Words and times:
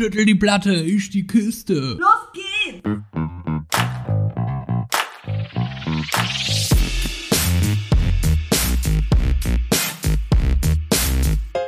Schüttel 0.00 0.24
die 0.24 0.36
Platte, 0.36 0.74
ich 0.74 1.10
die 1.10 1.26
Kiste. 1.26 1.98
Los 1.98 2.32
geht's! 2.32 2.88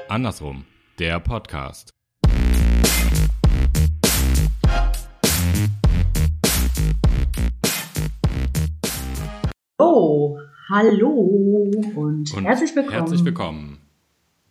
Andersrum, 0.09 0.65
der 1.01 1.19
Podcast. 1.19 1.91
Oh, 9.79 10.39
hallo 10.69 11.09
und, 11.97 12.33
Und 12.33 12.45
herzlich 12.45 12.77
willkommen 12.77 12.93
Herzlich 12.93 13.25
willkommen, 13.25 13.79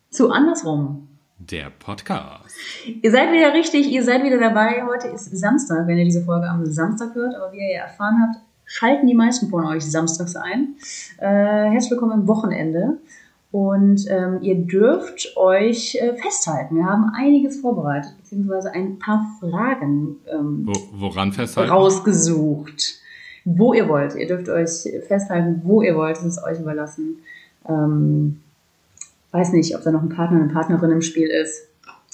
zu 0.09 0.30
Andersrum. 0.30 1.08
Der 1.39 1.69
Podcast. 1.79 2.55
Ihr 3.01 3.11
seid 3.11 3.31
wieder 3.31 3.53
richtig, 3.53 3.87
ihr 3.89 4.03
seid 4.03 4.23
wieder 4.23 4.39
dabei. 4.39 4.83
Heute 4.85 5.07
ist 5.07 5.35
Samstag, 5.37 5.87
wenn 5.87 5.97
ihr 5.97 6.04
diese 6.05 6.21
Folge 6.23 6.47
am 6.50 6.65
Samstag 6.65 7.15
hört. 7.15 7.33
Aber 7.36 7.51
wie 7.54 7.59
ihr 7.59 7.75
ja 7.75 7.81
erfahren 7.83 8.18
habt, 8.21 8.43
schalten 8.65 9.07
die 9.07 9.15
meisten 9.15 9.50
von 9.50 9.65
euch 9.65 9.89
samstags 9.89 10.36
ein. 10.36 10.75
Äh, 11.17 11.71
herzlich 11.71 11.91
willkommen 11.91 12.11
am 12.11 12.28
Wochenende. 12.28 12.97
Und 13.51 14.05
ähm, 14.09 14.39
ihr 14.41 14.55
dürft 14.55 15.36
euch 15.37 15.95
äh, 15.95 16.14
festhalten. 16.17 16.75
Wir 16.75 16.86
haben 16.86 17.11
einiges 17.15 17.61
vorbereitet, 17.61 18.14
beziehungsweise 18.17 18.71
ein 18.73 19.00
paar 19.00 19.25
Fragen 19.39 20.17
ähm, 20.31 20.67
Wo, 20.67 20.73
woran 21.00 21.31
festhalten? 21.31 21.71
rausgesucht. 21.71 23.00
Wo 23.45 23.73
ihr 23.73 23.87
wollt. 23.87 24.14
Ihr 24.15 24.28
dürft 24.28 24.50
euch 24.50 24.87
festhalten, 25.07 25.61
wo 25.64 25.81
ihr 25.81 25.95
wollt. 25.95 26.17
Das 26.17 26.25
ist 26.25 26.43
euch 26.43 26.59
überlassen. 26.59 27.19
Ähm, 27.67 28.42
weiß 29.32 29.54
nicht, 29.54 29.75
ob 29.75 29.83
da 29.83 29.92
noch 29.92 30.01
ein 30.01 30.10
Partner, 30.10 30.42
eine 30.42 30.51
Partnerin 30.51 30.92
im 30.92 31.01
Spiel 31.01 31.28
ist. 31.28 31.68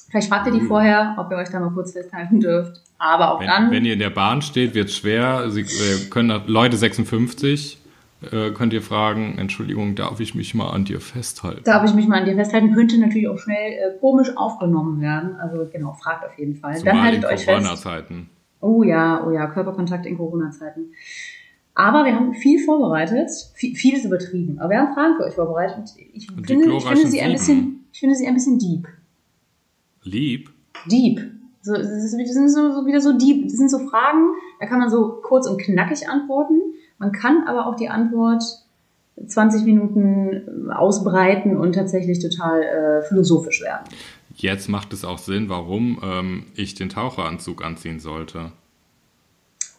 Vielleicht 0.10 0.30
fragt 0.30 0.48
ihr 0.48 0.54
die 0.54 0.62
vorher, 0.62 1.16
ob 1.18 1.32
ihr 1.32 1.38
euch 1.38 1.50
da 1.50 1.60
mal 1.60 1.72
kurz 1.72 1.94
festhalten 1.94 2.40
dürft. 2.40 2.82
Aber 2.98 3.34
auch 3.34 3.40
Wenn, 3.40 3.48
dann. 3.48 3.72
wenn 3.72 3.86
ihr 3.86 3.94
in 3.94 4.00
der 4.00 4.10
Bahn 4.10 4.42
steht, 4.42 4.74
wird 4.74 4.90
es 4.90 4.98
schwer. 4.98 5.50
Sie 5.50 5.62
äh, 5.62 6.10
können 6.10 6.42
Leute 6.48 6.78
56 6.78 7.80
äh, 8.32 8.52
könnt 8.52 8.74
ihr 8.74 8.82
fragen, 8.82 9.38
Entschuldigung, 9.38 9.96
darf 9.96 10.20
ich 10.20 10.36
mich 10.36 10.56
mal 10.56 10.70
an 10.70 10.86
dir 10.86 11.02
festhalten? 11.02 11.64
Darf 11.64 11.84
ich 11.84 11.94
mich 11.94 12.08
mal 12.08 12.20
an 12.20 12.26
dir 12.26 12.36
festhalten? 12.36 12.74
Könnte 12.74 12.98
natürlich 12.98 13.28
auch 13.28 13.38
schnell 13.38 13.74
äh, 13.74 14.00
komisch 14.00 14.30
aufgenommen 14.36 15.02
werden. 15.02 15.36
Also 15.36 15.68
genau, 15.72 15.94
fragt 15.94 16.26
auf 16.26 16.38
jeden 16.38 16.56
Fall. 16.56 16.74
dann 16.74 16.82
Zumal 16.82 17.02
haltet 17.04 17.24
in 17.24 17.30
euch 17.30 17.46
fest. 17.46 17.48
Corona-Zeiten. 17.48 18.30
Oh 18.62 18.84
ja, 18.84 19.24
oh 19.26 19.32
ja, 19.32 19.48
Körperkontakt 19.48 20.06
in 20.06 20.18
Corona-Zeiten. 20.18 20.94
Aber 21.76 22.06
wir 22.06 22.16
haben 22.16 22.34
viel 22.34 22.64
vorbereitet. 22.64 23.30
Viel, 23.54 23.76
viel 23.76 23.96
ist 23.96 24.06
übertrieben. 24.06 24.60
Aber 24.60 24.70
wir 24.70 24.80
haben 24.80 24.94
Fragen 24.94 25.18
für 25.18 25.26
euch 25.26 25.36
vorbereitet. 25.36 25.78
Und 25.78 25.94
ich, 26.14 26.30
Und 26.32 26.48
finde, 26.48 26.74
ich, 26.74 26.84
finde 26.84 27.08
sie 27.08 27.22
ein 27.22 27.34
bisschen, 27.34 27.86
ich 27.92 28.00
finde 28.00 28.16
sie 28.16 28.28
ein 28.28 28.34
bisschen 28.34 28.58
deep. 28.58 28.88
Lieb. 30.04 30.50
Deep. 30.90 31.20
So, 31.62 31.74
das 31.74 32.12
sind 32.12 32.50
so, 32.50 32.72
so 32.72 32.86
wieder 32.86 33.02
so 33.02 33.18
deep. 33.18 33.44
Das 33.44 33.54
sind 33.54 33.70
so 33.70 33.80
Fragen, 33.90 34.30
da 34.60 34.68
kann 34.68 34.80
man 34.80 34.90
so 34.90 35.20
kurz 35.22 35.48
und 35.48 35.60
knackig 35.60 36.08
antworten. 36.08 36.62
Man 36.98 37.12
kann 37.12 37.44
aber 37.46 37.68
auch 37.68 37.76
die 37.76 37.90
Antwort 37.90 38.44
20 39.28 39.66
Minuten 39.66 40.72
ausbreiten 40.72 41.58
und 41.58 41.74
tatsächlich 41.74 42.20
total 42.20 42.62
äh, 42.62 43.02
philosophisch 43.08 43.62
werden. 43.62 43.86
Jetzt 44.36 44.70
macht 44.70 44.94
es 44.94 45.04
auch 45.04 45.18
Sinn, 45.18 45.50
warum 45.50 46.00
ähm, 46.04 46.44
ich 46.56 46.76
den 46.76 46.90
Taucheranzug 46.90 47.64
anziehen 47.64 48.00
sollte. 48.00 48.52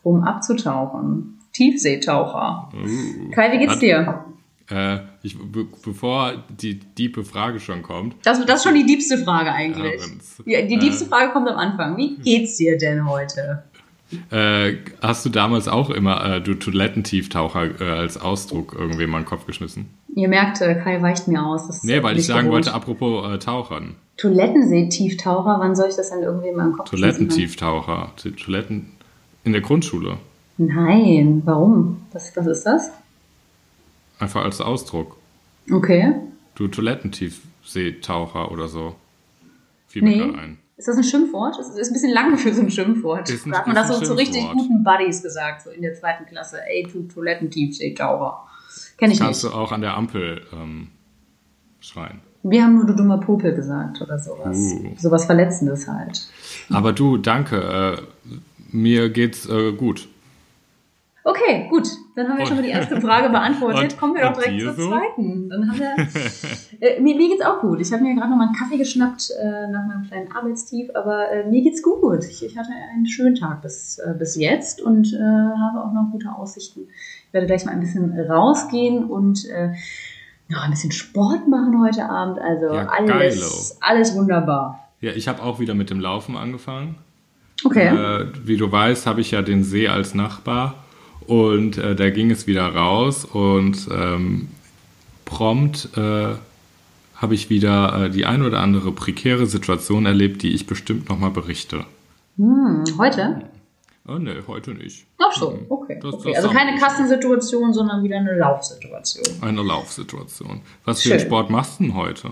Um 0.06 0.22
abzutauchen. 0.22 1.36
Tiefseetaucher. 1.52 2.68
Uh. 2.72 3.30
Kai, 3.32 3.52
wie 3.52 3.58
geht's 3.58 3.72
Hat- 3.74 3.82
dir? 3.82 4.24
Äh, 4.70 4.98
ich, 5.22 5.36
be 5.38 5.66
bevor 5.84 6.44
die 6.60 6.78
diepe 6.78 7.24
Frage 7.24 7.58
schon 7.60 7.82
kommt, 7.82 8.14
Das, 8.24 8.44
das 8.46 8.58
ist 8.58 8.64
schon 8.64 8.74
die 8.74 8.86
diebste 8.86 9.18
Frage 9.18 9.50
eigentlich. 9.52 10.00
Ja, 10.44 10.62
die 10.62 10.74
äh, 10.74 10.78
diebste 10.78 11.06
Frage 11.06 11.32
kommt 11.32 11.48
am 11.48 11.56
Anfang. 11.56 11.96
Wie 11.96 12.16
geht's 12.18 12.56
dir 12.56 12.76
denn 12.78 13.08
heute? 13.08 13.64
Äh, 14.30 14.74
hast 15.02 15.24
du 15.26 15.30
damals 15.30 15.66
auch 15.66 15.90
immer 15.90 16.36
äh, 16.36 16.41
du 16.41 16.54
Toilettentieftaucher 16.54 17.80
äh, 17.80 17.91
als 17.91 18.16
Ausdruck 18.20 18.76
irgendwie 18.78 19.04
in 19.04 19.10
meinen 19.10 19.24
Kopf 19.24 19.46
geschmissen? 19.46 19.86
Ihr 20.14 20.28
merkt, 20.28 20.60
äh, 20.60 20.76
Kai 20.76 21.02
weicht 21.02 21.26
mir 21.26 21.44
aus. 21.44 21.66
Das 21.66 21.82
Nee, 21.82 22.02
weil 22.04 22.16
ich 22.16 22.26
sagen 22.26 22.47
gewohnt. 22.47 22.66
wollte, 22.66 22.75
apropos 22.75 23.34
äh, 23.34 23.38
Tauchern. 23.38 23.97
Toilettensee-Tieftaucher, 24.19 25.56
wann 25.58 25.75
soll 25.76 25.88
ich 25.91 25.97
das 25.97 26.10
denn 26.10 26.22
irgendwie 26.22 26.48
in 26.48 26.56
meinem 26.56 26.72
Kopf? 26.72 26.91
Toilettentieftaucher. 26.91 28.12
Die 28.25 28.31
Toiletten 28.32 28.92
in 29.46 29.52
der 29.52 29.62
Grundschule. 29.62 30.18
Nein, 30.58 31.42
warum? 31.44 32.02
Was, 32.12 32.36
was 32.36 32.46
ist 32.46 32.64
das? 32.64 32.90
Einfach 34.18 34.44
als 34.44 34.60
Ausdruck. 34.60 35.16
Okay. 35.72 36.14
Du 36.54 36.68
Toilettentiefseetaucher 36.68 38.50
oder 38.50 38.68
so. 38.68 38.94
Fiel 39.88 40.02
Nee. 40.02 40.16
mir 40.16 40.26
gerade 40.26 40.38
ein. 40.38 40.58
Ist 40.76 40.88
das 40.88 40.96
ein 40.98 41.04
Schimpfwort? 41.04 41.56
Das 41.58 41.68
ist 41.70 41.88
ein 41.88 41.92
bisschen 41.94 42.12
lang 42.12 42.36
für 42.36 42.52
so 42.52 42.60
ein 42.60 42.70
Schimpfwort. 42.70 43.30
Ist 43.30 43.46
ein- 43.46 43.52
da 43.52 43.58
hat 43.58 43.66
man 43.66 43.76
das 43.76 43.88
so 43.88 44.00
zu 44.04 44.12
richtig 44.14 44.46
guten 44.52 44.84
Buddies 44.84 45.22
gesagt, 45.22 45.62
so 45.62 45.70
in 45.70 45.80
der 45.82 45.94
zweiten 45.94 46.26
Klasse. 46.26 46.58
Ey, 46.68 46.86
du 46.92 47.02
Toilettentiefseetaucher. 47.04 48.42
Kenn 48.98 49.10
ich 49.10 49.18
Kannst 49.20 49.42
nicht. 49.44 49.54
du 49.54 49.58
auch 49.58 49.72
an 49.72 49.80
der 49.80 49.96
Ampel 49.96 50.42
ähm, 50.52 50.88
schreien. 51.80 52.20
Wir 52.42 52.62
haben 52.64 52.74
nur 52.74 52.84
du 52.86 52.94
dummer 52.94 53.18
Popel 53.18 53.54
gesagt 53.54 54.00
oder 54.02 54.18
sowas. 54.18 54.56
Uh. 54.56 54.94
Sowas 54.98 55.24
Verletzendes 55.24 55.88
halt. 55.88 56.26
Aber 56.70 56.92
du, 56.92 57.16
danke. 57.16 57.56
Äh, 57.98 58.32
mir 58.72 59.09
geht's 59.09 59.49
äh, 59.49 59.72
gut. 59.72 60.09
Okay, 61.27 61.66
gut. 61.69 61.88
Dann 62.15 62.28
haben 62.28 62.38
wir 62.38 62.47
schon 62.47 62.54
mal 62.54 62.62
die 62.62 62.71
erste 62.71 63.00
Frage 63.00 63.31
beantwortet. 63.31 63.99
Kommen 63.99 64.15
wir 64.15 64.22
doch 64.22 64.34
direkt 64.34 64.60
dir 64.60 64.66
zur 64.66 64.84
so? 64.84 64.91
zweiten. 64.91 65.50
Dann 65.50 65.69
haben 65.69 65.78
wir, 65.81 65.97
äh, 66.81 67.00
mir, 67.00 67.16
mir 67.16 67.28
geht's 67.28 67.44
auch 67.44 67.60
gut. 67.60 67.81
Ich 67.81 67.93
habe 67.93 68.05
mir 68.05 68.15
gerade 68.15 68.31
noch 68.31 68.37
mal 68.37 68.47
einen 68.47 68.55
Kaffee 68.55 68.78
geschnappt 68.78 69.32
äh, 69.32 69.69
nach 69.72 69.88
meinem 69.88 70.05
kleinen 70.06 70.31
Arbeitstief, 70.31 70.88
aber 70.94 71.28
äh, 71.32 71.50
mir 71.50 71.62
geht's 71.62 71.82
gut. 71.82 72.25
Ich, 72.31 72.44
ich 72.44 72.56
hatte 72.56 72.71
einen 72.93 73.09
schönen 73.09 73.34
Tag 73.34 73.60
bis, 73.60 73.99
äh, 73.99 74.15
bis 74.16 74.37
jetzt 74.37 74.81
und 74.81 75.12
äh, 75.15 75.19
habe 75.19 75.84
auch 75.84 75.93
noch 75.93 76.12
gute 76.12 76.31
Aussichten. 76.31 76.82
Ich 77.26 77.34
werde 77.34 77.49
gleich 77.49 77.65
mal 77.65 77.72
ein 77.72 77.81
bisschen 77.81 78.19
rausgehen 78.21 79.05
und 79.05 79.47
äh, 79.47 79.72
noch 80.49 80.62
ein 80.62 80.71
bisschen 80.71 80.93
Sport 80.93 81.49
machen 81.49 81.82
heute 81.84 82.09
Abend. 82.09 82.38
Also 82.38 82.66
Ja, 82.72 82.87
alles, 82.87 83.78
alles 83.81 84.15
wunderbar. 84.15 84.93
Ja, 85.00 85.10
ich 85.10 85.26
habe 85.26 85.43
auch 85.43 85.59
wieder 85.59 85.75
mit 85.75 85.91
dem 85.91 85.99
Laufen 85.99 86.37
angefangen. 86.37 86.99
Okay. 87.65 87.87
Äh, 87.89 88.27
wie 88.44 88.56
du 88.56 88.71
weißt, 88.71 89.06
habe 89.06 89.21
ich 89.21 89.31
ja 89.31 89.43
den 89.43 89.65
See 89.65 89.89
als 89.89 90.15
Nachbar 90.15 90.75
und 91.27 91.78
äh, 91.78 91.94
da 91.97 92.11
ging 92.11 92.31
es 92.31 92.47
wieder 92.47 92.67
raus 92.67 93.25
und 93.25 93.89
ähm, 93.91 94.49
prompt 95.25 95.89
äh, 95.97 96.34
habe 97.17 97.34
ich 97.34 97.49
wieder 97.50 98.05
äh, 98.06 98.11
die 98.11 98.27
ein 98.27 98.43
oder 98.43 98.61
andere 98.61 98.93
prekäre 98.93 99.47
Situation 99.47 100.05
erlebt, 100.06 100.43
die 100.43 100.53
ich 100.55 100.67
bestimmt 100.67 101.09
nochmal 101.09 101.31
berichte. 101.31 101.84
Hm, 102.37 102.84
heute? 102.99 103.43
Oh 104.06 104.19
nee, 104.19 104.34
heute 104.47 104.73
nicht. 104.73 105.06
Ach 105.19 105.33
so, 105.33 105.59
okay. 105.69 105.99
Das- 106.00 106.15
okay. 106.15 106.33
das 106.34 106.44
Also 106.44 106.55
keine 106.56 106.78
Kassensituation, 106.78 107.73
sondern 107.73 108.05
wieder 108.05 108.19
eine 108.19 108.37
Laufsituation. 108.38 109.25
Eine 109.41 109.62
Laufsituation. 109.62 110.61
Was 110.84 111.00
für 111.03 111.09
Schön. 111.09 111.19
einen 111.19 111.27
Sport 111.27 111.50
machst 111.50 111.81
du 111.81 111.84
denn 111.84 111.94
heute? 111.94 112.31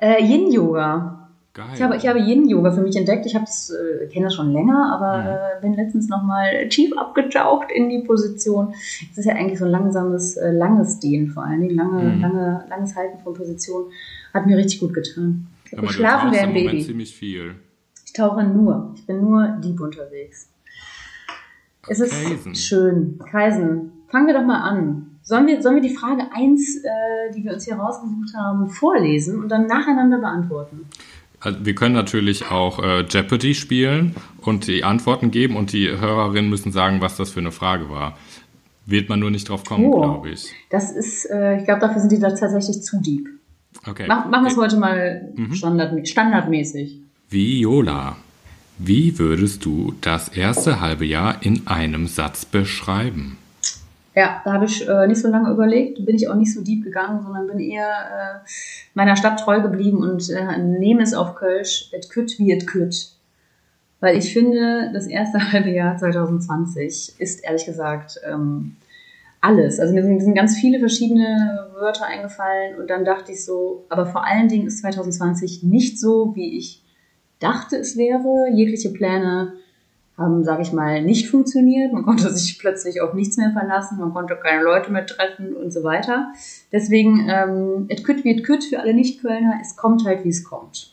Äh, 0.00 0.22
Yin-Yoga. 0.22 1.17
Geil. 1.58 1.66
Ich 1.74 1.82
habe, 1.82 1.96
ich 1.96 2.06
habe 2.06 2.20
Yin-Yoga 2.20 2.70
für 2.70 2.82
mich 2.82 2.94
entdeckt. 2.94 3.26
Ich 3.26 3.34
habe 3.34 3.44
das, 3.44 3.70
äh, 3.70 4.06
kenne 4.06 4.26
das 4.26 4.34
schon 4.36 4.52
länger, 4.52 4.92
aber 4.94 5.58
äh, 5.58 5.60
bin 5.60 5.74
letztens 5.74 6.08
nochmal 6.08 6.68
tief 6.68 6.96
abgetaucht 6.96 7.66
in 7.74 7.88
die 7.88 7.98
Position. 8.06 8.72
Es 9.10 9.18
ist 9.18 9.24
ja 9.24 9.34
eigentlich 9.34 9.58
so 9.58 9.64
ein 9.64 9.72
langsames, 9.72 10.36
äh, 10.36 10.52
langes 10.52 11.00
Dehnen 11.00 11.26
vor 11.28 11.42
allen 11.44 11.62
Dingen. 11.62 11.74
Lange, 11.74 12.02
Mhm. 12.14 12.20
lange, 12.22 12.64
langes 12.70 12.94
Halten 12.94 13.18
von 13.24 13.34
Position. 13.34 13.86
Hat 14.32 14.46
mir 14.46 14.56
richtig 14.56 14.78
gut 14.78 14.94
getan. 14.94 15.48
Ich 15.64 15.72
habe 15.76 15.86
geschlafen 15.88 16.30
wie 16.32 16.38
ein 16.38 16.54
Baby. 16.54 16.80
ziemlich 16.80 17.12
viel. 17.16 17.56
Ich 18.06 18.12
tauche 18.12 18.44
nur. 18.44 18.92
Ich 18.94 19.04
bin 19.04 19.20
nur 19.20 19.48
deep 19.60 19.80
unterwegs. 19.80 20.48
Es 21.88 21.98
Kaisen. 21.98 22.52
ist 22.52 22.64
schön. 22.64 23.18
Kaisen, 23.30 23.90
fangen 24.08 24.26
wir 24.28 24.34
doch 24.34 24.44
mal 24.44 24.60
an. 24.62 25.06
Sollen 25.22 25.46
wir, 25.46 25.60
sollen 25.60 25.74
wir 25.74 25.82
die 25.82 25.94
Frage 25.94 26.22
1, 26.34 26.84
äh, 26.84 27.32
die 27.34 27.44
wir 27.44 27.52
uns 27.52 27.64
hier 27.64 27.74
rausgesucht 27.76 28.34
haben, 28.34 28.70
vorlesen 28.70 29.40
und 29.42 29.48
dann 29.50 29.66
nacheinander 29.66 30.18
beantworten? 30.18 30.86
Also 31.40 31.64
wir 31.64 31.74
können 31.74 31.94
natürlich 31.94 32.50
auch 32.50 32.82
äh, 32.82 33.04
Jeopardy 33.08 33.54
spielen 33.54 34.14
und 34.42 34.66
die 34.66 34.82
Antworten 34.84 35.30
geben 35.30 35.56
und 35.56 35.72
die 35.72 35.88
Hörerinnen 35.88 36.50
müssen 36.50 36.72
sagen, 36.72 37.00
was 37.00 37.16
das 37.16 37.30
für 37.30 37.40
eine 37.40 37.52
Frage 37.52 37.88
war. 37.90 38.18
Wird 38.86 39.08
man 39.08 39.20
nur 39.20 39.30
nicht 39.30 39.48
drauf 39.48 39.64
kommen, 39.64 39.84
Oh. 39.86 40.00
glaube 40.00 40.30
ich. 40.30 40.46
Das 40.70 40.90
ist, 40.90 41.26
äh, 41.30 41.58
ich 41.58 41.64
glaube, 41.64 41.80
dafür 41.80 42.00
sind 42.00 42.10
die 42.12 42.18
da 42.18 42.30
tatsächlich 42.30 42.82
zu 42.82 43.00
deep. 43.00 43.28
Okay. 43.86 44.06
Mach, 44.08 44.26
machen 44.28 44.44
wir 44.44 44.50
es 44.50 44.56
heute 44.56 44.76
mal 44.78 45.30
Mhm. 45.36 45.54
standard, 45.54 46.08
standardmäßig. 46.08 46.98
Viola, 47.30 48.16
wie 48.78 49.18
würdest 49.18 49.64
du 49.64 49.94
das 50.00 50.28
erste 50.28 50.80
halbe 50.80 51.04
Jahr 51.06 51.42
in 51.42 51.66
einem 51.66 52.06
Satz 52.06 52.44
beschreiben? 52.44 53.37
Ja, 54.14 54.42
da 54.44 54.52
habe 54.54 54.64
ich 54.64 54.88
äh, 54.88 55.06
nicht 55.06 55.20
so 55.20 55.28
lange 55.28 55.50
überlegt, 55.50 56.04
bin 56.04 56.16
ich 56.16 56.28
auch 56.28 56.34
nicht 56.34 56.52
so 56.52 56.62
deep 56.62 56.82
gegangen, 56.82 57.22
sondern 57.22 57.46
bin 57.46 57.60
eher 57.60 57.88
äh, 57.88 58.48
meiner 58.94 59.16
Stadt 59.16 59.38
treu 59.38 59.60
geblieben 59.60 59.98
und 59.98 60.28
äh, 60.30 60.58
nehme 60.58 61.02
es 61.02 61.14
auf 61.14 61.34
Kölsch, 61.34 61.90
et 61.92 62.10
kütt 62.10 62.38
wie 62.38 62.52
et 62.52 62.66
kütt. 62.66 63.12
Weil 64.00 64.16
ich 64.16 64.32
finde, 64.32 64.90
das 64.92 65.06
erste 65.06 65.38
halbe 65.52 65.70
Jahr 65.70 65.96
2020 65.96 67.14
ist 67.18 67.44
ehrlich 67.44 67.66
gesagt 67.66 68.20
ähm, 68.26 68.76
alles. 69.40 69.78
Also 69.78 69.94
mir 69.94 70.02
sind, 70.02 70.14
mir 70.14 70.20
sind 70.20 70.34
ganz 70.34 70.56
viele 70.56 70.78
verschiedene 70.78 71.68
Wörter 71.74 72.06
eingefallen 72.06 72.80
und 72.80 72.90
dann 72.90 73.04
dachte 73.04 73.32
ich 73.32 73.44
so, 73.44 73.84
aber 73.88 74.06
vor 74.06 74.26
allen 74.26 74.48
Dingen 74.48 74.66
ist 74.66 74.80
2020 74.80 75.62
nicht 75.62 76.00
so, 76.00 76.34
wie 76.34 76.58
ich 76.58 76.82
dachte, 77.38 77.76
es 77.76 77.96
wäre. 77.96 78.48
Jegliche 78.52 78.90
Pläne 78.90 79.52
haben, 80.18 80.44
sage 80.44 80.62
ich 80.62 80.72
mal, 80.72 81.02
nicht 81.02 81.28
funktioniert. 81.28 81.92
Man 81.92 82.02
konnte 82.02 82.30
sich 82.30 82.58
plötzlich 82.58 83.00
auf 83.00 83.14
nichts 83.14 83.36
mehr 83.36 83.52
verlassen, 83.52 83.98
man 83.98 84.12
konnte 84.12 84.36
keine 84.36 84.64
Leute 84.64 84.90
mehr 84.90 85.06
treffen 85.06 85.54
und 85.54 85.72
so 85.72 85.84
weiter. 85.84 86.32
Deswegen, 86.72 87.28
ähm, 87.30 87.86
et 87.88 88.04
kütt 88.04 88.24
wie 88.24 88.32
et 88.32 88.44
kütt 88.44 88.64
für 88.64 88.80
alle 88.80 88.94
Nicht-Kölner, 88.94 89.58
es 89.62 89.76
kommt 89.76 90.04
halt, 90.04 90.24
wie 90.24 90.30
es 90.30 90.44
kommt. 90.44 90.92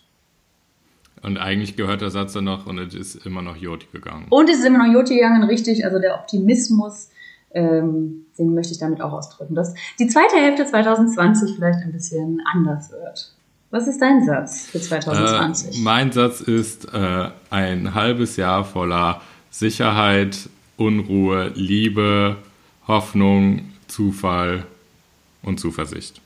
Und 1.24 1.40
eigentlich 1.40 1.76
gehört 1.76 2.02
der 2.02 2.12
Satz 2.12 2.34
dann 2.34 2.44
noch 2.44 2.68
und 2.68 2.78
es 2.78 2.94
ist 2.94 3.26
immer 3.26 3.42
noch 3.42 3.56
Joti 3.56 3.88
gegangen. 3.92 4.28
Und 4.30 4.48
es 4.48 4.60
ist 4.60 4.66
immer 4.66 4.86
noch 4.86 4.94
Joti 4.94 5.16
gegangen, 5.16 5.44
richtig. 5.44 5.84
Also 5.84 5.98
der 5.98 6.14
Optimismus, 6.14 7.10
ähm, 7.50 8.28
den 8.38 8.54
möchte 8.54 8.74
ich 8.74 8.80
damit 8.80 9.02
auch 9.02 9.12
ausdrücken, 9.12 9.56
dass 9.56 9.74
die 9.98 10.08
zweite 10.08 10.36
Hälfte 10.36 10.68
2020 10.68 11.56
vielleicht 11.56 11.80
ein 11.80 11.92
bisschen 11.92 12.44
anders 12.54 12.92
wird. 12.92 13.35
Was 13.72 13.88
ist 13.88 14.02
dein 14.02 14.26
Satz 14.26 14.68
für 14.68 14.80
2020? 14.80 15.78
Äh, 15.78 15.82
mein 15.82 16.12
Satz 16.12 16.42
ist 16.42 16.94
äh, 16.94 17.30
ein 17.50 17.94
halbes 17.94 18.38
Jahr 18.38 18.64
voller 18.64 19.22
Sicherheit, 19.50 20.50
Unruhe, 20.78 21.52
Liebe, 21.56 22.38
Hoffnung, 22.88 23.72
Zufall 23.88 24.66
und 25.42 25.60
Zuversicht. 25.60 26.22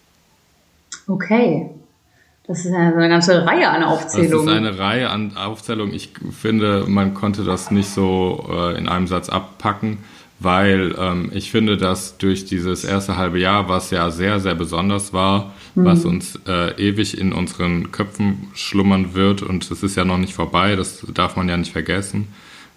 Okay. 1.08 1.70
Das 2.48 2.66
ist 2.66 2.74
eine 2.74 3.10
ganze 3.10 3.46
Reihe 3.46 3.70
an 3.70 3.84
Aufzählungen. 3.84 4.48
Das 4.48 4.56
ist 4.56 4.58
eine 4.58 4.80
Reihe 4.80 5.10
an 5.12 5.38
Aufzählungen. 5.38 5.94
Ich 5.94 6.10
finde, 6.32 6.86
man 6.88 7.14
konnte 7.14 7.44
das 7.44 7.70
nicht 7.70 7.90
so 7.90 8.50
äh, 8.52 8.78
in 8.78 8.90
einem 8.90 9.06
Satz 9.06 9.30
abpacken 9.30 10.00
weil 10.40 10.96
ähm, 10.98 11.32
ich 11.34 11.52
finde, 11.52 11.78
dass 11.78 12.18
durch 12.18 12.46
dieses 12.46 12.84
erste 12.86 13.18
halbe 13.18 13.40
Jahr, 13.40 13.68
was 13.68 13.92
ja 13.92 14.10
sehr, 14.10 14.40
sehr 14.40 14.56
besonders 14.56 15.12
war, 15.12 15.54
mhm. 15.76 15.86
was 15.86 16.06
uns 16.06 16.40
äh, 16.48 16.72
ewig 16.82 17.18
in 17.20 17.34
unseren 17.34 17.92
Köpfen 17.92 18.48
schlummern 18.54 19.14
wird 19.14 19.42
und 19.42 19.70
es 19.70 19.84
ist 19.84 19.96
ja 19.96 20.06
noch 20.06 20.18
nicht 20.18 20.34
vorbei, 20.34 20.76
das 20.76 21.06
darf 21.14 21.36
man 21.36 21.50
ja 21.50 21.58
nicht 21.58 21.74
vergessen. 21.74 22.30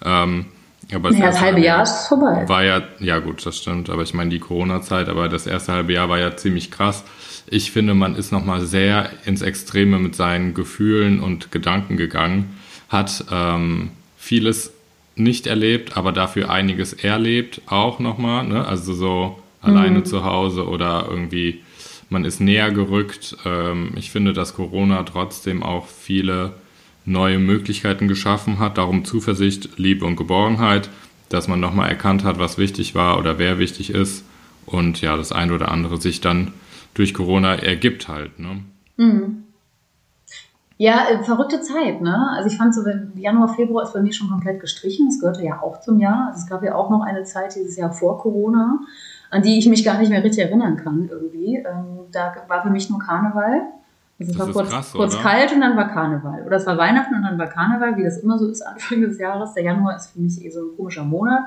Ähm, 0.04 0.46
aber 0.92 1.10
das, 1.10 1.18
ja, 1.18 1.26
das 1.26 1.40
halbe 1.40 1.60
Jahr 1.60 1.84
ist 1.84 2.08
vorbei. 2.08 2.48
War 2.48 2.64
ja, 2.64 2.82
ja 2.98 3.20
gut, 3.20 3.46
das 3.46 3.58
stimmt, 3.58 3.88
aber 3.88 4.02
ich 4.02 4.14
meine 4.14 4.30
die 4.30 4.40
Corona-Zeit, 4.40 5.08
aber 5.08 5.28
das 5.28 5.46
erste 5.46 5.72
halbe 5.72 5.92
Jahr 5.92 6.08
war 6.08 6.18
ja 6.18 6.36
ziemlich 6.36 6.70
krass. 6.70 7.04
Ich 7.46 7.70
finde, 7.70 7.94
man 7.94 8.16
ist 8.16 8.32
nochmal 8.32 8.62
sehr 8.62 9.10
ins 9.24 9.42
Extreme 9.42 9.98
mit 9.98 10.16
seinen 10.16 10.54
Gefühlen 10.54 11.20
und 11.20 11.52
Gedanken 11.52 11.96
gegangen, 11.96 12.56
hat 12.88 13.24
ähm, 13.30 13.90
vieles 14.16 14.72
nicht 15.14 15.46
erlebt, 15.46 15.96
aber 15.96 16.12
dafür 16.12 16.50
einiges 16.50 16.92
erlebt 16.92 17.60
auch 17.66 17.98
nochmal. 17.98 18.46
Ne? 18.46 18.64
Also 18.66 18.94
so 18.94 19.38
alleine 19.60 20.00
mhm. 20.00 20.04
zu 20.04 20.24
Hause 20.24 20.66
oder 20.66 21.06
irgendwie 21.08 21.60
man 22.12 22.24
ist 22.24 22.40
näher 22.40 22.70
gerückt. 22.70 23.36
Ähm, 23.44 23.92
ich 23.96 24.10
finde, 24.10 24.32
dass 24.32 24.54
Corona 24.54 25.02
trotzdem 25.02 25.62
auch 25.62 25.86
viele 25.86 26.52
neue 27.04 27.38
Möglichkeiten 27.38 28.06
geschaffen 28.06 28.58
hat. 28.58 28.78
Darum 28.78 29.04
Zuversicht, 29.04 29.70
Liebe 29.78 30.04
und 30.04 30.16
Geborgenheit, 30.16 30.88
dass 31.28 31.48
man 31.48 31.58
nochmal 31.58 31.88
erkannt 31.88 32.22
hat, 32.22 32.38
was 32.38 32.58
wichtig 32.58 32.94
war 32.94 33.18
oder 33.18 33.38
wer 33.38 33.58
wichtig 33.58 33.90
ist. 33.90 34.24
Und 34.66 35.00
ja, 35.00 35.16
das 35.16 35.32
eine 35.32 35.54
oder 35.54 35.72
andere 35.72 36.00
sich 36.00 36.20
dann 36.20 36.52
durch 36.94 37.14
Corona 37.14 37.54
ergibt 37.54 38.06
halt. 38.08 38.38
Ne? 38.38 38.62
Mhm. 38.96 39.44
Ja, 40.82 41.06
äh, 41.08 41.22
verrückte 41.22 41.60
Zeit, 41.60 42.00
ne? 42.00 42.30
Also 42.36 42.48
ich 42.48 42.56
fand 42.56 42.74
so, 42.74 42.82
Januar, 43.14 43.54
Februar 43.54 43.84
ist 43.84 43.92
bei 43.92 44.02
mir 44.02 44.12
schon 44.12 44.28
komplett 44.28 44.58
gestrichen. 44.58 45.06
Das 45.06 45.20
gehörte 45.20 45.44
ja 45.44 45.62
auch 45.62 45.78
zum 45.78 46.00
Jahr. 46.00 46.26
Also 46.26 46.40
es 46.40 46.48
gab 46.48 46.64
ja 46.64 46.74
auch 46.74 46.90
noch 46.90 47.02
eine 47.02 47.22
Zeit 47.22 47.54
dieses 47.54 47.76
Jahr 47.76 47.92
vor 47.92 48.18
Corona, 48.18 48.80
an 49.30 49.42
die 49.42 49.60
ich 49.60 49.68
mich 49.68 49.84
gar 49.84 49.98
nicht 49.98 50.10
mehr 50.10 50.24
richtig 50.24 50.42
erinnern 50.42 50.76
kann 50.76 51.08
irgendwie. 51.08 51.58
Ähm, 51.58 52.08
da 52.10 52.34
war 52.48 52.64
für 52.64 52.70
mich 52.70 52.90
nur 52.90 52.98
Karneval. 52.98 53.60
Also 54.18 54.32
es 54.32 54.38
war 54.40 54.46
kurz, 54.48 54.70
krass, 54.70 54.92
kurz 54.92 55.22
kalt 55.22 55.52
und 55.52 55.60
dann 55.60 55.76
war 55.76 55.88
Karneval. 55.88 56.42
Oder 56.44 56.56
es 56.56 56.66
war 56.66 56.76
Weihnachten 56.76 57.14
und 57.14 57.22
dann 57.22 57.38
war 57.38 57.46
Karneval, 57.46 57.96
wie 57.96 58.02
das 58.02 58.18
immer 58.18 58.36
so 58.36 58.48
ist 58.48 58.62
Anfang 58.62 59.02
des 59.02 59.20
Jahres. 59.20 59.54
Der 59.54 59.62
Januar 59.62 59.94
ist 59.94 60.10
für 60.10 60.18
mich 60.18 60.44
eh 60.44 60.50
so 60.50 60.62
ein 60.62 60.76
komischer 60.76 61.04
Monat. 61.04 61.44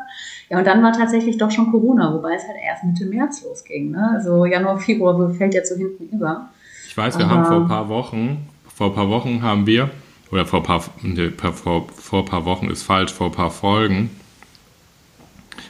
Ja, 0.48 0.60
und 0.60 0.66
dann 0.66 0.82
war 0.82 0.94
tatsächlich 0.94 1.38
doch 1.38 1.52
schon 1.52 1.72
Corona, 1.72 2.14
wobei 2.14 2.36
es 2.36 2.48
halt 2.48 2.56
erst 2.66 2.86
Mitte 2.86 3.06
März 3.06 3.44
losging. 3.44 3.92
Ne? 3.92 4.12
Also 4.14 4.46
Januar, 4.46 4.78
Februar 4.78 5.30
fällt 5.32 5.56
ja 5.56 5.66
so 5.66 5.76
hinten 5.76 6.06
über. 6.16 6.48
Ich 6.88 6.96
weiß, 6.96 7.18
wir 7.18 7.26
Aber, 7.26 7.34
haben 7.34 7.46
vor 7.46 7.58
ein 7.58 7.68
paar 7.68 7.90
Wochen 7.90 8.48
vor 8.76 8.88
ein 8.88 8.94
paar 8.94 9.10
Wochen 9.10 9.42
haben 9.42 9.66
wir, 9.66 9.90
oder 10.32 10.46
vor 10.46 10.60
ein 10.60 10.64
paar, 10.64 10.84
nee, 11.02 11.32
vor, 11.32 11.88
vor 11.88 12.20
ein 12.20 12.26
paar 12.26 12.44
Wochen 12.44 12.70
ist 12.70 12.84
falsch, 12.84 13.14
vor 13.14 13.28
ein 13.28 13.32
paar 13.32 13.50
Folgen, 13.50 14.10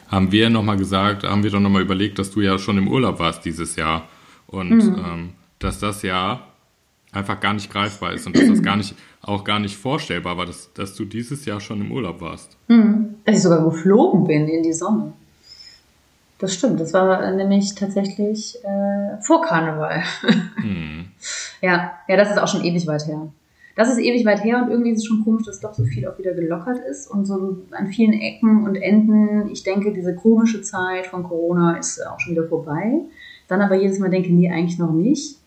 haben 0.08 0.32
wir 0.32 0.50
nochmal 0.50 0.78
gesagt, 0.78 1.24
haben 1.24 1.44
wir 1.44 1.52
doch 1.52 1.60
nochmal 1.60 1.84
überlegt, 1.84 2.18
dass 2.18 2.32
du 2.32 2.42
ja 2.42 2.58
schon 2.58 2.80
im 2.80 2.88
Urlaub 2.88 3.20
warst 3.20 3.46
dieses 3.46 3.76
Jahr 3.76 4.08
und 4.48 4.72
mhm. 4.72 4.96
ähm, 4.98 5.30
dass 5.60 5.80
das 5.80 6.02
Jahr 6.02 6.48
einfach 7.12 7.40
gar 7.40 7.54
nicht 7.54 7.72
greifbar 7.72 8.14
ist 8.14 8.26
und 8.26 8.36
dass 8.36 8.48
das 8.48 8.64
gar 8.64 8.76
nicht, 8.76 8.96
auch 9.22 9.44
gar 9.44 9.60
nicht 9.60 9.78
vorstellbar 9.78 10.38
war, 10.38 10.48
dass, 10.48 10.74
dass 10.74 10.96
du 10.96 11.06
dieses 11.06 11.46
Jahr 11.46 11.62
schon 11.62 11.82
im 11.82 11.92
Urlaub 11.92 12.22
warst. 12.22 12.58
Mhm. 12.68 13.16
Dass 13.24 13.38
ich 13.38 13.44
sogar 13.44 13.64
geflogen 13.64 14.26
bin 14.26 14.48
in 14.48 14.64
die 14.64 14.74
Sonne. 14.74 15.14
Das 16.40 16.54
stimmt, 16.54 16.80
das 16.82 16.92
war 16.92 17.32
nämlich 17.32 17.76
tatsächlich 17.76 18.58
äh, 18.64 19.22
vor 19.22 19.44
Karneval. 19.44 20.04
Hm. 20.58 21.06
Ja, 21.66 21.94
ja, 22.08 22.16
das 22.16 22.30
ist 22.30 22.38
auch 22.38 22.48
schon 22.48 22.64
ewig 22.64 22.86
weit 22.86 23.08
her. 23.08 23.28
Das 23.76 23.90
ist 23.90 23.98
ewig 23.98 24.24
weit 24.24 24.44
her 24.44 24.62
und 24.62 24.70
irgendwie 24.70 24.92
ist 24.92 25.00
es 25.00 25.06
schon 25.08 25.24
komisch, 25.24 25.48
dass 25.48 25.62
doch 25.62 25.74
so 25.74 25.84
viel 25.84 26.08
auch 26.08 26.16
wieder 26.20 26.36
gelockert 26.36 26.78
ist 26.88 27.10
und 27.10 27.26
so 27.26 27.58
an 27.72 27.88
vielen 27.88 28.14
Ecken 28.14 28.66
und 28.66 28.76
Enden. 28.76 29.50
Ich 29.52 29.64
denke, 29.64 29.92
diese 29.92 30.16
komische 30.16 30.62
Zeit 30.62 31.08
von 31.08 31.24
Corona 31.24 31.76
ist 31.78 32.06
auch 32.06 32.20
schon 32.20 32.34
wieder 32.34 32.48
vorbei. 32.48 33.02
Dann 33.48 33.62
aber 33.62 33.74
jedes 33.76 33.98
Mal 33.98 34.12
denke, 34.12 34.32
nee, 34.32 34.50
eigentlich 34.50 34.78
noch 34.78 34.94
nicht. 34.94 35.40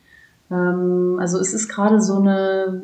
Ähm, 0.51 1.19
also 1.21 1.39
es 1.39 1.55
ist 1.55 1.69
gerade 1.69 2.03
so 2.03 2.17
eine 2.17 2.83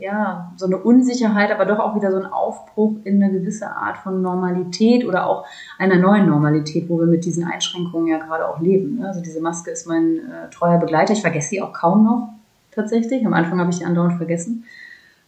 ja, 0.00 0.52
so 0.56 0.66
eine 0.66 0.78
Unsicherheit, 0.78 1.52
aber 1.52 1.66
doch 1.66 1.78
auch 1.78 1.94
wieder 1.94 2.10
so 2.10 2.16
ein 2.16 2.26
Aufbruch 2.26 2.96
in 3.04 3.22
eine 3.22 3.32
gewisse 3.32 3.68
Art 3.68 3.98
von 3.98 4.22
Normalität 4.22 5.06
oder 5.06 5.26
auch 5.26 5.46
einer 5.78 5.96
neuen 5.96 6.26
Normalität, 6.26 6.88
wo 6.88 6.98
wir 6.98 7.06
mit 7.06 7.24
diesen 7.24 7.44
Einschränkungen 7.44 8.06
ja 8.06 8.18
gerade 8.18 8.48
auch 8.48 8.60
leben. 8.60 8.98
Ne? 8.98 9.08
Also 9.08 9.20
diese 9.20 9.40
Maske 9.40 9.70
ist 9.70 9.86
mein 9.86 10.16
äh, 10.16 10.50
treuer 10.50 10.78
Begleiter. 10.78 11.12
Ich 11.12 11.20
vergesse 11.20 11.50
sie 11.50 11.62
auch 11.62 11.72
kaum 11.72 12.04
noch 12.04 12.30
tatsächlich. 12.70 13.24
Am 13.26 13.34
Anfang 13.34 13.60
habe 13.60 13.70
ich 13.70 13.78
die 13.78 13.84
andauernd 13.84 14.16
vergessen. 14.16 14.64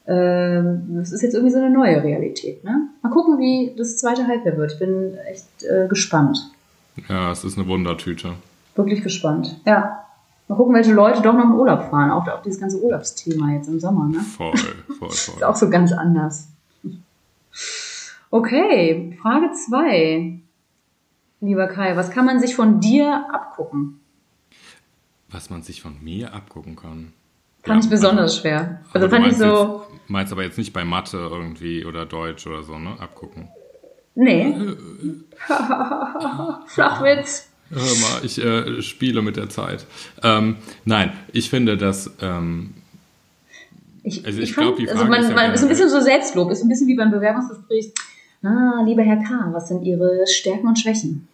Ähm, 0.07 0.97
das 0.97 1.13
ist 1.13 1.23
jetzt 1.23 1.35
irgendwie 1.35 1.53
so 1.53 1.59
eine 1.59 1.71
neue 1.71 2.03
Realität. 2.03 2.65
Ne? 2.65 2.89
Mal 3.03 3.11
gucken, 3.11 3.39
wie 3.39 3.75
das 3.77 3.99
zweite 3.99 4.27
Halbjahr 4.27 4.57
wird. 4.57 4.73
Ich 4.73 4.79
bin 4.79 5.17
echt 5.31 5.65
äh, 5.65 5.87
gespannt. 5.87 6.51
Ja, 7.09 7.31
es 7.31 7.45
ist 7.45 7.59
eine 7.59 7.69
Wundertüte. 7.69 8.33
Wirklich 8.75 9.03
gespannt. 9.03 9.61
Ja. 9.67 9.99
Mal 10.53 10.57
gucken, 10.57 10.75
welche 10.75 10.93
Leute 10.93 11.23
doch 11.23 11.33
noch 11.33 11.45
in 11.45 11.53
Urlaub 11.53 11.89
fahren. 11.89 12.11
Auch, 12.11 12.29
auch 12.29 12.43
dieses 12.43 12.61
ganze 12.61 12.79
Urlaubsthema 12.79 13.53
jetzt 13.53 13.69
im 13.69 13.81
Sommer, 13.81 14.07
ne? 14.07 14.21
Voll, 14.21 14.55
voll, 14.55 14.85
voll. 14.99 15.09
Ist 15.09 15.43
auch 15.43 15.57
so 15.57 15.71
ganz 15.71 15.93
anders. 15.93 16.49
Okay, 18.31 19.17
Frage 19.23 19.51
2. 19.51 20.41
Lieber 21.41 21.69
Kai, 21.69 21.97
was 21.97 22.11
kann 22.11 22.27
man 22.27 22.39
sich 22.39 22.55
von 22.55 22.81
dir 22.81 23.25
abgucken? 23.33 23.99
Was 25.31 25.49
man 25.49 25.63
sich 25.63 25.81
von 25.81 25.97
mir 26.05 26.35
abgucken 26.35 26.77
kann? 26.77 27.15
Fand 27.63 27.85
ja, 27.85 27.85
ich 27.85 27.91
besonders 27.91 28.33
also, 28.33 28.41
schwer. 28.43 28.83
Also 28.93 29.09
fand 29.09 29.27
ich 29.29 29.39
so. 29.39 29.87
Jetzt, 29.91 30.11
meinst 30.11 30.33
aber 30.35 30.43
jetzt 30.43 30.59
nicht 30.59 30.75
bei 30.75 30.85
Mathe 30.85 31.17
irgendwie 31.17 31.87
oder 31.87 32.05
Deutsch 32.05 32.47
oder 32.47 32.63
so, 32.63 32.79
ne? 32.79 32.95
Abgucken. 33.01 33.49
Nee. 34.15 34.55
Flachwitz. 36.67 37.52
Hör 37.73 37.81
mal, 37.81 38.21
ich 38.23 38.39
äh, 38.39 38.83
spiele 38.83 39.23
mit 39.23 39.37
der 39.37 39.49
Zeit. 39.49 39.87
Ähm, 40.23 40.57
nein, 40.85 41.13
ich 41.33 41.49
finde, 41.49 41.77
dass. 41.79 42.11
Ähm, 42.21 42.75
ich, 44.03 44.27
also 44.27 44.41
ich, 44.41 44.51
ich 44.51 44.57
glaube, 44.57 44.79
die 44.79 44.87
Frage 44.87 44.99
also 44.99 45.11
man, 45.11 45.21
ist, 45.23 45.29
ja 45.31 45.35
man 45.35 45.55
ist 45.55 45.63
ein 45.63 45.69
bisschen 45.69 45.89
so 45.89 46.01
Selbstlob, 46.01 46.51
ist 46.51 46.63
ein 46.63 46.69
bisschen 46.69 46.89
wie 46.89 46.97
beim 46.97 47.11
Bewerbungsgespräch. 47.11 47.93
Ah, 48.43 48.83
lieber 48.85 49.03
Herr 49.03 49.23
K., 49.23 49.49
was 49.53 49.69
sind 49.69 49.85
Ihre 49.85 50.27
Stärken 50.27 50.67
und 50.67 50.79
Schwächen? 50.79 51.29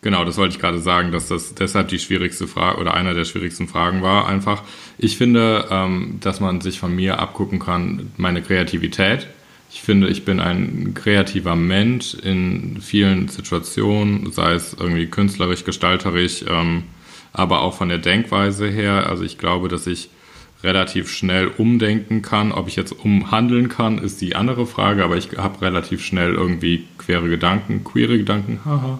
Genau, 0.00 0.24
das 0.24 0.38
wollte 0.38 0.54
ich 0.54 0.60
gerade 0.60 0.78
sagen, 0.78 1.12
dass 1.12 1.28
das 1.28 1.54
deshalb 1.54 1.88
die 1.88 1.98
schwierigste 1.98 2.46
Frage 2.48 2.80
oder 2.80 2.94
einer 2.94 3.14
der 3.14 3.24
schwierigsten 3.24 3.68
Fragen 3.68 4.02
war. 4.02 4.28
Einfach, 4.28 4.62
ich 4.98 5.16
finde, 5.16 5.66
ähm, 5.70 6.18
dass 6.20 6.40
man 6.40 6.60
sich 6.60 6.78
von 6.78 6.94
mir 6.94 7.18
abgucken 7.18 7.58
kann, 7.58 8.12
meine 8.16 8.42
Kreativität 8.42 9.26
ich 9.72 9.80
finde, 9.80 10.08
ich 10.08 10.26
bin 10.26 10.38
ein 10.38 10.92
kreativer 10.94 11.56
Mensch 11.56 12.12
in 12.12 12.82
vielen 12.82 13.28
Situationen, 13.28 14.30
sei 14.30 14.52
es 14.52 14.74
irgendwie 14.74 15.06
künstlerisch, 15.06 15.64
gestalterisch, 15.64 16.44
ähm, 16.46 16.82
aber 17.32 17.62
auch 17.62 17.74
von 17.74 17.88
der 17.88 17.96
Denkweise 17.96 18.68
her. 18.68 19.08
Also 19.08 19.24
ich 19.24 19.38
glaube, 19.38 19.68
dass 19.68 19.86
ich 19.86 20.10
relativ 20.62 21.10
schnell 21.10 21.48
umdenken 21.48 22.20
kann. 22.20 22.52
Ob 22.52 22.68
ich 22.68 22.76
jetzt 22.76 22.92
umhandeln 22.92 23.70
kann, 23.70 23.96
ist 23.96 24.20
die 24.20 24.36
andere 24.36 24.66
Frage, 24.66 25.04
aber 25.04 25.16
ich 25.16 25.38
habe 25.38 25.62
relativ 25.62 26.04
schnell 26.04 26.34
irgendwie 26.34 26.84
quere 26.98 27.30
Gedanken, 27.30 27.82
queere 27.82 28.18
Gedanken, 28.18 28.60
haha. 28.66 28.98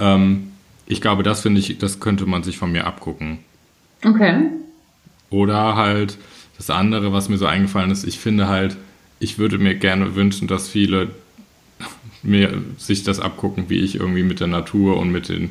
Ähm, 0.00 0.50
ich 0.86 1.00
glaube, 1.00 1.22
das 1.22 1.42
finde 1.42 1.60
ich, 1.60 1.78
das 1.78 2.00
könnte 2.00 2.26
man 2.26 2.42
sich 2.42 2.58
von 2.58 2.72
mir 2.72 2.84
abgucken. 2.84 3.38
Okay. 4.04 4.48
Oder 5.30 5.76
halt 5.76 6.18
das 6.56 6.68
andere, 6.68 7.12
was 7.12 7.28
mir 7.28 7.38
so 7.38 7.46
eingefallen 7.46 7.92
ist, 7.92 8.02
ich 8.02 8.18
finde 8.18 8.48
halt, 8.48 8.76
ich 9.20 9.38
würde 9.38 9.58
mir 9.58 9.76
gerne 9.76 10.16
wünschen, 10.16 10.48
dass 10.48 10.68
viele 10.68 11.10
mir 12.22 12.62
sich 12.76 13.04
das 13.04 13.20
abgucken, 13.20 13.66
wie 13.68 13.78
ich 13.78 13.94
irgendwie 13.94 14.22
mit 14.22 14.40
der 14.40 14.46
Natur 14.46 14.96
und 14.96 15.10
mit, 15.10 15.28
den, 15.28 15.50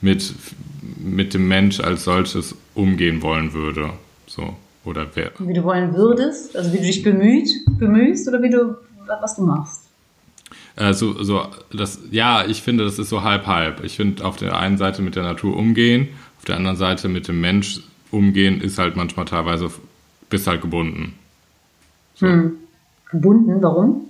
mit, 0.00 0.34
mit 0.98 1.34
dem 1.34 1.46
Mensch 1.46 1.80
als 1.80 2.04
solches 2.04 2.54
umgehen 2.74 3.22
wollen 3.22 3.52
würde. 3.52 3.90
So. 4.26 4.56
Oder 4.84 5.06
wer. 5.14 5.30
Wie 5.38 5.52
du 5.52 5.62
wollen 5.62 5.94
würdest, 5.94 6.56
also 6.56 6.72
wie 6.72 6.78
du 6.78 6.82
dich 6.82 7.02
bemüht, 7.02 7.48
bemühst 7.78 8.26
oder 8.26 8.42
wie 8.42 8.50
du, 8.50 8.74
was 9.06 9.36
du 9.36 9.42
machst. 9.42 9.82
Äh, 10.74 10.92
so, 10.92 11.22
so, 11.22 11.46
das, 11.72 12.00
ja, 12.10 12.44
ich 12.46 12.62
finde, 12.62 12.84
das 12.84 12.98
ist 12.98 13.08
so 13.08 13.22
halb-halb. 13.22 13.84
Ich 13.84 13.96
finde, 13.96 14.24
auf 14.24 14.36
der 14.36 14.58
einen 14.58 14.78
Seite 14.78 15.02
mit 15.02 15.14
der 15.14 15.22
Natur 15.22 15.56
umgehen, 15.56 16.08
auf 16.38 16.46
der 16.46 16.56
anderen 16.56 16.76
Seite 16.76 17.08
mit 17.08 17.28
dem 17.28 17.40
Mensch 17.40 17.80
umgehen, 18.10 18.60
ist 18.60 18.78
halt 18.78 18.96
manchmal 18.96 19.26
teilweise, 19.26 19.70
bist 20.28 20.46
halt 20.46 20.62
gebunden. 20.62 21.14
So. 22.16 22.26
Hm. 22.26 22.52
Gebunden, 23.12 23.62
warum? 23.62 24.06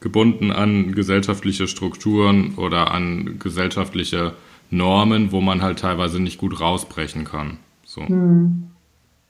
Gebunden 0.00 0.52
an 0.52 0.92
gesellschaftliche 0.92 1.66
Strukturen 1.66 2.54
oder 2.56 2.92
an 2.92 3.38
gesellschaftliche 3.38 4.34
Normen, 4.70 5.32
wo 5.32 5.40
man 5.40 5.62
halt 5.62 5.78
teilweise 5.78 6.20
nicht 6.20 6.38
gut 6.38 6.60
rausbrechen 6.60 7.24
kann. 7.24 7.56
So. 7.84 8.02
Hm. 8.02 8.68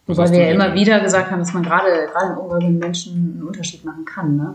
Wobei 0.07 0.31
wir 0.31 0.41
ja 0.41 0.51
immer 0.53 0.75
wieder 0.75 1.01
gesagt 1.01 1.31
haben, 1.31 1.39
dass 1.39 1.55
man 1.55 1.63
gerade, 1.63 2.09
gerade 2.13 2.33
im 2.33 2.39
Umgang 2.39 2.73
mit 2.73 2.81
Menschen 2.81 3.39
einen 3.39 3.47
Unterschied 3.47 3.85
machen 3.85 4.05
kann. 4.05 4.37
Ne? 4.37 4.55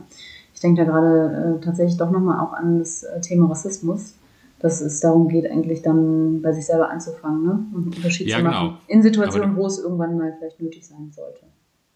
Ich 0.54 0.62
denke 0.62 0.84
da 0.84 0.92
gerade 0.92 1.58
äh, 1.60 1.66
tatsächlich 1.66 1.98
doch 1.98 2.12
nochmal 2.12 2.40
auch 2.40 2.54
an 2.54 2.80
das 2.80 3.04
äh, 3.04 3.20
Thema 3.22 3.50
Rassismus, 3.50 4.16
dass 4.60 4.82
es 4.82 5.00
darum 5.00 5.28
geht, 5.28 5.50
eigentlich 5.50 5.82
dann 5.82 6.42
bei 6.42 6.52
sich 6.52 6.66
selber 6.66 6.90
anzufangen 6.90 7.46
ne? 7.46 7.52
und 7.74 7.84
einen 7.84 7.94
Unterschied 7.96 8.28
ja, 8.28 8.38
zu 8.38 8.44
machen. 8.44 8.68
Genau. 8.68 8.80
In 8.88 9.02
Situationen, 9.02 9.56
wo 9.56 9.66
es 9.66 9.80
irgendwann 9.80 10.18
mal 10.18 10.34
vielleicht 10.38 10.62
nötig 10.62 10.86
sein 10.86 11.12
sollte. 11.12 11.42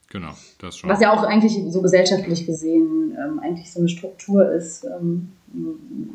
Genau, 0.09 0.31
das 0.59 0.77
schon. 0.77 0.89
Was 0.89 1.01
ja 1.01 1.12
auch 1.12 1.24
eigentlich 1.24 1.59
so 1.69 1.81
gesellschaftlich 1.81 2.45
gesehen 2.45 3.05
ähm, 3.17 3.39
eigentlich 3.39 3.71
so 3.71 3.79
eine 3.79 3.89
Struktur 3.89 4.51
ist, 4.51 4.85
ähm, 4.85 5.31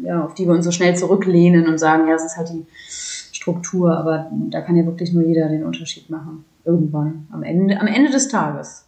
ja, 0.02 0.24
auf 0.24 0.34
die 0.34 0.46
wir 0.46 0.54
uns 0.54 0.64
so 0.64 0.70
schnell 0.70 0.96
zurücklehnen 0.96 1.66
und 1.66 1.78
sagen, 1.78 2.08
ja, 2.08 2.14
es 2.14 2.24
ist 2.24 2.36
halt 2.36 2.50
die 2.50 2.66
Struktur, 3.32 3.96
aber 3.96 4.30
da 4.50 4.60
kann 4.60 4.76
ja 4.76 4.84
wirklich 4.84 5.12
nur 5.12 5.22
jeder 5.22 5.48
den 5.48 5.64
Unterschied 5.64 6.10
machen. 6.10 6.44
Irgendwann, 6.64 7.26
am 7.32 7.42
Ende, 7.42 7.80
am 7.80 7.86
Ende 7.86 8.10
des 8.10 8.28
Tages. 8.28 8.86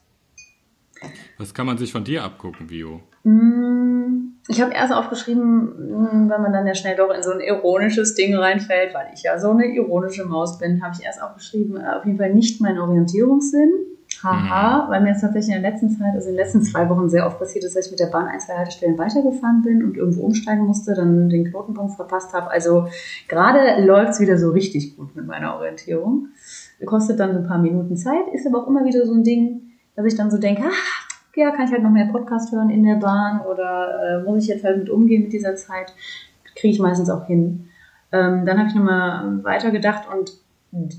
Was 1.38 1.54
kann 1.54 1.66
man 1.66 1.78
sich 1.78 1.90
von 1.90 2.04
dir 2.04 2.22
abgucken, 2.22 2.66
Bio? 2.66 3.00
Mm, 3.24 4.34
ich 4.46 4.60
habe 4.60 4.74
erst 4.74 4.92
aufgeschrieben, 4.92 6.24
mm, 6.24 6.28
weil 6.28 6.38
man 6.38 6.52
dann 6.52 6.66
ja 6.66 6.74
schnell 6.74 6.96
doch 6.96 7.10
in 7.10 7.22
so 7.22 7.30
ein 7.30 7.40
ironisches 7.40 8.14
Ding 8.14 8.36
reinfällt, 8.36 8.94
weil 8.94 9.06
ich 9.14 9.22
ja 9.22 9.38
so 9.38 9.50
eine 9.50 9.66
ironische 9.66 10.24
Maus 10.26 10.58
bin, 10.58 10.82
habe 10.82 10.94
ich 10.98 11.04
erst 11.04 11.22
aufgeschrieben, 11.22 11.78
äh, 11.78 11.96
auf 11.96 12.04
jeden 12.04 12.18
Fall 12.18 12.34
nicht 12.34 12.60
mein 12.60 12.78
Orientierungssinn. 12.78 13.70
Haha, 14.22 14.84
mhm. 14.84 14.90
weil 14.90 15.00
mir 15.00 15.12
es 15.12 15.20
tatsächlich 15.20 15.54
in 15.54 15.62
der 15.62 15.72
letzten 15.72 15.90
Zeit, 15.90 16.14
also 16.14 16.28
in 16.28 16.34
den 16.34 16.44
letzten 16.44 16.62
zwei 16.62 16.88
Wochen 16.88 17.08
sehr 17.08 17.26
oft 17.26 17.38
passiert 17.38 17.64
ist, 17.64 17.74
dass 17.76 17.86
ich 17.86 17.90
mit 17.90 18.00
der 18.00 18.06
Bahn 18.06 18.26
ein, 18.26 18.40
zwei 18.40 18.54
Haltestellen 18.54 18.96
weitergefahren 18.98 19.62
bin 19.62 19.82
und 19.82 19.96
irgendwo 19.96 20.22
umsteigen 20.22 20.66
musste, 20.66 20.94
dann 20.94 21.28
den 21.28 21.46
Knotenpunkt 21.46 21.94
verpasst 21.94 22.32
habe. 22.32 22.50
Also 22.50 22.86
gerade 23.28 23.84
läuft 23.84 24.12
es 24.12 24.20
wieder 24.20 24.38
so 24.38 24.50
richtig 24.50 24.96
gut 24.96 25.16
mit 25.16 25.26
meiner 25.26 25.56
Orientierung. 25.56 26.28
Kostet 26.86 27.20
dann 27.20 27.32
so 27.32 27.38
ein 27.38 27.46
paar 27.46 27.58
Minuten 27.58 27.96
Zeit, 27.96 28.24
ist 28.32 28.46
aber 28.46 28.62
auch 28.62 28.68
immer 28.68 28.84
wieder 28.84 29.06
so 29.06 29.14
ein 29.14 29.24
Ding, 29.24 29.62
dass 29.96 30.06
ich 30.06 30.16
dann 30.16 30.30
so 30.30 30.38
denke, 30.38 30.62
ach, 30.66 31.08
ja, 31.34 31.50
kann 31.50 31.66
ich 31.66 31.72
halt 31.72 31.82
noch 31.82 31.90
mehr 31.90 32.06
Podcast 32.06 32.52
hören 32.52 32.70
in 32.70 32.82
der 32.84 32.96
Bahn 32.96 33.40
oder 33.40 34.20
äh, 34.20 34.22
muss 34.24 34.42
ich 34.42 34.48
jetzt 34.48 34.64
halt 34.64 34.78
mit 34.78 34.90
umgehen 34.90 35.22
mit 35.22 35.32
dieser 35.32 35.56
Zeit, 35.56 35.94
kriege 36.56 36.74
ich 36.74 36.80
meistens 36.80 37.08
auch 37.10 37.26
hin. 37.26 37.68
Ähm, 38.12 38.44
dann 38.44 38.58
habe 38.58 38.68
ich 38.68 38.74
nochmal 38.74 39.42
weitergedacht 39.42 40.04
und 40.12 40.32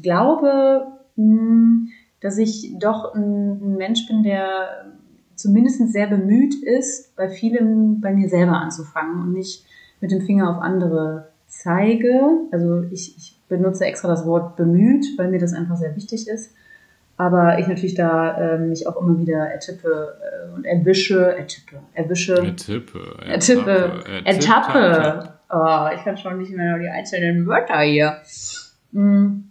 glaube, 0.02 0.88
mh, 1.16 1.26
hm, 1.26 1.90
dass 2.24 2.38
ich 2.38 2.74
doch 2.80 3.14
ein, 3.14 3.76
Mensch 3.76 4.08
bin, 4.08 4.24
der 4.24 4.86
zumindest 5.36 5.92
sehr 5.92 6.08
bemüht 6.08 6.56
ist, 6.64 7.16
bei 7.16 7.30
vielem 7.30 8.00
bei 8.00 8.14
mir 8.14 8.30
selber 8.30 8.54
anzufangen 8.54 9.22
und 9.22 9.34
nicht 9.34 9.66
mit 10.00 10.12
dem 10.12 10.22
Finger 10.22 10.50
auf 10.50 10.62
andere 10.62 11.28
zeige. 11.48 12.22
Also 12.52 12.84
ich, 12.92 13.18
ich 13.18 13.40
benutze 13.50 13.86
extra 13.86 14.08
das 14.08 14.26
Wort 14.26 14.56
bemüht, 14.56 15.06
weil 15.18 15.30
mir 15.30 15.40
das 15.40 15.54
einfach 15.54 15.76
sehr 15.76 15.96
wichtig 15.96 16.28
ist. 16.28 16.54
Aber 17.18 17.60
ich 17.60 17.68
natürlich 17.68 17.94
da 17.94 18.38
äh, 18.38 18.58
mich 18.58 18.88
auch 18.88 19.00
immer 19.00 19.20
wieder 19.20 19.46
ertippe 19.46 20.16
äh, 20.22 20.56
und 20.56 20.66
erwische, 20.66 21.36
ertippe, 21.36 21.80
erwische. 21.94 22.36
Ertippe, 22.36 23.16
ertippe, 23.26 24.04
ertappe. 24.24 24.80
ertappe. 24.80 25.34
Oh, 25.50 25.88
ich 25.96 26.04
kann 26.04 26.18
schon 26.18 26.40
nicht 26.40 26.52
mehr 26.52 26.80
die 26.80 26.88
einzelnen 26.88 27.46
Wörter 27.46 27.82
hier. 27.82 28.18
Mm, 28.92 29.43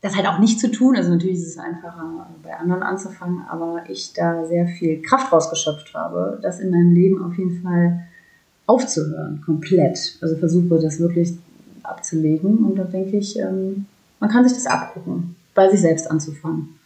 das 0.00 0.16
halt 0.16 0.26
auch 0.26 0.38
nicht 0.38 0.60
zu 0.60 0.70
tun. 0.70 0.96
Also 0.96 1.10
natürlich 1.10 1.38
ist 1.38 1.48
es 1.48 1.58
einfacher, 1.58 2.28
bei 2.42 2.56
anderen 2.56 2.82
anzufangen, 2.82 3.42
aber 3.48 3.84
ich 3.88 4.12
da 4.12 4.46
sehr 4.46 4.66
viel 4.66 5.02
Kraft 5.02 5.32
rausgeschöpft 5.32 5.94
habe, 5.94 6.38
das 6.42 6.60
in 6.60 6.70
meinem 6.70 6.94
Leben 6.94 7.22
auf 7.22 7.36
jeden 7.36 7.62
Fall 7.62 8.06
aufzuhören, 8.66 9.42
komplett. 9.44 10.18
Also 10.20 10.36
versuche 10.36 10.78
das 10.80 11.00
wirklich 11.00 11.32
abzulegen 11.82 12.58
und 12.58 12.76
da 12.76 12.84
denke 12.84 13.16
ich, 13.16 13.38
ähm, 13.38 13.86
man 14.20 14.30
kann 14.30 14.46
sich 14.46 14.56
das 14.56 14.66
abgucken, 14.66 15.36
bei 15.54 15.70
sich 15.70 15.80
selbst 15.80 16.10
anzufangen. 16.10 16.78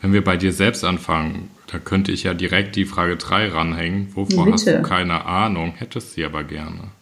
Wenn 0.00 0.12
wir 0.12 0.22
bei 0.22 0.36
dir 0.36 0.52
selbst 0.52 0.84
anfangen, 0.84 1.50
da 1.70 1.78
könnte 1.78 2.12
ich 2.12 2.22
ja 2.22 2.34
direkt 2.34 2.76
die 2.76 2.84
Frage 2.84 3.16
3 3.16 3.48
ranhängen. 3.48 4.08
Wovor 4.14 4.44
Bitte. 4.44 4.54
hast 4.54 4.66
du 4.66 4.82
keine 4.82 5.24
Ahnung, 5.26 5.74
hättest 5.76 6.12
sie 6.12 6.24
aber 6.24 6.44
gerne? 6.44 6.92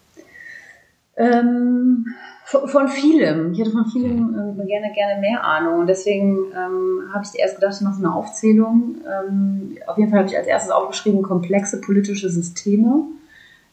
Ähm, 1.16 2.06
von, 2.46 2.88
vielem. 2.88 3.52
Ich 3.52 3.58
hätte 3.58 3.72
von 3.72 3.86
vielem 3.86 4.58
äh, 4.58 4.66
gerne, 4.66 4.92
gerne 4.94 5.20
mehr 5.20 5.42
Ahnung. 5.42 5.80
Und 5.80 5.88
deswegen 5.88 6.36
ähm, 6.52 7.02
habe 7.12 7.24
ich 7.24 7.38
erst 7.38 7.56
gedacht, 7.56 7.74
ich 7.74 7.80
mache 7.82 7.96
so 7.96 8.04
eine 8.04 8.14
Aufzählung. 8.14 8.96
Ähm, 9.04 9.76
auf 9.86 9.98
jeden 9.98 10.10
Fall 10.10 10.20
habe 10.20 10.28
ich 10.28 10.36
als 10.36 10.46
erstes 10.46 10.70
aufgeschrieben, 10.70 11.22
komplexe 11.22 11.80
politische 11.80 12.30
Systeme. 12.30 13.02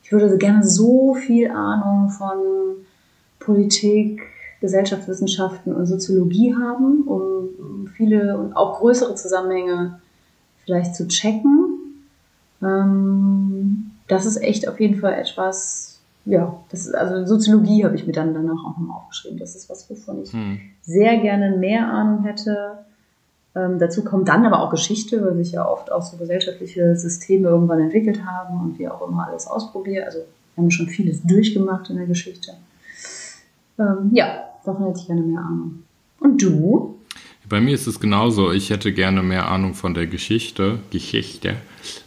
Ich 0.04 0.12
würde 0.12 0.38
gerne 0.38 0.64
so 0.64 1.14
viel 1.14 1.52
Ahnung 1.52 2.10
von 2.10 2.38
Politik, 3.40 4.24
Gesellschaftswissenschaften 4.60 5.74
und 5.76 5.86
Soziologie 5.86 6.56
haben, 6.56 7.04
um 7.04 7.88
viele 7.96 8.38
und 8.38 8.56
auch 8.56 8.80
größere 8.80 9.16
Zusammenhänge 9.16 10.00
vielleicht 10.64 10.96
zu 10.96 11.08
checken. 11.08 11.80
Ähm, 12.62 13.92
das 14.08 14.26
ist 14.26 14.38
echt 14.38 14.68
auf 14.68 14.80
jeden 14.80 15.00
Fall 15.00 15.14
etwas, 15.14 15.93
ja, 16.26 16.60
das 16.70 16.88
ist, 16.88 16.96
also 16.96 17.26
Soziologie 17.26 17.84
habe 17.86 17.96
ich 17.96 18.08
mir 18.08 18.14
dann 18.14 18.34
danach 18.34 18.64
auch 18.66 18.78
nochmal 18.78 18.98
aufgeschrieben. 18.98 19.40
Das 19.40 19.56
ist 19.56 19.70
was, 19.70 19.90
wovon 19.90 20.24
ich 20.24 20.32
hm. 20.32 20.60
sehr 20.82 21.18
gerne 21.18 21.58
mehr 21.58 21.88
Ahnung 21.88 22.24
hätte. 22.24 22.80
Ähm, 23.56 23.78
dazu 23.78 24.04
kommt 24.04 24.30
dann 24.30 24.46
aber 24.46 24.62
auch 24.62 24.72
Geschichte, 24.72 25.24
weil 25.24 25.36
sich 25.36 25.52
ja 25.52 25.68
oft 25.68 25.92
auch 25.92 26.02
so 26.02 26.18
gesellschaftliche 26.18 26.96
Systeme 26.96 27.50
irgendwann 27.50 27.82
entwickelt 27.82 28.26
haben 28.26 28.62
und 28.62 28.80
wir 28.80 28.94
auch 28.94 29.08
immer 29.08 29.28
alles 29.28 29.48
ausprobieren. 29.48 30.06
Also 30.06 30.20
wir 30.20 30.64
haben 30.64 30.72
schon 30.72 30.88
vieles 30.88 31.22
durchgemacht 31.24 31.90
in 31.90 31.98
der 31.98 32.08
Geschichte. 32.08 32.54
Ähm, 33.78 34.12
ja, 34.14 34.44
Davon 34.64 34.88
hätte 34.88 35.00
ich 35.00 35.08
gerne 35.08 35.22
mehr 35.22 35.42
Ahnung. 35.42 35.84
Und 36.20 36.42
du? 36.42 37.00
Bei 37.50 37.60
mir 37.60 37.74
ist 37.74 37.88
es 37.88 38.00
genauso. 38.00 38.52
Ich 38.52 38.70
hätte 38.70 38.94
gerne 38.94 39.22
mehr 39.22 39.50
Ahnung 39.50 39.74
von 39.74 39.94
der 39.94 40.08
Geschichte. 40.08 40.80
Geschichte. 40.90 41.56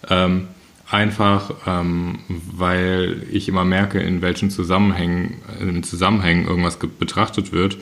Ähm, 0.09 0.49
einfach, 0.91 1.53
ähm, 1.67 2.19
weil 2.29 3.25
ich 3.31 3.49
immer 3.49 3.65
merke, 3.65 3.99
in 3.99 4.23
welchen 4.23 4.51
Zusammenhängen, 4.51 5.35
in 5.61 5.83
Zusammenhängen 5.83 6.47
irgendwas 6.47 6.79
betrachtet 6.79 7.53
wird. 7.53 7.79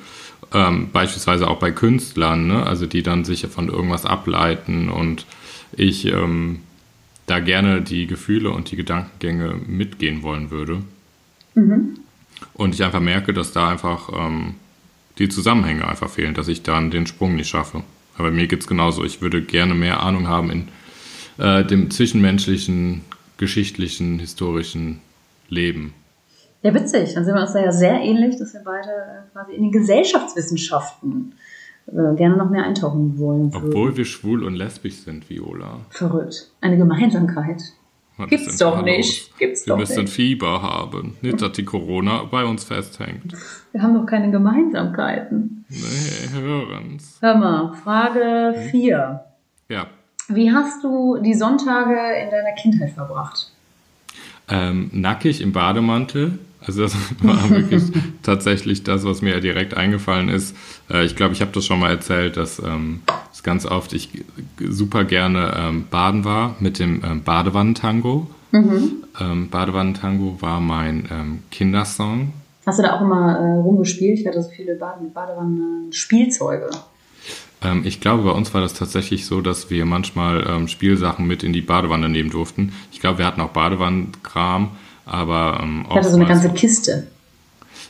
Ähm, 0.52 0.90
beispielsweise 0.92 1.48
auch 1.48 1.58
bei 1.58 1.70
Künstlern, 1.70 2.46
ne? 2.46 2.64
also 2.64 2.86
die 2.86 3.02
dann 3.02 3.24
sich 3.24 3.46
von 3.46 3.68
irgendwas 3.68 4.06
ableiten 4.06 4.88
und 4.88 5.26
ich 5.72 6.06
ähm, 6.06 6.60
da 7.26 7.40
gerne 7.40 7.82
die 7.82 8.06
Gefühle 8.06 8.50
und 8.50 8.70
die 8.70 8.76
Gedankengänge 8.76 9.54
mitgehen 9.66 10.22
wollen 10.22 10.50
würde. 10.50 10.82
Mhm. 11.54 11.98
Und 12.52 12.74
ich 12.74 12.84
einfach 12.84 13.00
merke, 13.00 13.32
dass 13.32 13.52
da 13.52 13.68
einfach 13.68 14.10
ähm, 14.14 14.54
die 15.18 15.28
Zusammenhänge 15.28 15.88
einfach 15.88 16.10
fehlen, 16.10 16.34
dass 16.34 16.48
ich 16.48 16.62
dann 16.62 16.90
den 16.90 17.06
Sprung 17.06 17.36
nicht 17.36 17.48
schaffe. 17.48 17.82
Aber 18.16 18.30
mir 18.30 18.46
geht 18.46 18.60
es 18.60 18.66
genauso. 18.66 19.04
Ich 19.04 19.20
würde 19.20 19.42
gerne 19.42 19.74
mehr 19.74 20.02
Ahnung 20.02 20.28
haben 20.28 20.50
in 20.50 20.68
äh, 21.38 21.64
dem 21.64 21.90
zwischenmenschlichen, 21.90 23.02
geschichtlichen, 23.36 24.18
historischen 24.18 25.00
Leben. 25.48 25.94
Ja, 26.62 26.72
witzig. 26.74 27.14
Dann 27.14 27.24
sind 27.24 27.34
wir 27.34 27.42
uns 27.42 27.52
da 27.52 27.62
ja 27.62 27.72
sehr 27.72 28.00
ähnlich, 28.00 28.38
dass 28.38 28.54
wir 28.54 28.62
beide 28.64 28.88
äh, 28.88 29.32
quasi 29.32 29.52
in 29.52 29.62
den 29.62 29.72
Gesellschaftswissenschaften 29.72 31.34
äh, 31.88 32.16
gerne 32.16 32.36
noch 32.36 32.48
mehr 32.48 32.64
eintauchen 32.64 33.18
wollen. 33.18 33.52
Obwohl 33.54 33.96
wir 33.96 34.04
schwul 34.04 34.44
und 34.44 34.54
lesbisch 34.54 34.96
sind, 34.96 35.28
Viola. 35.28 35.80
Verrückt. 35.90 36.50
Eine 36.60 36.78
Gemeinsamkeit. 36.78 37.62
Was 38.16 38.30
Gibt's 38.30 38.58
doch 38.58 38.82
nicht. 38.82 39.36
Gibt's 39.38 39.66
wir 39.66 39.76
müssen 39.76 40.04
nicht. 40.04 40.12
Fieber 40.12 40.62
haben. 40.62 41.16
Nicht, 41.20 41.42
dass 41.42 41.52
die 41.52 41.64
Corona 41.64 42.22
bei 42.24 42.44
uns 42.44 42.64
festhängt. 42.64 43.34
Wir 43.72 43.82
haben 43.82 43.94
doch 43.94 44.06
keine 44.06 44.30
Gemeinsamkeiten. 44.30 45.64
Nee, 45.68 46.32
hören's. 46.32 47.18
Hör 47.20 47.36
mal, 47.36 47.74
Frage 47.74 48.54
4. 48.70 49.24
Hm? 49.68 49.74
Ja. 49.74 49.86
Wie 50.28 50.52
hast 50.52 50.82
du 50.82 51.18
die 51.18 51.34
Sonntage 51.34 51.96
in 52.22 52.30
deiner 52.30 52.52
Kindheit 52.52 52.92
verbracht? 52.92 53.50
Ähm, 54.48 54.90
nackig 54.92 55.40
im 55.40 55.52
Bademantel. 55.52 56.38
Also 56.66 56.82
das 56.82 56.96
war 57.22 57.50
wirklich 57.50 57.82
tatsächlich 58.22 58.82
das, 58.84 59.04
was 59.04 59.22
mir 59.22 59.40
direkt 59.40 59.76
eingefallen 59.76 60.28
ist. 60.28 60.56
Äh, 60.90 61.04
ich 61.04 61.16
glaube, 61.16 61.34
ich 61.34 61.40
habe 61.40 61.52
das 61.52 61.66
schon 61.66 61.78
mal 61.78 61.90
erzählt, 61.90 62.36
dass 62.36 62.58
ähm, 62.58 63.02
ganz 63.44 63.66
oft 63.66 63.92
ich 63.92 64.08
super 64.58 65.04
gerne 65.04 65.54
ähm, 65.56 65.86
baden 65.88 66.24
war 66.24 66.56
mit 66.58 66.80
dem 66.80 67.02
ähm, 67.04 67.22
Badewannentango. 67.22 68.26
Mhm. 68.50 69.04
Ähm, 69.20 69.50
Badewannentango 69.50 70.38
war 70.40 70.60
mein 70.60 71.08
ähm, 71.12 71.38
Kindersong. 71.50 72.32
Hast 72.66 72.78
du 72.78 72.82
da 72.82 72.96
auch 72.96 73.02
immer 73.02 73.38
äh, 73.38 73.60
rumgespielt? 73.60 74.18
Ich 74.18 74.26
hatte 74.26 74.42
so 74.42 74.48
viele 74.48 74.74
Bade 74.76 75.04
Badewannen-Spielzeuge. 75.12 76.70
Ähm, 77.64 77.82
ich 77.84 78.00
glaube, 78.00 78.22
bei 78.24 78.30
uns 78.30 78.52
war 78.54 78.60
das 78.60 78.74
tatsächlich 78.74 79.26
so, 79.26 79.40
dass 79.40 79.70
wir 79.70 79.84
manchmal 79.86 80.46
ähm, 80.48 80.68
Spielsachen 80.68 81.26
mit 81.26 81.42
in 81.42 81.52
die 81.52 81.62
Badewanne 81.62 82.08
nehmen 82.08 82.30
durften. 82.30 82.72
Ich 82.92 83.00
glaube, 83.00 83.18
wir 83.18 83.26
hatten 83.26 83.40
auch 83.40 83.50
Badewannenkram, 83.50 84.70
aber 85.06 85.60
ähm, 85.62 85.86
Ich 85.88 85.96
hatte 85.96 86.10
so 86.10 86.16
eine 86.16 86.26
ganze 86.26 86.50
Kiste. 86.50 87.06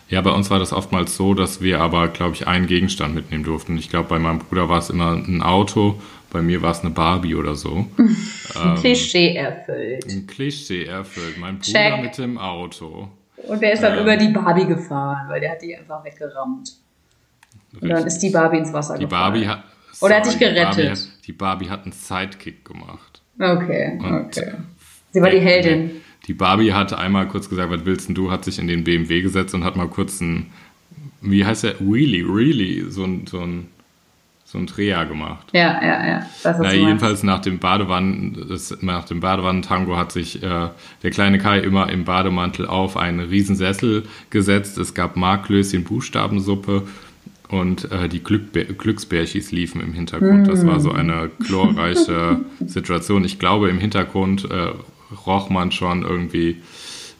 Ja, 0.09 0.21
bei 0.21 0.31
uns 0.31 0.51
war 0.51 0.59
das 0.59 0.73
oftmals 0.73 1.17
so, 1.17 1.35
dass 1.35 1.61
wir 1.61 1.81
aber, 1.81 2.09
glaube 2.09 2.35
ich, 2.35 2.47
einen 2.47 2.67
Gegenstand 2.67 3.15
mitnehmen 3.15 3.43
durften. 3.45 3.77
Ich 3.79 3.89
glaube, 3.91 4.09
bei 4.09 4.19
meinem 4.19 4.39
Bruder 4.39 4.69
war 4.69 4.79
es 4.79 4.91
immer 4.91 5.13
ein 5.13 5.43
Auto, 5.43 6.01
bei 6.31 6.43
mir 6.43 6.63
war 6.63 6.73
es 6.73 6.81
eine 6.81 6.91
Barbie 6.91 7.35
oder 7.37 7.55
so. 7.55 7.87
Ein 8.61 8.75
Klischee 8.77 9.35
erfüllt. 9.37 10.05
Ein 10.11 10.27
Klischee 10.27 10.85
erfüllt. 10.85 11.39
Mein 11.39 11.59
Bruder 11.59 11.73
Check. 11.73 12.03
mit 12.03 12.19
dem 12.19 12.39
Auto. 12.39 13.09
Und 13.37 13.61
der 13.63 13.73
ist 13.73 13.83
dann 13.83 13.95
Ja. 13.97 14.03
über 14.03 14.17
die 14.17 14.29
Barbie 14.29 14.67
gefahren, 14.67 15.29
weil 15.29 15.41
der 15.41 15.53
hat 15.53 15.63
die 15.63 15.77
einfach 15.77 16.05
weggerammt. 16.05 16.73
Und 17.81 17.89
dann 17.89 18.07
ist 18.07 18.19
die 18.19 18.31
Barbie 18.31 18.59
ins 18.59 18.73
Wasser 18.73 18.97
Die 18.99 19.05
gefallen. 19.05 19.33
Barbie 19.33 19.49
hat. 19.49 19.65
Oder 20.01 20.17
hat 20.17 20.27
dich 20.27 20.35
die 20.37 20.45
Barbie 20.45 20.55
gerettet? 20.55 20.91
hat- 20.91 21.09
Die 21.27 21.33
Barbie 21.33 21.69
hat 21.71 21.83
einen 21.85 21.93
Sidekick 21.93 22.65
gemacht. 22.65 23.21
Okay, 23.39 23.99
Und- 24.01 24.27
okay. 24.27 24.53
Sie 25.13 25.21
war 25.21 25.31
die 25.31 25.41
Heldin. 25.41 25.91
Die 26.27 26.35
Barbie 26.35 26.73
hat 26.73 26.93
einmal 26.93 27.29
kurz 27.29 27.49
gesagt, 27.49 27.71
was 27.71 27.85
willst 27.85 28.09
denn 28.09 28.15
du? 28.15 28.31
Hat 28.31 28.45
sich 28.45 28.59
in 28.59 28.67
den 28.67 28.83
BMW 28.85 29.21
gesetzt 29.23 29.55
und 29.55 29.63
hat 29.65 29.77
mal 29.77 29.89
kurz 29.89 30.21
ein, 30.21 30.47
wie 31.21 31.45
heißt 31.45 31.65
der? 31.65 31.75
Wheelie, 31.81 32.25
really, 32.25 32.85
so 32.91 33.05
ein, 33.05 33.27
so 33.27 33.41
ein, 33.41 33.69
so 34.45 34.59
ein 34.59 34.67
Dreher 34.67 35.05
gemacht. 35.05 35.49
Ja, 35.53 35.83
ja, 35.83 36.07
ja. 36.07 36.27
Das 36.43 36.59
Na, 36.59 36.69
ist 36.69 36.75
jedenfalls 36.77 37.23
nach 37.23 37.41
dem 37.41 37.59
Badewannen, 37.59 38.47
das, 38.49 38.77
nach 38.83 39.05
dem 39.05 39.21
Badewannentango 39.21 39.97
hat 39.97 40.13
sich 40.13 40.43
äh, 40.43 40.69
der 41.03 41.11
kleine 41.11 41.39
Kai 41.39 41.59
immer 41.59 41.91
im 41.91 42.05
Bademantel 42.05 42.67
auf 42.67 42.97
einen 42.97 43.21
Riesensessel 43.21 44.05
gesetzt. 44.31 44.79
Es 44.79 44.95
gab 44.95 45.17
Marklöschen, 45.17 45.85
Buchstabensuppe 45.85 46.87
und 47.49 47.91
äh, 47.93 48.09
die 48.09 48.23
Glücksbärchis 48.23 49.53
liefen 49.53 49.81
im 49.81 49.93
Hintergrund. 49.93 50.49
Das 50.49 50.67
war 50.67 50.81
so 50.81 50.91
eine 50.93 51.31
chlorreiche 51.45 52.41
Situation. 52.67 53.25
Ich 53.25 53.39
glaube, 53.39 53.69
im 53.69 53.79
Hintergrund 53.79 54.49
äh, 54.51 54.73
roch 55.27 55.51
man 55.51 55.71
schon 55.71 56.03
irgendwie 56.03 56.63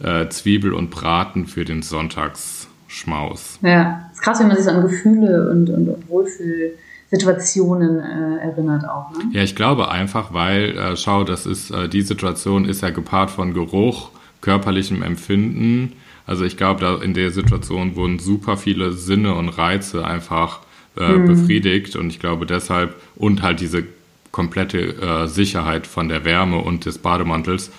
äh, 0.03 0.29
Zwiebel 0.29 0.73
und 0.73 0.91
Braten 0.91 1.47
für 1.47 1.65
den 1.65 1.83
Sonntagsschmaus. 1.83 3.59
Ja, 3.63 4.09
es 4.11 4.19
ist 4.19 4.23
krass, 4.23 4.41
wie 4.41 4.45
man 4.45 4.57
sich 4.57 4.65
so 4.65 4.71
an 4.71 4.83
Gefühle 4.83 5.51
und, 5.51 5.71
und, 5.71 5.89
und 5.89 6.09
Wohlfühlsituationen 6.09 8.01
äh, 8.01 8.39
erinnert 8.39 8.89
auch. 8.89 9.11
Ne? 9.13 9.25
Ja, 9.33 9.43
ich 9.43 9.55
glaube 9.55 9.91
einfach, 9.91 10.33
weil, 10.33 10.77
äh, 10.77 10.97
schau, 10.97 11.25
das 11.25 11.47
ist, 11.47 11.71
äh, 11.71 11.89
die 11.89 12.03
Situation 12.03 12.65
ist 12.65 12.83
ja 12.83 12.91
gepaart 12.91 13.31
von 13.31 13.55
Geruch, 13.55 14.11
körperlichem 14.41 15.03
Empfinden. 15.03 15.93
Also 16.27 16.45
ich 16.45 16.57
glaube, 16.57 16.81
da 16.81 17.03
in 17.03 17.15
der 17.15 17.31
Situation 17.31 17.97
wurden 17.97 18.19
super 18.19 18.57
viele 18.57 18.93
Sinne 18.93 19.35
und 19.35 19.51
Reize 19.51 20.05
einfach 20.05 20.61
äh, 20.97 21.19
befriedigt 21.19 21.97
und 21.97 22.09
ich 22.09 22.21
glaube 22.21 22.47
deshalb 22.47 22.95
und 23.17 23.43
halt 23.43 23.61
diese 23.61 23.85
komplette 24.31 24.79
äh, 24.79 25.27
Sicherheit 25.27 25.87
von 25.87 26.09
der 26.09 26.25
Wärme 26.25 26.59
und 26.59 26.87
des 26.87 26.99
Bademantels, 26.99 27.71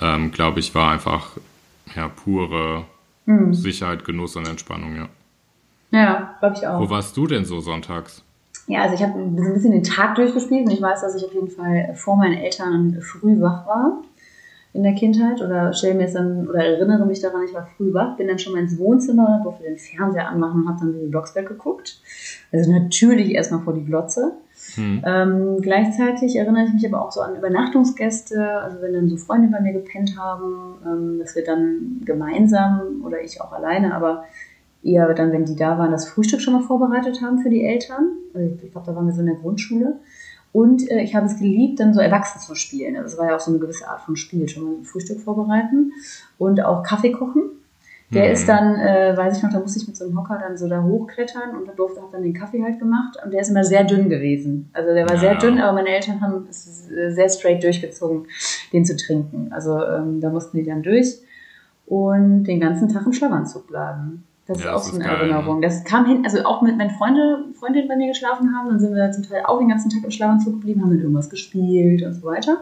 ähm, 0.00 0.30
glaube 0.30 0.60
ich, 0.60 0.74
war 0.74 0.92
einfach 0.92 1.30
ja 1.94 2.08
pure 2.08 2.84
Sicherheit, 3.50 4.04
Genuss 4.04 4.36
und 4.36 4.46
Entspannung, 4.46 4.94
ja. 4.94 5.08
Ja, 5.90 6.36
glaube 6.38 6.56
ich 6.56 6.66
auch. 6.66 6.80
Wo 6.80 6.90
warst 6.90 7.16
du 7.16 7.26
denn 7.26 7.44
so 7.44 7.60
sonntags? 7.60 8.22
Ja, 8.68 8.82
also 8.82 8.94
ich 8.94 9.02
habe 9.02 9.18
ein 9.18 9.34
bisschen 9.34 9.72
den 9.72 9.82
Tag 9.82 10.14
durchgespielt 10.16 10.66
und 10.66 10.72
ich 10.72 10.82
weiß, 10.82 11.00
dass 11.00 11.16
ich 11.16 11.24
auf 11.24 11.34
jeden 11.34 11.50
Fall 11.50 11.94
vor 11.96 12.16
meinen 12.16 12.34
Eltern 12.34 13.00
früh 13.00 13.40
wach 13.40 13.66
war 13.66 14.02
in 14.76 14.82
der 14.82 14.94
Kindheit 14.94 15.40
oder 15.40 15.72
stelle 15.72 15.94
mir 15.94 16.02
jetzt 16.02 16.14
dann 16.14 16.46
oder 16.48 16.64
erinnere 16.64 17.06
mich 17.06 17.20
daran, 17.20 17.42
ich 17.44 17.54
war 17.54 17.66
früh 17.76 17.92
wach, 17.94 18.16
bin 18.16 18.28
dann 18.28 18.38
schon 18.38 18.52
mal 18.52 18.60
ins 18.60 18.78
Wohnzimmer, 18.78 19.40
durfte 19.42 19.64
den 19.64 19.78
Fernseher 19.78 20.28
anmachen 20.28 20.62
und 20.62 20.68
habe 20.68 20.80
dann 20.80 20.92
den 20.92 21.10
Blocksberg 21.10 21.48
geguckt. 21.48 22.00
Also 22.52 22.70
natürlich 22.70 23.32
erstmal 23.32 23.62
vor 23.62 23.72
die 23.72 23.84
Glotze. 23.84 24.32
Hm. 24.74 25.02
Ähm, 25.06 25.56
gleichzeitig 25.62 26.36
erinnere 26.36 26.64
ich 26.64 26.74
mich 26.74 26.86
aber 26.86 27.04
auch 27.04 27.12
so 27.12 27.20
an 27.20 27.36
Übernachtungsgäste, 27.36 28.60
also 28.60 28.82
wenn 28.82 28.92
dann 28.92 29.08
so 29.08 29.16
Freunde 29.16 29.48
bei 29.48 29.60
mir 29.60 29.72
gepennt 29.72 30.18
haben, 30.18 30.74
ähm, 30.84 31.18
dass 31.18 31.34
wir 31.34 31.44
dann 31.44 32.02
gemeinsam 32.04 33.02
oder 33.04 33.22
ich 33.22 33.40
auch 33.40 33.52
alleine, 33.52 33.94
aber 33.94 34.24
eher 34.82 35.12
dann, 35.14 35.32
wenn 35.32 35.44
die 35.44 35.56
da 35.56 35.78
waren, 35.78 35.90
das 35.90 36.08
Frühstück 36.08 36.40
schon 36.40 36.54
mal 36.54 36.62
vorbereitet 36.62 37.22
haben 37.22 37.38
für 37.38 37.50
die 37.50 37.64
Eltern. 37.64 38.12
Also 38.34 38.56
ich 38.62 38.72
glaube, 38.72 38.86
da 38.86 38.94
waren 38.94 39.06
wir 39.06 39.14
so 39.14 39.20
in 39.20 39.26
der 39.26 39.36
Grundschule. 39.36 39.96
Und 40.60 40.90
äh, 40.90 41.02
ich 41.02 41.14
habe 41.14 41.26
es 41.26 41.36
geliebt, 41.38 41.80
dann 41.80 41.92
so 41.92 42.00
erwachsen 42.00 42.40
zu 42.40 42.54
spielen. 42.54 42.96
Also 42.96 43.08
es 43.12 43.18
war 43.18 43.26
ja 43.28 43.36
auch 43.36 43.40
so 43.40 43.50
eine 43.50 43.60
gewisse 43.60 43.86
Art 43.88 44.00
von 44.00 44.16
Spiel, 44.16 44.48
schon 44.48 44.64
mal 44.64 44.84
Frühstück 44.84 45.20
vorbereiten 45.20 45.92
und 46.38 46.64
auch 46.64 46.82
Kaffee 46.82 47.12
kochen. 47.12 47.42
Der 48.14 48.26
Mhm. 48.26 48.32
ist 48.32 48.48
dann, 48.48 48.76
äh, 48.76 49.14
weiß 49.16 49.36
ich 49.36 49.42
noch, 49.42 49.50
da 49.52 49.58
musste 49.60 49.80
ich 49.80 49.86
mit 49.88 49.96
so 49.96 50.04
einem 50.04 50.16
Hocker 50.18 50.38
dann 50.40 50.56
so 50.56 50.66
da 50.68 50.82
hochklettern 50.82 51.56
und 51.56 51.66
da 51.68 51.72
durfte 51.72 52.00
hat 52.00 52.14
dann 52.14 52.22
den 52.22 52.32
Kaffee 52.32 52.62
halt 52.62 52.78
gemacht 52.78 53.18
und 53.22 53.32
der 53.32 53.40
ist 53.42 53.50
immer 53.50 53.64
sehr 53.64 53.84
dünn 53.84 54.08
gewesen. 54.08 54.70
Also 54.72 54.94
der 54.94 55.04
war 55.06 55.14
Ja. 55.16 55.20
sehr 55.20 55.34
dünn, 55.34 55.58
aber 55.60 55.72
meine 55.74 55.88
Eltern 55.90 56.20
haben 56.22 56.46
es 56.48 56.88
äh, 56.90 57.10
sehr 57.10 57.28
straight 57.28 57.62
durchgezogen, 57.62 58.26
den 58.72 58.84
zu 58.86 58.96
trinken. 58.96 59.48
Also 59.50 59.84
ähm, 59.84 60.20
da 60.22 60.30
mussten 60.30 60.56
die 60.56 60.64
dann 60.64 60.82
durch 60.82 61.18
und 61.86 62.44
den 62.44 62.60
ganzen 62.60 62.88
Tag 62.88 63.04
im 63.06 63.12
Schlafanzug 63.12 63.66
bleiben. 63.66 64.22
Das 64.46 64.62
Ja, 64.62 64.70
ist 64.70 64.76
auch 64.76 64.82
so 64.82 64.94
eine 64.94 65.04
geil, 65.04 65.16
Erinnerung. 65.16 65.60
Das 65.60 65.82
kam 65.84 66.06
hin, 66.06 66.22
also 66.24 66.44
auch 66.44 66.62
mit, 66.62 66.78
wenn 66.78 66.90
Freunde, 66.90 67.46
Freundinnen 67.58 67.88
bei 67.88 67.96
mir 67.96 68.08
geschlafen 68.08 68.54
haben, 68.56 68.68
dann 68.68 68.78
sind 68.78 68.94
wir 68.94 69.10
zum 69.10 69.24
Teil 69.24 69.42
auch 69.44 69.58
den 69.58 69.68
ganzen 69.68 69.90
Tag 69.90 70.04
im 70.04 70.10
Schlafanzug 70.10 70.54
geblieben, 70.54 70.82
haben 70.82 70.90
dann 70.90 71.00
irgendwas 71.00 71.28
gespielt 71.30 72.02
und 72.02 72.14
so 72.14 72.22
weiter. 72.24 72.58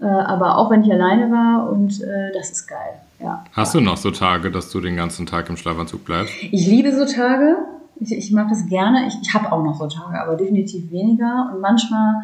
Äh, 0.00 0.04
aber 0.04 0.58
auch 0.58 0.70
wenn 0.70 0.84
ich 0.84 0.92
alleine 0.92 1.30
war 1.30 1.70
und 1.70 2.00
äh, 2.02 2.32
das 2.32 2.50
ist 2.50 2.68
geil. 2.68 3.00
Ja. 3.20 3.44
Hast 3.52 3.74
du 3.74 3.80
noch 3.80 3.96
so 3.96 4.12
Tage, 4.12 4.52
dass 4.52 4.70
du 4.70 4.80
den 4.80 4.94
ganzen 4.94 5.26
Tag 5.26 5.48
im 5.48 5.56
Schlafanzug 5.56 6.04
bleibst? 6.04 6.32
Ich 6.52 6.66
liebe 6.68 6.94
so 6.94 7.04
Tage. 7.04 7.56
Ich, 7.98 8.12
ich 8.12 8.30
mag 8.32 8.48
das 8.48 8.66
gerne. 8.66 9.08
Ich, 9.08 9.18
ich 9.20 9.34
habe 9.34 9.50
auch 9.50 9.64
noch 9.64 9.74
so 9.74 9.88
Tage, 9.88 10.20
aber 10.20 10.36
definitiv 10.36 10.92
weniger. 10.92 11.50
Und 11.52 11.60
manchmal 11.60 12.14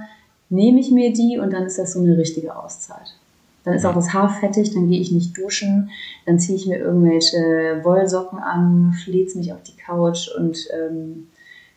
nehme 0.50 0.78
ich 0.78 0.92
mir 0.92 1.12
die 1.12 1.38
und 1.38 1.52
dann 1.52 1.64
ist 1.64 1.80
das 1.80 1.94
so 1.94 2.00
eine 2.00 2.16
richtige 2.16 2.56
Auszeit. 2.56 3.16
Dann 3.64 3.74
ist 3.74 3.84
auch 3.86 3.94
das 3.94 4.12
Haar 4.12 4.28
fettig, 4.28 4.74
dann 4.74 4.88
gehe 4.90 5.00
ich 5.00 5.10
nicht 5.10 5.36
duschen, 5.38 5.90
dann 6.26 6.38
ziehe 6.38 6.56
ich 6.58 6.66
mir 6.66 6.78
irgendwelche 6.78 7.80
Wollsocken 7.82 8.38
an, 8.38 8.92
flieze 9.04 9.38
mich 9.38 9.52
auf 9.52 9.62
die 9.62 9.76
Couch 9.76 10.28
und 10.36 10.58
ähm, 10.78 11.28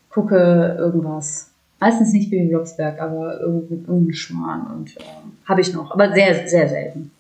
gucke 0.09 0.75
irgendwas. 0.77 1.51
Meistens 1.79 2.11
nicht 2.11 2.29
Baby 2.31 2.49
Blocksberg, 2.49 2.99
aber 2.99 3.39
irgendeinen 3.39 3.85
irgendeinen 3.85 4.13
Schmarrn 4.13 4.67
und 4.75 4.95
ähm, 4.97 5.31
habe 5.45 5.61
ich 5.61 5.73
noch, 5.73 5.91
aber 5.91 6.11
sehr, 6.13 6.47
sehr 6.47 6.67
selten. 6.67 7.11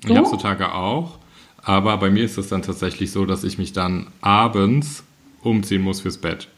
Ich 0.00 0.06
Du? 0.06 0.16
habe 0.16 0.26
so 0.26 0.36
Tage 0.36 0.72
auch, 0.74 1.18
aber 1.62 1.96
bei 1.98 2.10
mir 2.10 2.24
ist 2.24 2.36
es 2.38 2.48
dann 2.48 2.62
tatsächlich 2.62 3.12
so, 3.12 3.26
dass 3.26 3.44
ich 3.44 3.58
mich 3.58 3.72
dann 3.72 4.08
abends 4.22 5.04
umziehen 5.42 5.82
muss 5.82 6.00
fürs 6.00 6.18
Bett. 6.18 6.48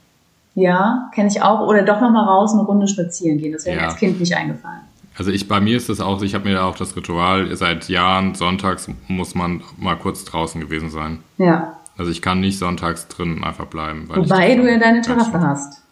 Ja, 0.55 1.11
kenne 1.15 1.29
ich 1.29 1.43
auch. 1.43 1.67
Oder 1.69 1.83
doch 1.83 2.01
nochmal 2.01 2.25
raus 2.25 2.53
eine 2.53 2.63
Runde 2.63 2.89
spazieren 2.89 3.39
gehen. 3.39 3.53
Das 3.53 3.65
wäre 3.67 3.77
mir 3.77 3.83
Ja. 3.83 3.89
als 3.89 3.97
Kind 3.99 4.19
nicht 4.19 4.35
eingefallen. 4.35 4.81
Also 5.19 5.33
ich, 5.33 5.49
bei 5.49 5.61
mir 5.61 5.77
ist 5.77 5.89
es 5.89 5.99
auch, 6.01 6.23
ich 6.23 6.35
habe 6.37 6.49
mir 6.49 6.55
da 6.55 6.65
auch 6.65 6.77
das 6.77 6.95
Ritual, 6.95 7.55
seit 7.57 7.89
Jahren, 7.89 8.37
sonntags 8.37 8.89
muss 9.09 9.35
man 9.35 9.63
mal 9.77 9.97
kurz 9.97 10.25
draußen 10.25 10.61
gewesen 10.61 10.91
sein. 10.91 11.19
Ja. 11.39 11.77
Also 11.97 12.13
ich 12.13 12.23
kann 12.23 12.39
nicht 12.39 12.57
sonntags 12.57 13.09
drinnen 13.09 13.43
einfach 13.43 13.67
bleiben. 13.67 14.05
Wobei 14.09 14.55
das 14.55 14.65
du 14.65 14.71
ja 14.71 14.79
deine 14.79 15.01
Terrasse 15.03 15.41
hast. 15.41 15.83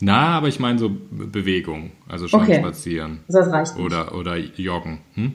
Na, 0.00 0.30
aber 0.36 0.48
ich 0.48 0.58
meine 0.58 0.78
so 0.80 0.88
Be- 0.90 1.26
Bewegung, 1.28 1.92
also 2.08 2.26
schon 2.26 2.40
Okay. 2.42 2.58
spazieren 2.58 3.20
Also 3.28 3.38
das 3.40 3.52
reicht 3.52 3.76
nicht. 3.76 3.84
oder, 3.84 4.12
oder 4.16 4.36
joggen. 4.36 4.98
Hm? 5.14 5.34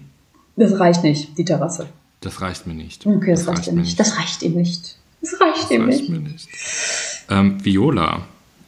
Das 0.58 0.78
reicht 0.78 1.04
nicht, 1.04 1.38
die 1.38 1.46
Terrasse. 1.46 1.88
Das 2.20 2.42
reicht 2.42 2.68
mir 2.68 2.74
nicht. 2.74 3.06
Okay, 3.06 3.32
das, 3.32 3.48
reicht 3.48 3.68
ihm 3.68 3.76
mir 3.76 3.82
nicht. 3.82 4.00
Das 4.00 4.18
reicht 4.18 4.44
ihm 4.44 4.56
nicht. 4.56 4.98
Das 5.22 5.40
reicht 5.40 5.64
Das 5.64 5.72
ihm 5.72 5.84
reicht 5.86 6.00
nicht. 6.02 6.10
mir 6.10 6.20
nicht. 6.20 6.48
Ähm, 7.30 7.64
Viola, 7.64 8.22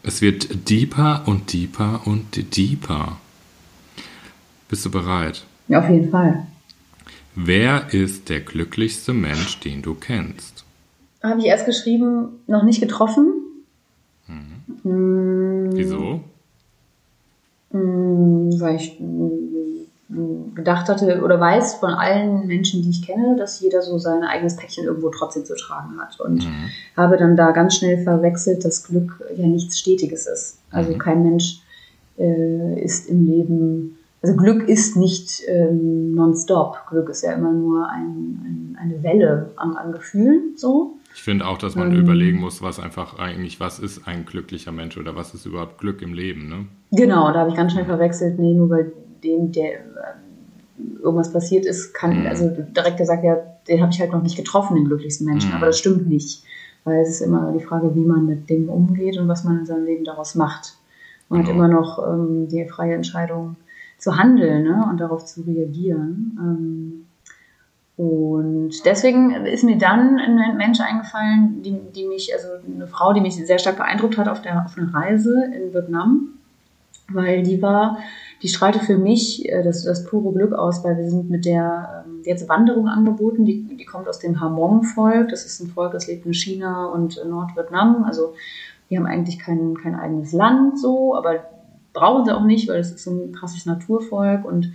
es 0.04 0.22
wird 0.22 0.70
deeper 0.70 1.24
und 1.26 1.52
deeper 1.52 2.02
und 2.06 2.56
deeper. 2.56 3.18
Bist 4.70 4.86
du 4.86 4.92
bereit? 4.92 5.44
Ja, 5.68 5.80
auf 5.80 5.90
jeden 5.90 6.10
Fall. 6.10 6.46
Wer 7.36 7.94
ist 7.94 8.30
der 8.30 8.40
glücklichste 8.42 9.14
Mensch, 9.14 9.60
den 9.60 9.82
du 9.82 9.94
kennst? 9.96 10.64
Habe 11.22 11.40
ich 11.40 11.46
erst 11.48 11.66
geschrieben, 11.66 12.40
noch 12.48 12.64
nicht 12.64 12.80
getroffen. 12.82 13.34
Hm, 14.84 15.72
Wieso? 15.74 16.22
hm, 17.72 18.60
weil 18.60 18.76
ich 18.78 18.98
hm, 19.00 20.54
gedacht 20.56 20.88
hatte 20.88 21.22
oder 21.24 21.40
weiß 21.40 21.76
von 21.76 21.92
allen 21.92 22.48
Menschen, 22.48 22.84
die 22.84 22.90
ich 22.92 23.02
kenne, 23.06 23.36
dass 23.36 23.60
jeder 23.60 23.82
so 23.82 23.98
sein 23.98 24.24
eigenes 24.24 24.56
Päckchen 24.56 24.86
irgendwo 24.86 25.10
trotzdem 25.10 25.46
zu 25.46 25.56
tragen 25.56 26.00
hat. 26.00 26.20
Und 26.20 26.46
Mhm. 26.46 26.70
habe 26.96 27.18
dann 27.18 27.36
da 27.36 27.52
ganz 27.52 27.76
schnell 27.76 28.04
verwechselt, 28.04 28.64
dass 28.64 28.84
Glück 28.84 29.20
ja 29.36 29.46
nichts 29.46 29.80
Stetiges 29.80 30.28
ist. 30.28 30.60
Also 30.72 30.94
Mhm. 30.94 30.98
kein 31.00 31.24
Mensch 31.24 31.60
äh, 32.18 32.82
ist 32.84 33.10
im 33.10 33.26
Leben, 33.26 33.98
also 34.26 34.36
Glück 34.38 34.68
ist 34.68 34.96
nicht 34.98 35.44
ähm, 35.48 36.14
nonstop. 36.16 36.78
Glück 36.90 37.10
ist 37.10 37.22
ja 37.24 37.34
immer 37.34 37.52
nur 37.52 37.88
ein, 37.90 38.76
ein, 38.76 38.78
eine 38.82 39.04
Welle 39.04 39.52
an, 39.56 39.76
an 39.76 39.92
Gefühlen, 39.92 40.54
so. 40.56 40.94
Ich 41.14 41.22
finde 41.24 41.48
auch, 41.48 41.58
dass 41.58 41.76
man 41.76 41.92
Ähm. 41.94 42.00
überlegen 42.02 42.40
muss, 42.40 42.62
was 42.62 42.80
einfach 42.80 43.20
eigentlich, 43.20 43.60
was 43.60 43.80
ist 43.80 44.08
ein 44.08 44.26
glücklicher 44.26 44.72
Mensch 44.72 44.98
oder 44.98 45.16
was 45.16 45.34
ist 45.34 45.46
überhaupt 45.46 45.78
Glück 45.78 46.02
im 46.02 46.14
Leben, 46.14 46.50
ne? 46.50 46.66
Genau, 46.92 47.32
da 47.32 47.42
habe 47.42 47.50
ich 47.52 47.56
ganz 47.56 47.72
schnell 47.74 47.86
verwechselt, 47.86 48.40
nee, 48.40 48.54
nur 48.54 48.70
weil 48.70 48.92
dem, 49.24 49.52
der 49.52 49.74
ähm, 49.80 50.98
irgendwas 51.02 51.32
passiert 51.32 51.66
ist, 51.66 51.94
kann, 51.94 52.22
Mhm. 52.22 52.28
also 52.28 52.50
direkt 52.50 52.98
gesagt, 52.98 53.24
ja, 53.24 53.38
den 53.68 53.82
habe 53.82 53.92
ich 53.94 54.00
halt 54.00 54.12
noch 54.12 54.24
nicht 54.24 54.36
getroffen, 54.38 54.76
den 54.76 54.86
glücklichsten 54.86 55.26
Menschen, 55.28 55.52
Mhm. 55.52 55.56
aber 55.58 55.68
das 55.68 55.78
stimmt 55.78 56.10
nicht. 56.10 56.44
Weil 56.84 57.02
es 57.02 57.10
ist 57.10 57.22
immer 57.22 57.52
die 57.58 57.64
Frage, 57.64 57.96
wie 57.96 58.06
man 58.06 58.26
mit 58.26 58.50
Dingen 58.50 58.70
umgeht 58.70 59.18
und 59.18 59.28
was 59.28 59.44
man 59.44 59.60
in 59.60 59.66
seinem 59.66 59.86
Leben 59.86 60.04
daraus 60.04 60.36
macht. 60.36 60.76
Man 61.30 61.40
genau. 61.42 61.50
hat 61.50 61.56
immer 61.56 61.68
noch 61.68 62.00
ähm, 62.08 62.48
die 62.48 62.66
freie 62.66 62.94
Entscheidung 62.94 63.56
zu 63.98 64.18
handeln 64.18 64.64
ne? 64.64 64.88
und 64.90 65.00
darauf 65.00 65.26
zu 65.26 65.42
reagieren. 65.42 66.38
Ähm, 66.40 67.06
und 67.98 68.74
deswegen 68.84 69.32
ist 69.46 69.64
mir 69.64 69.78
dann 69.78 70.20
ein 70.20 70.58
Mensch 70.58 70.82
eingefallen, 70.82 71.62
die, 71.62 71.80
die 71.96 72.06
mich, 72.06 72.34
also 72.34 72.50
eine 72.68 72.88
Frau, 72.88 73.14
die 73.14 73.22
mich 73.22 73.36
sehr 73.36 73.58
stark 73.58 73.78
beeindruckt 73.78 74.18
hat 74.18 74.28
auf, 74.28 74.42
der, 74.42 74.66
auf 74.66 74.78
einer 74.78 74.94
Reise 74.94 75.46
in 75.46 75.74
Vietnam, 75.74 76.34
weil 77.08 77.44
die 77.44 77.62
war, 77.62 78.00
die 78.42 78.50
strahlte 78.50 78.80
für 78.80 78.98
mich 78.98 79.48
äh, 79.50 79.64
das, 79.64 79.86
das 79.86 80.06
pure 80.06 80.34
Glück 80.34 80.52
aus, 80.54 80.84
weil 80.84 80.98
wir 80.98 81.10
sind 81.10 81.30
mit 81.30 81.46
der 81.46 82.04
ähm, 82.06 82.22
jetzt 82.26 82.50
Wanderung 82.50 82.90
angeboten, 82.90 83.46
die, 83.46 83.64
die 83.64 83.86
kommt 83.86 84.10
aus 84.10 84.20
dem 84.20 84.42
Hamong-Volk, 84.42 85.30
das 85.30 85.46
ist 85.46 85.62
ein 85.62 85.70
Volk, 85.70 85.94
das 85.94 86.08
lebt 86.08 86.26
in 86.26 86.34
China 86.34 86.88
und 86.88 87.22
Nordvietnam, 87.26 88.04
also 88.04 88.34
die 88.90 88.98
haben 88.98 89.06
eigentlich 89.06 89.40
kein, 89.40 89.76
kein 89.82 89.96
eigenes 89.96 90.34
Land 90.34 90.80
so, 90.80 91.16
aber 91.16 91.40
brauchen 91.96 92.26
sie 92.26 92.36
auch 92.36 92.44
nicht, 92.44 92.70
weil 92.70 92.80
es 92.80 92.92
ist 92.92 93.04
so 93.04 93.12
ein 93.12 93.32
krasses 93.32 93.66
Naturvolk 93.66 94.46
und 94.46 94.72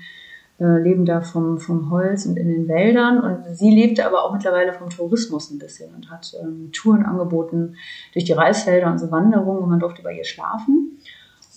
äh, 0.59 0.83
leben 0.83 1.06
da 1.06 1.20
vom, 1.20 1.59
vom 1.59 1.90
Holz 1.90 2.26
und 2.26 2.37
in 2.37 2.48
den 2.48 2.68
Wäldern. 2.68 3.20
Und 3.20 3.56
sie 3.56 3.70
lebte 3.70 4.04
aber 4.04 4.24
auch 4.24 4.33
mittlerweile 4.33 4.72
vom 4.72 4.90
Tourismus 4.90 5.50
ein 5.50 5.59
bisschen 5.59 5.94
und 5.94 6.11
hat 6.11 6.35
ähm, 6.42 6.70
Touren 6.72 7.04
angeboten 7.04 7.76
durch 8.12 8.24
die 8.24 8.33
Reisfelder 8.33 8.90
und 8.90 8.98
so 8.98 9.11
Wanderungen 9.11 9.62
und 9.62 9.70
man 9.70 9.80
durfte 9.80 10.02
bei 10.02 10.14
ihr 10.16 10.24
schlafen. 10.24 10.98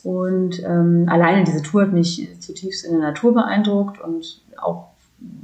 Und 0.03 0.61
ähm, 0.63 1.05
alleine 1.09 1.43
diese 1.43 1.61
Tour 1.61 1.83
hat 1.83 1.93
mich 1.93 2.29
zutiefst 2.39 2.85
in 2.85 2.91
der 2.91 3.09
Natur 3.09 3.33
beeindruckt 3.33 4.01
und 4.01 4.41
auch 4.57 4.89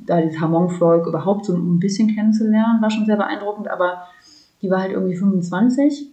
da 0.06 0.22
dieses 0.22 0.42
Hamon-Volk 0.42 1.08
überhaupt 1.08 1.46
so 1.46 1.56
ein 1.56 1.80
bisschen 1.80 2.14
kennenzulernen, 2.14 2.82
war 2.82 2.92
schon 2.92 3.06
sehr 3.06 3.16
beeindruckend. 3.16 3.70
Aber 3.70 4.04
die 4.62 4.70
war 4.70 4.82
halt 4.82 4.92
irgendwie 4.92 5.16
25 5.16 6.10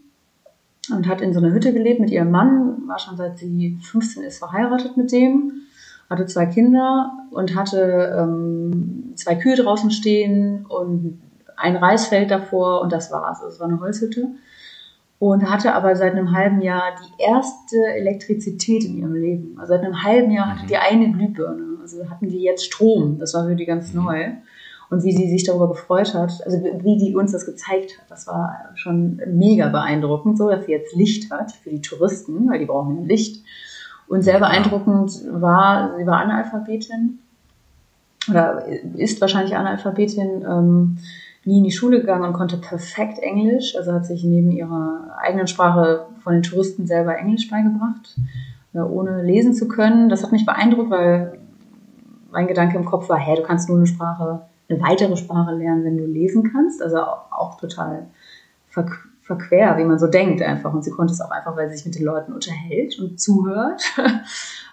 und 0.90 1.08
hat 1.08 1.20
in 1.20 1.32
so 1.32 1.40
einer 1.40 1.52
Hütte 1.52 1.72
gelebt 1.72 2.00
mit 2.00 2.10
ihrem 2.10 2.30
Mann, 2.30 2.86
war 2.86 2.98
schon 2.98 3.16
seit 3.16 3.38
sie 3.38 3.78
15 3.82 4.22
ist 4.22 4.38
verheiratet 4.38 4.96
mit 4.96 5.12
dem 5.12 5.66
hatte 6.08 6.26
zwei 6.26 6.46
Kinder 6.46 7.12
und 7.30 7.54
hatte 7.56 8.16
ähm, 8.18 9.12
zwei 9.16 9.34
Kühe 9.34 9.56
draußen 9.56 9.90
stehen 9.90 10.66
und 10.66 11.20
ein 11.56 11.76
Reisfeld 11.76 12.30
davor 12.30 12.82
und 12.82 12.92
das 12.92 13.10
war's. 13.10 13.40
Also 13.40 13.54
es 13.54 13.60
war 13.60 13.68
eine 13.68 13.80
Holzhütte. 13.80 14.28
Und 15.18 15.50
hatte 15.50 15.74
aber 15.74 15.96
seit 15.96 16.12
einem 16.12 16.36
halben 16.36 16.60
Jahr 16.60 16.94
die 17.00 17.22
erste 17.22 17.76
Elektrizität 17.96 18.84
in 18.84 18.98
ihrem 18.98 19.14
Leben. 19.14 19.56
Also 19.58 19.72
seit 19.72 19.82
einem 19.82 20.02
halben 20.02 20.30
Jahr 20.30 20.50
hatte 20.50 20.64
mhm. 20.64 20.68
die 20.68 20.76
eine 20.76 21.10
Glühbirne. 21.10 21.78
Also 21.80 22.10
hatten 22.10 22.28
die 22.28 22.42
jetzt 22.42 22.66
Strom. 22.66 23.18
Das 23.18 23.32
war 23.32 23.46
für 23.46 23.56
die 23.56 23.64
ganz 23.64 23.94
mhm. 23.94 24.04
neu. 24.04 24.26
Und 24.88 25.02
wie 25.02 25.12
sie 25.12 25.28
sich 25.28 25.44
darüber 25.44 25.68
gefreut 25.68 26.14
hat, 26.14 26.32
also 26.44 26.62
wie 26.62 26.96
die 26.96 27.16
uns 27.16 27.32
das 27.32 27.44
gezeigt 27.44 27.98
hat, 27.98 28.10
das 28.10 28.26
war 28.26 28.70
schon 28.74 29.20
mega 29.26 29.68
beeindruckend, 29.68 30.38
so 30.38 30.48
dass 30.48 30.66
sie 30.66 30.72
jetzt 30.72 30.94
Licht 30.94 31.30
hat 31.30 31.52
für 31.52 31.70
die 31.70 31.80
Touristen, 31.80 32.48
weil 32.48 32.60
die 32.60 32.66
brauchen 32.66 33.04
Licht. 33.06 33.44
Und 34.06 34.22
sehr 34.22 34.38
beeindruckend 34.38 35.22
war, 35.32 35.96
sie 35.98 36.06
war 36.06 36.18
Analphabetin 36.18 37.18
oder 38.28 38.64
ist 38.96 39.20
wahrscheinlich 39.20 39.56
Analphabetin, 39.56 40.44
ähm, 40.48 40.98
nie 41.44 41.58
in 41.58 41.64
die 41.64 41.72
Schule 41.72 42.00
gegangen 42.00 42.24
und 42.24 42.32
konnte 42.32 42.56
perfekt 42.56 43.20
Englisch, 43.20 43.76
also 43.76 43.92
hat 43.92 44.04
sich 44.04 44.24
neben 44.24 44.50
ihrer 44.50 45.16
eigenen 45.20 45.46
Sprache 45.46 46.06
von 46.22 46.34
den 46.34 46.42
Touristen 46.42 46.86
selber 46.86 47.16
Englisch 47.16 47.48
beigebracht, 47.48 48.16
äh, 48.74 48.80
ohne 48.80 49.22
lesen 49.22 49.54
zu 49.54 49.68
können. 49.68 50.08
Das 50.08 50.24
hat 50.24 50.32
mich 50.32 50.44
beeindruckt, 50.44 50.90
weil 50.90 51.38
mein 52.32 52.48
Gedanke 52.48 52.76
im 52.76 52.84
Kopf 52.84 53.08
war, 53.08 53.18
hey, 53.18 53.36
du 53.36 53.42
kannst 53.42 53.68
nur 53.68 53.78
eine 53.78 53.86
Sprache, 53.86 54.42
eine 54.68 54.80
weitere 54.80 55.16
Sprache 55.16 55.54
lernen, 55.54 55.84
wenn 55.84 55.98
du 55.98 56.06
lesen 56.06 56.50
kannst. 56.52 56.82
Also 56.82 56.98
auch, 56.98 57.58
total 57.60 58.06
verquer, 59.22 59.78
wie 59.78 59.84
man 59.84 59.98
so 59.98 60.06
denkt 60.06 60.42
einfach. 60.42 60.72
Und 60.72 60.84
sie 60.84 60.90
konnte 60.90 61.12
es 61.12 61.20
auch 61.20 61.30
einfach, 61.30 61.56
weil 61.56 61.70
sie 61.70 61.76
sich 61.76 61.86
mit 61.86 61.94
den 61.94 62.04
Leuten 62.04 62.32
unterhält 62.32 62.98
und 62.98 63.20
zuhört. 63.20 63.82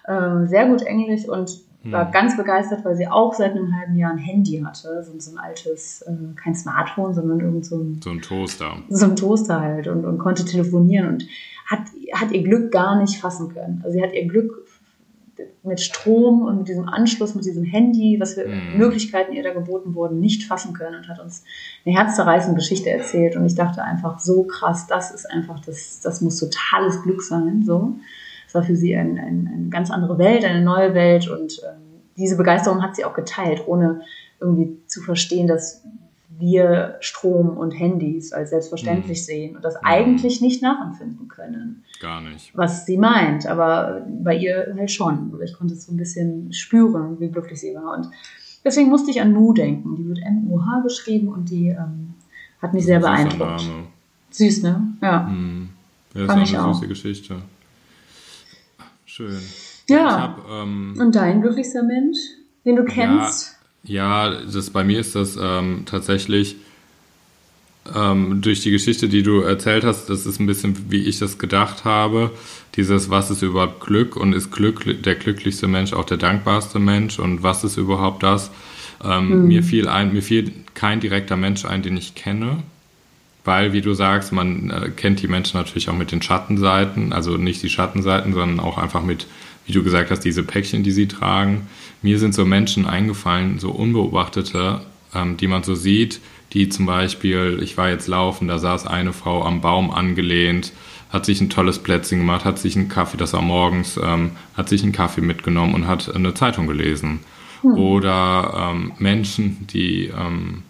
Ähm, 0.05 0.47
sehr 0.47 0.67
gut 0.67 0.81
Englisch 0.81 1.29
und 1.29 1.61
war 1.83 2.05
hm. 2.05 2.11
ganz 2.11 2.37
begeistert, 2.37 2.85
weil 2.85 2.95
sie 2.95 3.07
auch 3.07 3.33
seit 3.33 3.51
einem 3.51 3.75
halben 3.75 3.95
Jahr 3.95 4.11
ein 4.11 4.17
Handy 4.17 4.61
hatte. 4.65 5.03
So, 5.03 5.19
so 5.19 5.31
ein 5.31 5.37
altes, 5.37 6.01
äh, 6.03 6.35
kein 6.35 6.55
Smartphone, 6.55 7.13
sondern 7.13 7.39
irgend 7.39 7.65
so 7.65 7.77
ein, 7.77 8.01
so 8.01 8.09
ein 8.09 8.21
Toaster. 8.21 8.77
So 8.89 9.05
ein 9.05 9.15
Toaster 9.15 9.59
halt 9.59 9.87
und, 9.87 10.05
und 10.05 10.17
konnte 10.17 10.45
telefonieren 10.45 11.07
und 11.07 11.27
hat, 11.65 11.81
hat 12.13 12.31
ihr 12.31 12.43
Glück 12.43 12.71
gar 12.71 12.97
nicht 12.99 13.19
fassen 13.19 13.53
können. 13.53 13.81
Also 13.83 13.97
sie 13.97 14.03
hat 14.03 14.13
ihr 14.13 14.27
Glück 14.27 14.65
mit 15.63 15.79
Strom 15.79 16.41
und 16.41 16.57
mit 16.57 16.67
diesem 16.67 16.89
Anschluss, 16.89 17.35
mit 17.35 17.45
diesem 17.45 17.63
Handy, 17.63 18.17
was 18.19 18.33
für 18.33 18.45
mhm. 18.45 18.77
Möglichkeiten 18.77 19.31
ihr 19.33 19.43
da 19.43 19.53
geboten 19.53 19.95
wurden, 19.95 20.19
nicht 20.19 20.43
fassen 20.43 20.73
können 20.73 20.97
und 20.97 21.07
hat 21.07 21.19
uns 21.19 21.43
eine 21.85 21.95
herzzerreißende 21.95 22.57
Geschichte 22.57 22.89
erzählt. 22.89 23.37
Und 23.37 23.45
ich 23.45 23.55
dachte 23.55 23.81
einfach, 23.81 24.19
so 24.19 24.43
krass, 24.43 24.87
das 24.87 25.11
ist 25.11 25.25
einfach, 25.31 25.59
das, 25.61 26.01
das 26.01 26.19
muss 26.21 26.37
totales 26.37 27.01
Glück 27.03 27.21
sein. 27.21 27.63
So. 27.65 27.95
Es 28.45 28.53
war 28.53 28.63
für 28.63 28.75
sie 28.75 28.95
ein, 28.95 29.17
ein, 29.17 29.51
eine 29.53 29.69
ganz 29.69 29.89
andere 29.89 30.17
Welt, 30.17 30.43
eine 30.43 30.63
neue 30.63 30.93
Welt 30.93 31.29
und 31.29 31.61
ähm, 31.63 31.81
diese 32.17 32.35
Begeisterung 32.35 32.83
hat 32.83 32.95
sie 32.95 33.05
auch 33.05 33.13
geteilt, 33.13 33.63
ohne 33.65 34.01
irgendwie 34.39 34.77
zu 34.87 35.01
verstehen, 35.01 35.47
dass 35.47 35.83
wir 36.37 36.97
Strom 36.99 37.57
und 37.57 37.71
Handys 37.71 38.33
als 38.33 38.49
selbstverständlich 38.49 39.21
mhm. 39.21 39.23
sehen 39.23 39.55
und 39.55 39.63
das 39.63 39.75
mhm. 39.75 39.81
eigentlich 39.83 40.41
nicht 40.41 40.61
nachempfinden 40.61 41.29
können. 41.29 41.82
Gar 42.03 42.19
nicht. 42.19 42.51
Was 42.53 42.85
sie 42.85 42.97
meint, 42.97 43.47
aber 43.47 44.05
bei 44.21 44.35
ihr 44.35 44.75
halt 44.77 44.91
schon. 44.91 45.31
Ich 45.41 45.53
konnte 45.53 45.73
es 45.73 45.85
so 45.85 45.93
ein 45.93 45.95
bisschen 45.95 46.51
spüren, 46.51 47.17
wie 47.21 47.29
glücklich 47.29 47.61
sie 47.61 47.73
war. 47.73 47.95
Und 47.95 48.09
deswegen 48.65 48.89
musste 48.89 49.09
ich 49.09 49.21
an 49.21 49.31
Mu 49.31 49.53
denken. 49.53 49.95
Die 49.95 50.05
wird 50.09 50.19
M-U-H 50.19 50.81
geschrieben 50.81 51.29
und 51.29 51.49
die 51.49 51.69
ähm, 51.69 52.13
hat 52.61 52.73
mich 52.73 52.83
sehr 52.83 52.99
beeindruckt. 52.99 53.39
Name. 53.39 53.85
Süß, 54.31 54.63
ne? 54.63 54.95
Ja. 55.01 55.21
Mhm. 55.23 55.69
Das 56.13 56.23
ist 56.23 56.29
auch 56.29 56.63
eine 56.65 56.73
süße 56.73 56.87
Geschichte. 56.89 57.35
Schön. 59.05 59.39
Ja. 59.87 60.21
Hab, 60.23 60.45
ähm, 60.51 60.95
und 60.99 61.15
dein 61.15 61.41
glücklichster 61.41 61.83
Mensch, 61.83 62.17
den 62.65 62.75
du 62.75 62.83
kennst? 62.83 63.55
Ja, 63.83 64.29
ja, 64.29 64.41
das, 64.43 64.71
bei 64.71 64.83
mir 64.83 64.99
ist 64.99 65.15
das 65.15 65.37
ähm, 65.41 65.83
tatsächlich 65.85 66.57
ähm, 67.95 68.41
durch 68.41 68.61
die 68.61 68.71
Geschichte, 68.71 69.09
die 69.09 69.23
du 69.23 69.41
erzählt 69.41 69.83
hast, 69.83 70.09
das 70.09 70.25
ist 70.25 70.39
ein 70.39 70.45
bisschen, 70.45 70.89
wie 70.89 71.03
ich 71.03 71.19
das 71.19 71.37
gedacht 71.37 71.85
habe. 71.85 72.31
Dieses, 72.75 73.09
was 73.09 73.29
ist 73.29 73.41
überhaupt 73.41 73.81
Glück 73.85 74.15
und 74.15 74.33
ist 74.33 74.51
Glück 74.51 75.03
der 75.03 75.15
glücklichste 75.15 75.67
Mensch 75.67 75.93
auch 75.93 76.05
der 76.05 76.17
dankbarste 76.17 76.79
Mensch 76.79 77.19
und 77.19 77.43
was 77.43 77.63
ist 77.63 77.77
überhaupt 77.77 78.23
das? 78.23 78.51
Ähm, 79.03 79.41
mhm. 79.41 79.47
Mir 79.47 79.63
fiel 79.63 79.87
ein, 79.87 80.13
mir 80.13 80.23
fiel 80.23 80.51
kein 80.73 80.99
direkter 80.99 81.35
Mensch 81.35 81.65
ein, 81.65 81.83
den 81.83 81.97
ich 81.97 82.15
kenne, 82.15 82.63
weil, 83.43 83.73
wie 83.73 83.81
du 83.81 83.93
sagst, 83.93 84.31
man 84.31 84.69
äh, 84.69 84.89
kennt 84.89 85.21
die 85.21 85.27
Menschen 85.27 85.57
natürlich 85.57 85.89
auch 85.89 85.97
mit 85.97 86.11
den 86.11 86.21
Schattenseiten, 86.21 87.11
also 87.11 87.37
nicht 87.37 87.61
die 87.61 87.69
Schattenseiten, 87.69 88.33
sondern 88.33 88.59
auch 88.59 88.77
einfach 88.77 89.03
mit, 89.03 89.27
wie 89.65 89.73
du 89.73 89.83
gesagt 89.83 90.09
hast, 90.09 90.21
diese 90.21 90.43
Päckchen, 90.43 90.83
die 90.83 90.91
sie 90.91 91.07
tragen 91.07 91.67
mir 92.03 92.19
sind 92.19 92.35
so 92.35 92.45
Menschen 92.45 92.85
eingefallen, 92.85 93.57
so 93.57 93.71
unbeobachtete, 93.71 94.81
ähm, 95.15 95.37
die 95.37 95.47
man 95.47 95.63
so 95.63 95.73
sieht, 95.73 96.19
die 96.53 96.69
zum 96.69 96.85
Beispiel, 96.85 97.59
ich 97.61 97.77
war 97.77 97.89
jetzt 97.89 98.07
laufen, 98.07 98.47
da 98.47 98.59
saß 98.59 98.85
eine 98.85 99.13
Frau 99.13 99.43
am 99.43 99.61
Baum 99.61 99.91
angelehnt, 99.91 100.71
hat 101.09 101.25
sich 101.25 101.41
ein 101.41 101.49
tolles 101.49 101.79
Plätzchen 101.79 102.19
gemacht, 102.19 102.45
hat 102.45 102.59
sich 102.59 102.75
einen 102.75 102.89
Kaffee, 102.89 103.17
das 103.17 103.33
war 103.33 103.41
morgens, 103.41 103.99
ähm, 104.01 104.31
hat 104.55 104.69
sich 104.69 104.83
einen 104.83 104.91
Kaffee 104.91 105.21
mitgenommen 105.21 105.73
und 105.73 105.87
hat 105.87 106.13
eine 106.13 106.33
Zeitung 106.33 106.67
gelesen. 106.67 107.19
Hm. 107.61 107.77
Oder 107.77 108.71
ähm, 108.71 108.93
Menschen, 108.97 109.67
die 109.67 110.07
ähm, 110.07 110.63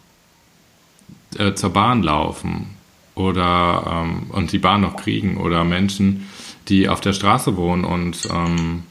äh, 1.38 1.54
zur 1.54 1.72
Bahn 1.72 2.04
laufen 2.04 2.68
oder 3.16 4.06
ähm, 4.06 4.24
und 4.30 4.52
die 4.52 4.60
Bahn 4.60 4.82
noch 4.82 4.96
kriegen 4.96 5.38
oder 5.38 5.64
Menschen, 5.64 6.28
die 6.70 6.88
auf 6.90 7.02
der 7.02 7.14
Straße 7.14 7.58
wohnen 7.58 7.84
und 7.84 8.28
ähm, 8.32 8.84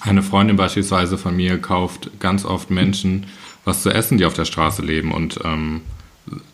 eine 0.00 0.22
Freundin 0.22 0.56
beispielsweise 0.56 1.18
von 1.18 1.34
mir 1.34 1.58
kauft 1.58 2.10
ganz 2.20 2.44
oft 2.44 2.70
Menschen 2.70 3.26
was 3.66 3.82
zu 3.82 3.90
essen, 3.90 4.16
die 4.16 4.24
auf 4.24 4.32
der 4.32 4.46
Straße 4.46 4.80
leben. 4.80 5.12
Und 5.12 5.38
ähm, 5.44 5.82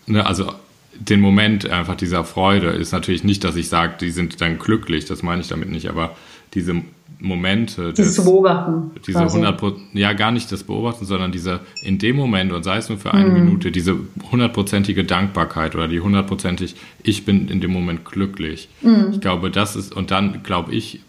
ne, 0.06 0.26
also 0.26 0.52
den 0.94 1.20
Moment 1.20 1.68
einfach 1.68 1.94
dieser 1.94 2.24
Freude 2.24 2.68
ist 2.68 2.92
natürlich 2.92 3.22
nicht, 3.22 3.44
dass 3.44 3.54
ich 3.54 3.68
sage, 3.68 3.94
die 4.00 4.10
sind 4.10 4.40
dann 4.40 4.58
glücklich, 4.58 5.04
das 5.04 5.22
meine 5.22 5.42
ich 5.42 5.48
damit 5.48 5.70
nicht, 5.70 5.88
aber 5.88 6.16
diese 6.54 6.82
Momente. 7.20 7.92
Dieses 7.92 8.16
des, 8.16 8.24
Beobachten. 8.24 8.90
Diese 9.06 9.20
100 9.20 9.62
ja 9.92 10.12
gar 10.12 10.32
nicht 10.32 10.50
das 10.50 10.64
Beobachten, 10.64 11.04
sondern 11.04 11.32
diese 11.32 11.60
in 11.82 11.98
dem 11.98 12.16
Moment 12.16 12.52
und 12.52 12.64
sei 12.64 12.78
es 12.78 12.88
nur 12.88 12.98
für 12.98 13.14
eine 13.14 13.28
mhm. 13.28 13.44
Minute, 13.44 13.70
diese 13.70 13.96
hundertprozentige 14.30 15.04
Dankbarkeit 15.04 15.74
oder 15.74 15.88
die 15.88 16.00
hundertprozentig, 16.00 16.74
ich 17.02 17.24
bin 17.24 17.48
in 17.48 17.60
dem 17.60 17.72
Moment 17.72 18.04
glücklich. 18.04 18.68
Mhm. 18.80 19.10
Ich 19.12 19.20
glaube, 19.20 19.50
das 19.50 19.76
ist, 19.76 19.94
und 19.94 20.10
dann 20.10 20.42
glaube 20.42 20.74
ich 20.74 21.00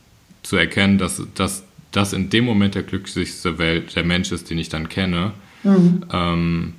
zu 0.44 0.56
erkennen, 0.56 0.98
dass, 0.98 1.22
dass 1.34 1.64
das 1.92 2.14
in 2.14 2.30
dem 2.30 2.46
Moment 2.46 2.76
der 2.76 2.84
glücklichste 2.84 3.58
Welt, 3.58 3.96
der 3.96 4.04
Mensch 4.04 4.32
ist, 4.32 4.50
den 4.50 4.58
ich 4.58 4.70
dann 4.70 4.90
kenne. 4.90 5.32
Mhm. 5.64 6.04
Ähm, 6.12 6.74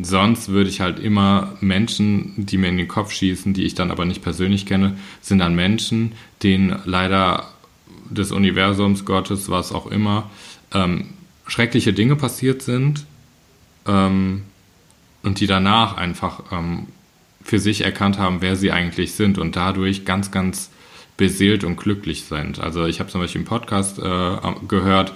sonst 0.00 0.48
würde 0.48 0.70
ich 0.70 0.80
halt 0.80 0.98
immer 0.98 1.56
Menschen, 1.60 2.32
die 2.36 2.56
mir 2.56 2.68
in 2.68 2.78
den 2.78 2.88
Kopf 2.88 3.12
schießen, 3.12 3.52
die 3.52 3.64
ich 3.64 3.74
dann 3.74 3.90
aber 3.90 4.04
nicht 4.04 4.22
persönlich 4.22 4.66
kenne, 4.66 4.96
sind 5.20 5.38
dann 5.38 5.54
Menschen, 5.54 6.12
denen 6.42 6.80
leider 6.84 7.48
des 8.10 8.32
Universums, 8.32 9.04
Gottes, 9.04 9.48
was 9.48 9.72
auch 9.72 9.86
immer, 9.86 10.30
ähm, 10.72 11.06
schreckliche 11.46 11.92
Dinge 11.92 12.16
passiert 12.16 12.62
sind 12.62 13.04
ähm, 13.86 14.42
und 15.22 15.40
die 15.40 15.46
danach 15.46 15.96
einfach 15.96 16.44
ähm, 16.52 16.86
für 17.42 17.58
sich 17.58 17.82
erkannt 17.82 18.18
haben, 18.18 18.40
wer 18.40 18.56
sie 18.56 18.72
eigentlich 18.72 19.12
sind 19.14 19.38
und 19.38 19.56
dadurch 19.56 20.04
ganz, 20.04 20.30
ganz 20.30 20.70
beseelt 21.16 21.64
und 21.64 21.76
glücklich 21.76 22.24
sind. 22.24 22.58
Also 22.58 22.86
ich 22.86 23.00
habe 23.00 23.10
zum 23.10 23.20
Beispiel 23.20 23.40
einen 23.40 23.46
Podcast 23.46 23.98
äh, 23.98 24.36
gehört, 24.66 25.12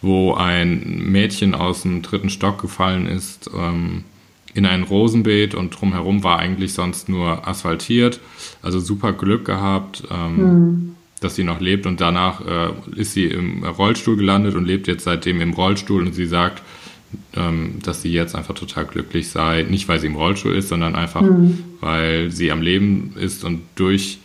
wo 0.00 0.34
ein 0.34 1.02
Mädchen 1.10 1.54
aus 1.54 1.82
dem 1.82 2.02
dritten 2.02 2.30
Stock 2.30 2.60
gefallen 2.60 3.06
ist 3.06 3.50
ähm, 3.54 4.04
in 4.54 4.66
ein 4.66 4.82
Rosenbeet 4.82 5.54
und 5.54 5.70
drumherum 5.70 6.24
war 6.24 6.38
eigentlich 6.38 6.72
sonst 6.72 7.08
nur 7.08 7.46
asphaltiert. 7.46 8.20
Also 8.62 8.80
super 8.80 9.12
Glück 9.12 9.44
gehabt, 9.44 10.02
ähm, 10.10 10.36
mhm. 10.36 10.96
dass 11.20 11.36
sie 11.36 11.44
noch 11.44 11.60
lebt 11.60 11.86
und 11.86 12.00
danach 12.00 12.40
äh, 12.46 12.70
ist 12.96 13.12
sie 13.14 13.26
im 13.26 13.64
Rollstuhl 13.64 14.16
gelandet 14.16 14.54
und 14.54 14.64
lebt 14.64 14.86
jetzt 14.86 15.04
seitdem 15.04 15.40
im 15.40 15.52
Rollstuhl 15.52 16.02
und 16.02 16.14
sie 16.14 16.26
sagt, 16.26 16.62
ähm, 17.34 17.78
dass 17.82 18.02
sie 18.02 18.12
jetzt 18.12 18.34
einfach 18.34 18.54
total 18.54 18.86
glücklich 18.86 19.28
sei. 19.28 19.66
Nicht, 19.68 19.88
weil 19.88 20.00
sie 20.00 20.06
im 20.06 20.16
Rollstuhl 20.16 20.54
ist, 20.54 20.68
sondern 20.68 20.94
einfach, 20.94 21.22
mhm. 21.22 21.58
weil 21.80 22.30
sie 22.30 22.52
am 22.52 22.62
Leben 22.62 23.14
ist 23.18 23.44
und 23.44 23.62
durch 23.74 24.18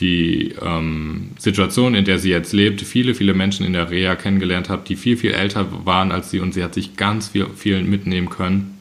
die 0.00 0.54
ähm, 0.60 1.30
Situation, 1.38 1.94
in 1.94 2.04
der 2.04 2.18
sie 2.18 2.30
jetzt 2.30 2.52
lebt, 2.52 2.80
viele, 2.80 3.14
viele 3.14 3.34
Menschen 3.34 3.66
in 3.66 3.72
der 3.72 3.90
Reha 3.90 4.14
kennengelernt 4.14 4.68
hat, 4.68 4.88
die 4.88 4.96
viel, 4.96 5.16
viel 5.16 5.32
älter 5.32 5.86
waren 5.86 6.12
als 6.12 6.30
sie 6.30 6.40
und 6.40 6.54
sie 6.54 6.64
hat 6.64 6.74
sich 6.74 6.96
ganz 6.96 7.28
viel, 7.28 7.46
viel 7.54 7.82
mitnehmen 7.82 8.30
können 8.30 8.78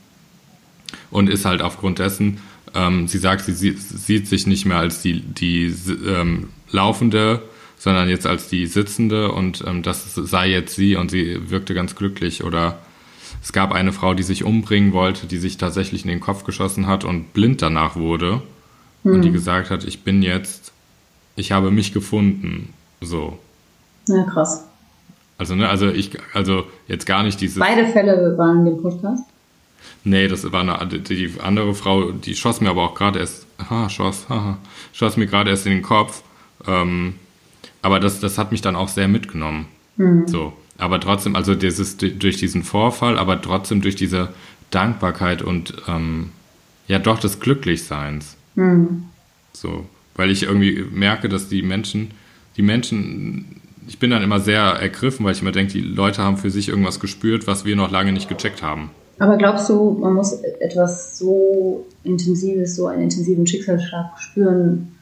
und 1.12 1.30
ist 1.30 1.46
halt 1.46 1.62
aufgrund 1.62 2.00
dessen, 2.00 2.40
ähm, 2.74 3.08
sie 3.08 3.18
sagt, 3.18 3.46
sie 3.46 3.54
sieht, 3.54 3.80
sieht, 3.80 4.28
sich 4.28 4.48
nicht 4.48 4.66
mehr 4.66 4.78
als 4.78 5.02
die, 5.02 5.22
die 5.22 5.74
ähm, 6.08 6.50
Laufende, 6.72 7.42
sondern 7.78 8.10
jetzt 8.10 8.28
als 8.28 8.48
die 8.48 8.66
Sitzende 8.66 9.32
und 9.32 9.64
ähm, 9.68 9.84
das 9.84 10.14
sei 10.14 10.50
jetzt 10.50 10.76
sie 10.76 10.96
und 10.96 11.12
sie 11.12 11.50
wirkte 11.50 11.74
ganz 11.74 11.96
glücklich 11.96 12.44
oder 12.44 12.80
es 13.42 13.54
gab 13.54 13.72
eine 13.72 13.94
Frau, 13.94 14.14
die 14.14 14.24
sich 14.24 14.44
umbringen 14.44 14.94
wollte, 14.94 15.28
die 15.28 15.38
sich 15.38 15.58
tatsächlich 15.58 16.04
in 16.04 16.10
den 16.10 16.20
Kopf 16.20 16.44
geschossen 16.44 16.88
hat 16.88 17.04
und 17.04 17.34
blind 17.34 17.62
danach 17.62 17.96
wurde. 17.96 18.42
Hm. 19.04 19.14
Und 19.14 19.22
die 19.22 19.30
hm. 19.30 19.34
gesagt 19.34 19.70
hat, 19.70 19.84
ich 19.84 20.02
bin 20.04 20.22
jetzt, 20.22 20.74
ich 21.40 21.52
habe 21.52 21.72
mich 21.72 21.94
gefunden. 21.94 22.74
So. 23.02 23.38
Ja, 24.08 24.24
krass. 24.24 24.66
Also, 25.38 25.56
ne, 25.56 25.70
also 25.70 25.88
ich, 25.88 26.18
also 26.34 26.66
jetzt 26.88 27.06
gar 27.06 27.24
nicht 27.24 27.40
dieses. 27.40 27.60
Beide 27.60 27.88
Fälle 27.88 28.38
waren 28.38 28.60
in 28.60 28.66
dem 28.66 28.82
Podcast? 28.82 29.24
Nee, 30.04 30.28
das 30.28 30.52
war 30.52 30.62
eine, 30.62 30.86
die 30.88 31.34
andere 31.42 31.74
Frau, 31.74 32.12
die 32.12 32.36
schoss 32.36 32.62
mir 32.62 32.70
aber 32.70 32.84
auch 32.84 32.96
gerade 32.96 33.20
erst, 33.20 33.46
ha, 33.70 33.90
schoss, 33.90 34.28
haha, 34.28 34.58
schoss 34.92 35.18
mir 35.18 35.28
gerade 35.28 35.50
erst 35.50 35.66
in 35.66 35.72
den 35.72 35.82
Kopf. 35.82 36.24
Ähm, 36.68 37.16
aber 37.82 38.00
das, 38.00 38.20
das 38.20 38.38
hat 38.38 38.52
mich 38.52 38.62
dann 38.62 38.76
auch 38.76 38.90
sehr 38.90 39.08
mitgenommen. 39.08 39.68
Mhm. 39.96 40.28
So 40.28 40.54
aber 40.80 41.00
trotzdem, 41.00 41.36
also 41.36 41.56
dieses 41.56 41.98
durch 41.98 42.38
diesen 42.38 42.64
Vorfall, 42.64 43.20
aber 43.20 43.42
trotzdem 43.42 43.82
durch 43.82 43.96
diese 43.96 44.30
Dankbarkeit 44.72 45.42
und 45.42 45.74
ähm, 45.88 46.32
ja 46.88 47.00
doch 47.00 47.20
des 47.20 47.40
Glücklichseins. 47.40 48.38
Mhm. 48.56 49.06
So, 49.52 49.86
weil 50.20 50.32
ich 50.32 50.44
irgendwie 50.44 50.84
merke, 50.92 51.30
dass 51.30 51.48
die 51.48 51.62
Menschen, 51.62 52.12
die 52.58 52.62
Menschen, 52.62 53.62
ich 53.88 54.00
bin 54.00 54.10
dann 54.10 54.22
immer 54.22 54.42
sehr 54.42 54.62
ergriffen, 54.62 55.26
weil 55.26 55.32
ich 55.32 55.42
immer 55.42 55.54
denke, 55.54 55.72
die 55.72 55.80
Leute 55.80 56.22
haben 56.22 56.36
für 56.36 56.50
sich 56.50 56.68
irgendwas 56.68 57.00
gespürt, 57.00 57.48
was 57.48 57.64
wir 57.64 57.78
noch 57.78 57.90
lange 57.90 58.12
nicht 58.12 58.28
gecheckt 58.28 58.62
haben. 58.62 58.90
Aber 59.18 59.38
glaubst 59.38 59.70
du, 59.70 59.92
man 59.92 60.14
muss 60.14 60.34
etwas 60.60 61.18
so 61.18 61.86
Intensives, 62.04 62.76
so 62.76 62.88
einen 62.88 63.04
intensiven 63.04 63.48
Schicksalsschlag 63.48 64.20
spüren, 64.20 64.94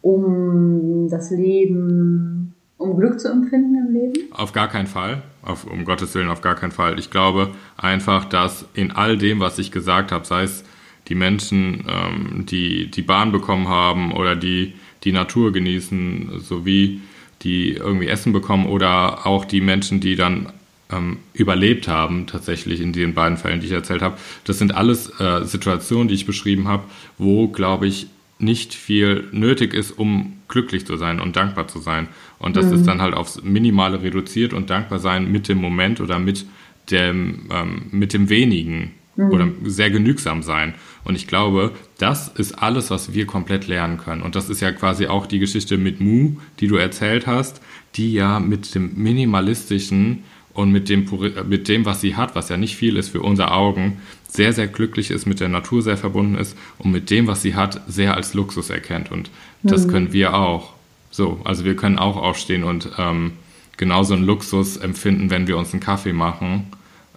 um 0.00 1.08
das 1.10 1.30
Leben 1.30 2.54
um 2.78 2.96
Glück 2.96 3.20
zu 3.20 3.28
empfinden 3.28 3.74
im 3.76 3.92
Leben? 3.92 4.32
Auf 4.32 4.54
gar 4.54 4.68
keinen 4.68 4.86
Fall. 4.86 5.22
Auf, 5.42 5.66
um 5.70 5.84
Gottes 5.84 6.14
Willen, 6.14 6.30
auf 6.30 6.40
gar 6.40 6.54
keinen 6.54 6.72
Fall. 6.72 6.98
Ich 6.98 7.10
glaube 7.10 7.50
einfach, 7.76 8.24
dass 8.24 8.64
in 8.72 8.90
all 8.90 9.18
dem, 9.18 9.38
was 9.38 9.58
ich 9.58 9.70
gesagt 9.70 10.12
habe, 10.12 10.24
sei 10.24 10.44
es 10.44 10.64
die 11.08 11.14
Menschen, 11.14 11.84
ähm, 11.88 12.46
die 12.46 12.90
die 12.90 13.02
Bahn 13.02 13.32
bekommen 13.32 13.68
haben 13.68 14.12
oder 14.12 14.36
die 14.36 14.74
die 15.04 15.12
Natur 15.12 15.52
genießen, 15.52 16.40
sowie 16.40 17.00
die 17.42 17.72
irgendwie 17.72 18.08
Essen 18.08 18.32
bekommen 18.32 18.66
oder 18.66 19.26
auch 19.26 19.44
die 19.44 19.60
Menschen, 19.60 20.00
die 20.00 20.16
dann 20.16 20.52
ähm, 20.90 21.18
überlebt 21.32 21.88
haben, 21.88 22.26
tatsächlich 22.26 22.80
in 22.80 22.92
den 22.92 23.14
beiden 23.14 23.36
Fällen, 23.38 23.60
die 23.60 23.66
ich 23.66 23.72
erzählt 23.72 24.02
habe. 24.02 24.16
Das 24.44 24.58
sind 24.58 24.74
alles 24.74 25.08
äh, 25.20 25.44
Situationen, 25.44 26.08
die 26.08 26.14
ich 26.14 26.26
beschrieben 26.26 26.68
habe, 26.68 26.84
wo, 27.18 27.48
glaube 27.48 27.86
ich, 27.86 28.06
nicht 28.38 28.74
viel 28.74 29.28
nötig 29.32 29.74
ist, 29.74 29.92
um 29.92 30.34
glücklich 30.48 30.86
zu 30.86 30.96
sein 30.96 31.20
und 31.20 31.36
dankbar 31.36 31.68
zu 31.68 31.78
sein. 31.78 32.08
Und 32.38 32.56
das 32.56 32.66
mhm. 32.66 32.74
ist 32.74 32.86
dann 32.86 33.00
halt 33.00 33.14
aufs 33.14 33.42
Minimale 33.42 34.02
reduziert 34.02 34.52
und 34.52 34.70
dankbar 34.70 34.98
sein 34.98 35.30
mit 35.30 35.48
dem 35.48 35.58
Moment 35.58 36.00
oder 36.00 36.18
mit 36.18 36.46
dem, 36.90 37.48
ähm, 37.50 37.86
mit 37.90 38.12
dem 38.12 38.28
wenigen 38.28 38.92
mhm. 39.16 39.30
oder 39.30 39.48
sehr 39.64 39.90
genügsam 39.90 40.42
sein. 40.42 40.74
Und 41.04 41.14
ich 41.14 41.26
glaube, 41.26 41.72
das 41.98 42.28
ist 42.28 42.58
alles, 42.58 42.90
was 42.90 43.14
wir 43.14 43.26
komplett 43.26 43.66
lernen 43.66 43.98
können. 43.98 44.22
Und 44.22 44.34
das 44.34 44.48
ist 44.48 44.60
ja 44.60 44.72
quasi 44.72 45.06
auch 45.06 45.26
die 45.26 45.38
Geschichte 45.38 45.78
mit 45.78 46.00
Mu, 46.00 46.36
die 46.60 46.68
du 46.68 46.76
erzählt 46.76 47.26
hast, 47.26 47.60
die 47.94 48.12
ja 48.12 48.40
mit 48.40 48.74
dem 48.74 48.92
minimalistischen 48.94 50.24
und 50.52 50.72
mit 50.72 50.88
dem, 50.88 51.06
mit 51.48 51.68
dem, 51.68 51.84
was 51.84 52.00
sie 52.00 52.16
hat, 52.16 52.34
was 52.34 52.48
ja 52.48 52.56
nicht 52.56 52.76
viel 52.76 52.96
ist 52.96 53.10
für 53.10 53.20
unsere 53.20 53.52
Augen, 53.52 53.98
sehr, 54.28 54.52
sehr 54.52 54.66
glücklich 54.66 55.10
ist, 55.10 55.26
mit 55.26 55.40
der 55.40 55.48
Natur 55.48 55.82
sehr 55.82 55.96
verbunden 55.96 56.36
ist 56.36 56.56
und 56.78 56.92
mit 56.92 57.10
dem, 57.10 57.26
was 57.26 57.42
sie 57.42 57.54
hat, 57.54 57.80
sehr 57.86 58.14
als 58.14 58.34
Luxus 58.34 58.70
erkennt. 58.70 59.10
Und 59.12 59.30
das 59.62 59.86
mhm. 59.86 59.90
können 59.90 60.12
wir 60.12 60.34
auch. 60.34 60.72
So, 61.10 61.40
also 61.44 61.64
wir 61.64 61.76
können 61.76 61.98
auch 61.98 62.16
aufstehen 62.16 62.64
und 62.64 62.90
ähm, 62.98 63.32
genauso 63.76 64.14
einen 64.14 64.24
Luxus 64.24 64.76
empfinden, 64.76 65.30
wenn 65.30 65.46
wir 65.46 65.56
uns 65.56 65.72
einen 65.72 65.80
Kaffee 65.80 66.12
machen. 66.12 66.66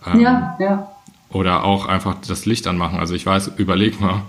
Ähm, 0.05 0.19
ja, 0.21 0.57
ja. 0.59 0.91
Oder 1.31 1.63
auch 1.63 1.85
einfach 1.85 2.17
das 2.27 2.45
Licht 2.45 2.65
anmachen. 2.67 2.99
Also 2.99 3.13
ich 3.13 3.25
weiß, 3.25 3.51
überleg 3.57 4.01
mal, 4.01 4.23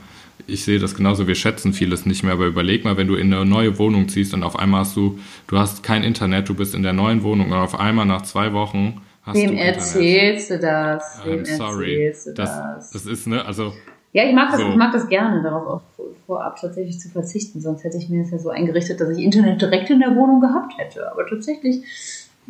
ich 0.47 0.65
sehe 0.65 0.79
das 0.79 0.95
genauso, 0.95 1.27
wir 1.27 1.35
schätzen 1.35 1.73
vieles 1.73 2.07
nicht 2.07 2.23
mehr, 2.23 2.33
aber 2.33 2.47
überleg 2.47 2.85
mal, 2.85 2.97
wenn 2.97 3.07
du 3.07 3.15
in 3.15 3.33
eine 3.33 3.45
neue 3.45 3.79
Wohnung 3.79 4.09
ziehst 4.09 4.35
und 4.35 4.43
auf 4.43 4.59
einmal 4.59 4.81
hast 4.81 4.97
du, 4.97 5.19
du 5.47 5.59
hast 5.59 5.83
kein 5.83 6.03
Internet, 6.03 6.49
du 6.49 6.55
bist 6.55 6.75
in 6.75 6.83
der 6.83 6.93
neuen 6.93 7.23
Wohnung 7.23 7.51
und 7.51 7.59
auf 7.59 7.79
einmal 7.79 8.07
nach 8.07 8.23
zwei 8.23 8.53
Wochen 8.53 9.01
hast 9.23 9.37
Wem 9.37 9.53
du 9.53 9.57
erzählst 9.57 10.51
Internet. 10.51 10.63
du 10.63 10.99
das? 10.99 11.21
Wem 11.25 11.43
I'm 11.43 11.57
sorry. 11.57 11.93
erzählst 12.07 12.27
du 12.27 12.35
das? 12.35 12.51
Das, 12.51 12.91
das 12.91 13.07
ist, 13.07 13.27
ne, 13.27 13.45
also. 13.45 13.73
Ja, 14.13 14.25
ich 14.25 14.35
mag 14.35 14.51
das, 14.51 14.61
so. 14.61 14.69
ich 14.69 14.77
mag 14.77 14.93
das 14.93 15.09
gerne, 15.09 15.43
darauf 15.43 15.67
auch 15.67 15.83
vorab 16.27 16.61
tatsächlich 16.61 16.99
zu 17.01 17.09
verzichten, 17.09 17.61
sonst 17.61 17.85
hätte 17.85 17.97
ich 17.97 18.09
mir 18.09 18.23
das 18.23 18.31
ja 18.31 18.39
so 18.39 18.51
eingerichtet, 18.51 19.01
dass 19.01 19.09
ich 19.11 19.25
Internet 19.25 19.61
direkt 19.61 19.91
in 19.91 20.01
der 20.01 20.15
Wohnung 20.15 20.41
gehabt 20.41 20.79
hätte. 20.79 21.11
Aber 21.11 21.27
tatsächlich, 21.27 21.83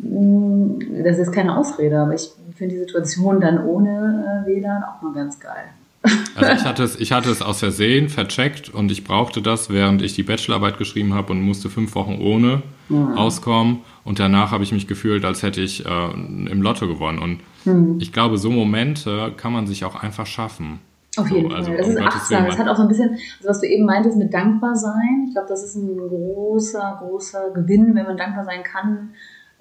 das 0.03 1.19
ist 1.19 1.31
keine 1.31 1.57
Ausrede, 1.57 1.99
aber 1.99 2.13
ich 2.13 2.31
finde 2.55 2.75
die 2.75 2.79
Situation 2.79 3.39
dann 3.39 3.63
ohne 3.65 4.43
äh, 4.45 4.47
WLAN 4.47 4.83
auch 4.83 5.01
mal 5.01 5.13
ganz 5.13 5.39
geil. 5.39 5.65
Also 6.35 6.51
ich 6.53 6.65
hatte 6.65 6.83
es, 6.83 6.99
ich 6.99 7.11
hatte 7.11 7.29
es 7.29 7.41
aus 7.41 7.59
Versehen 7.59 8.09
vercheckt 8.09 8.69
und 8.69 8.91
ich 8.91 9.03
brauchte 9.03 9.41
das, 9.41 9.69
während 9.69 10.01
ich 10.01 10.15
die 10.15 10.23
Bachelorarbeit 10.23 10.79
geschrieben 10.79 11.13
habe 11.13 11.31
und 11.33 11.41
musste 11.41 11.69
fünf 11.69 11.93
Wochen 11.93 12.19
ohne 12.19 12.63
ja. 12.89 13.13
auskommen. 13.15 13.81
Und 14.03 14.19
danach 14.19 14.51
habe 14.51 14.63
ich 14.63 14.71
mich 14.71 14.87
gefühlt, 14.87 15.23
als 15.25 15.43
hätte 15.43 15.61
ich 15.61 15.85
äh, 15.85 16.11
im 16.11 16.61
Lotto 16.61 16.87
gewonnen. 16.87 17.19
Und 17.19 17.39
mhm. 17.65 17.99
ich 17.99 18.11
glaube, 18.11 18.39
so 18.39 18.49
Momente 18.49 19.31
kann 19.37 19.53
man 19.53 19.67
sich 19.67 19.85
auch 19.85 20.01
einfach 20.01 20.25
schaffen. 20.25 20.79
Auf 21.17 21.29
jeden 21.29 21.49
so, 21.49 21.55
also 21.55 21.67
Fall. 21.69 21.77
Das 21.77 21.87
ist 21.89 21.97
achtsam. 21.97 22.45
Das 22.45 22.57
hat 22.57 22.67
auch 22.67 22.77
so 22.77 22.83
ein 22.83 22.87
bisschen, 22.87 23.09
also 23.11 23.49
was 23.49 23.59
du 23.59 23.67
eben 23.67 23.85
meintest 23.85 24.17
mit 24.17 24.33
dankbar 24.33 24.75
sein. 24.75 25.25
Ich 25.27 25.33
glaube, 25.33 25.49
das 25.49 25.63
ist 25.63 25.75
ein 25.75 25.97
großer, 25.97 26.99
großer 26.99 27.51
Gewinn, 27.53 27.93
wenn 27.93 28.05
man 28.05 28.17
dankbar 28.17 28.45
sein 28.45 28.63
kann. 28.63 29.09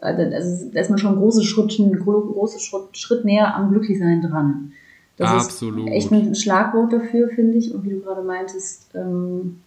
Also 0.00 0.70
da 0.72 0.80
ist 0.80 0.90
man 0.90 0.98
schon 0.98 1.16
großen 1.16 1.44
Schritt, 1.44 1.76
großen 1.76 2.60
Schritt, 2.60 2.96
Schritt 2.96 3.24
näher 3.24 3.54
am 3.54 3.70
Glücklichsein 3.70 4.22
dran. 4.22 4.72
Das 5.16 5.46
Absolut. 5.46 5.88
ist 5.88 5.94
echt 5.94 6.12
ein 6.12 6.34
Schlagwort 6.34 6.92
dafür, 6.92 7.28
finde 7.28 7.58
ich. 7.58 7.74
Und 7.74 7.84
wie 7.84 7.90
du 7.90 8.00
gerade 8.00 8.22
meintest, 8.22 8.88
ähm, 8.94 9.60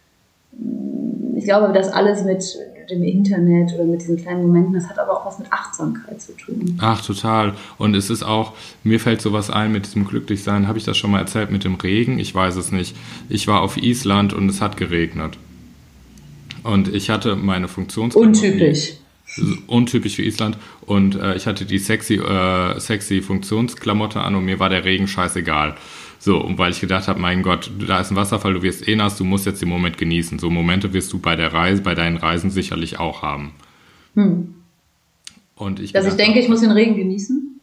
ich 1.35 1.43
glaube, 1.43 1.71
das 1.73 1.89
alles 1.89 2.23
mit 2.23 2.43
dem 2.89 3.03
Internet 3.03 3.73
oder 3.75 3.85
mit 3.85 4.01
diesen 4.01 4.17
kleinen 4.17 4.41
Momenten, 4.41 4.73
das 4.73 4.89
hat 4.89 4.97
aber 4.97 5.15
auch 5.15 5.25
was 5.25 5.37
mit 5.37 5.51
Achtsamkeit 5.53 6.19
zu 6.19 6.33
tun. 6.33 6.77
Ach, 6.81 7.05
total. 7.05 7.53
Und 7.77 7.95
es 7.95 8.09
ist 8.09 8.23
auch, 8.23 8.53
mir 8.83 8.99
fällt 8.99 9.21
sowas 9.21 9.51
ein 9.51 9.71
mit 9.71 9.85
diesem 9.85 10.05
Glücklichsein. 10.05 10.67
Habe 10.67 10.79
ich 10.79 10.85
das 10.85 10.97
schon 10.97 11.11
mal 11.11 11.19
erzählt 11.19 11.51
mit 11.51 11.63
dem 11.63 11.75
Regen? 11.75 12.17
Ich 12.17 12.33
weiß 12.33 12.55
es 12.55 12.71
nicht. 12.71 12.95
Ich 13.29 13.47
war 13.47 13.61
auf 13.61 13.77
Island 13.77 14.33
und 14.33 14.49
es 14.49 14.59
hat 14.59 14.77
geregnet. 14.77 15.37
Und 16.63 16.93
ich 16.93 17.11
hatte 17.11 17.35
meine 17.35 17.67
Funktionsklamotten. 17.67 18.43
Untypisch 18.43 18.97
untypisch 19.67 20.15
für 20.15 20.23
Island. 20.23 20.57
Und 20.81 21.15
äh, 21.15 21.35
ich 21.35 21.47
hatte 21.47 21.65
die 21.65 21.79
sexy, 21.79 22.15
äh, 22.15 22.79
sexy 22.79 23.21
Funktionsklamotte 23.21 24.21
an 24.21 24.35
und 24.35 24.45
mir 24.45 24.59
war 24.59 24.69
der 24.69 24.85
Regen 24.85 25.07
scheißegal. 25.07 25.75
So, 26.19 26.37
und 26.37 26.57
weil 26.57 26.71
ich 26.71 26.79
gedacht 26.79 27.07
habe, 27.07 27.19
mein 27.19 27.41
Gott, 27.41 27.69
da 27.85 27.99
ist 27.99 28.11
ein 28.11 28.15
Wasserfall, 28.15 28.53
du 28.53 28.61
wirst 28.61 28.87
eh 28.87 28.95
nass, 28.95 29.17
du 29.17 29.25
musst 29.25 29.45
jetzt 29.45 29.61
den 29.61 29.67
Moment 29.67 29.97
genießen. 29.97 30.39
So 30.39 30.49
Momente 30.49 30.93
wirst 30.93 31.11
du 31.11 31.19
bei 31.19 31.35
der 31.35 31.51
Reise, 31.51 31.81
bei 31.81 31.95
deinen 31.95 32.15
Reisen 32.17 32.49
sicherlich 32.49 32.97
auch 32.97 33.21
haben. 33.23 33.51
Hm. 34.15 34.53
Und 35.55 35.79
ich 35.79 35.91
Dass 35.91 36.07
ich 36.07 36.13
denke, 36.13 36.39
ich 36.39 36.47
muss 36.47 36.61
den 36.61 36.71
Regen 36.71 36.95
genießen? 36.95 37.59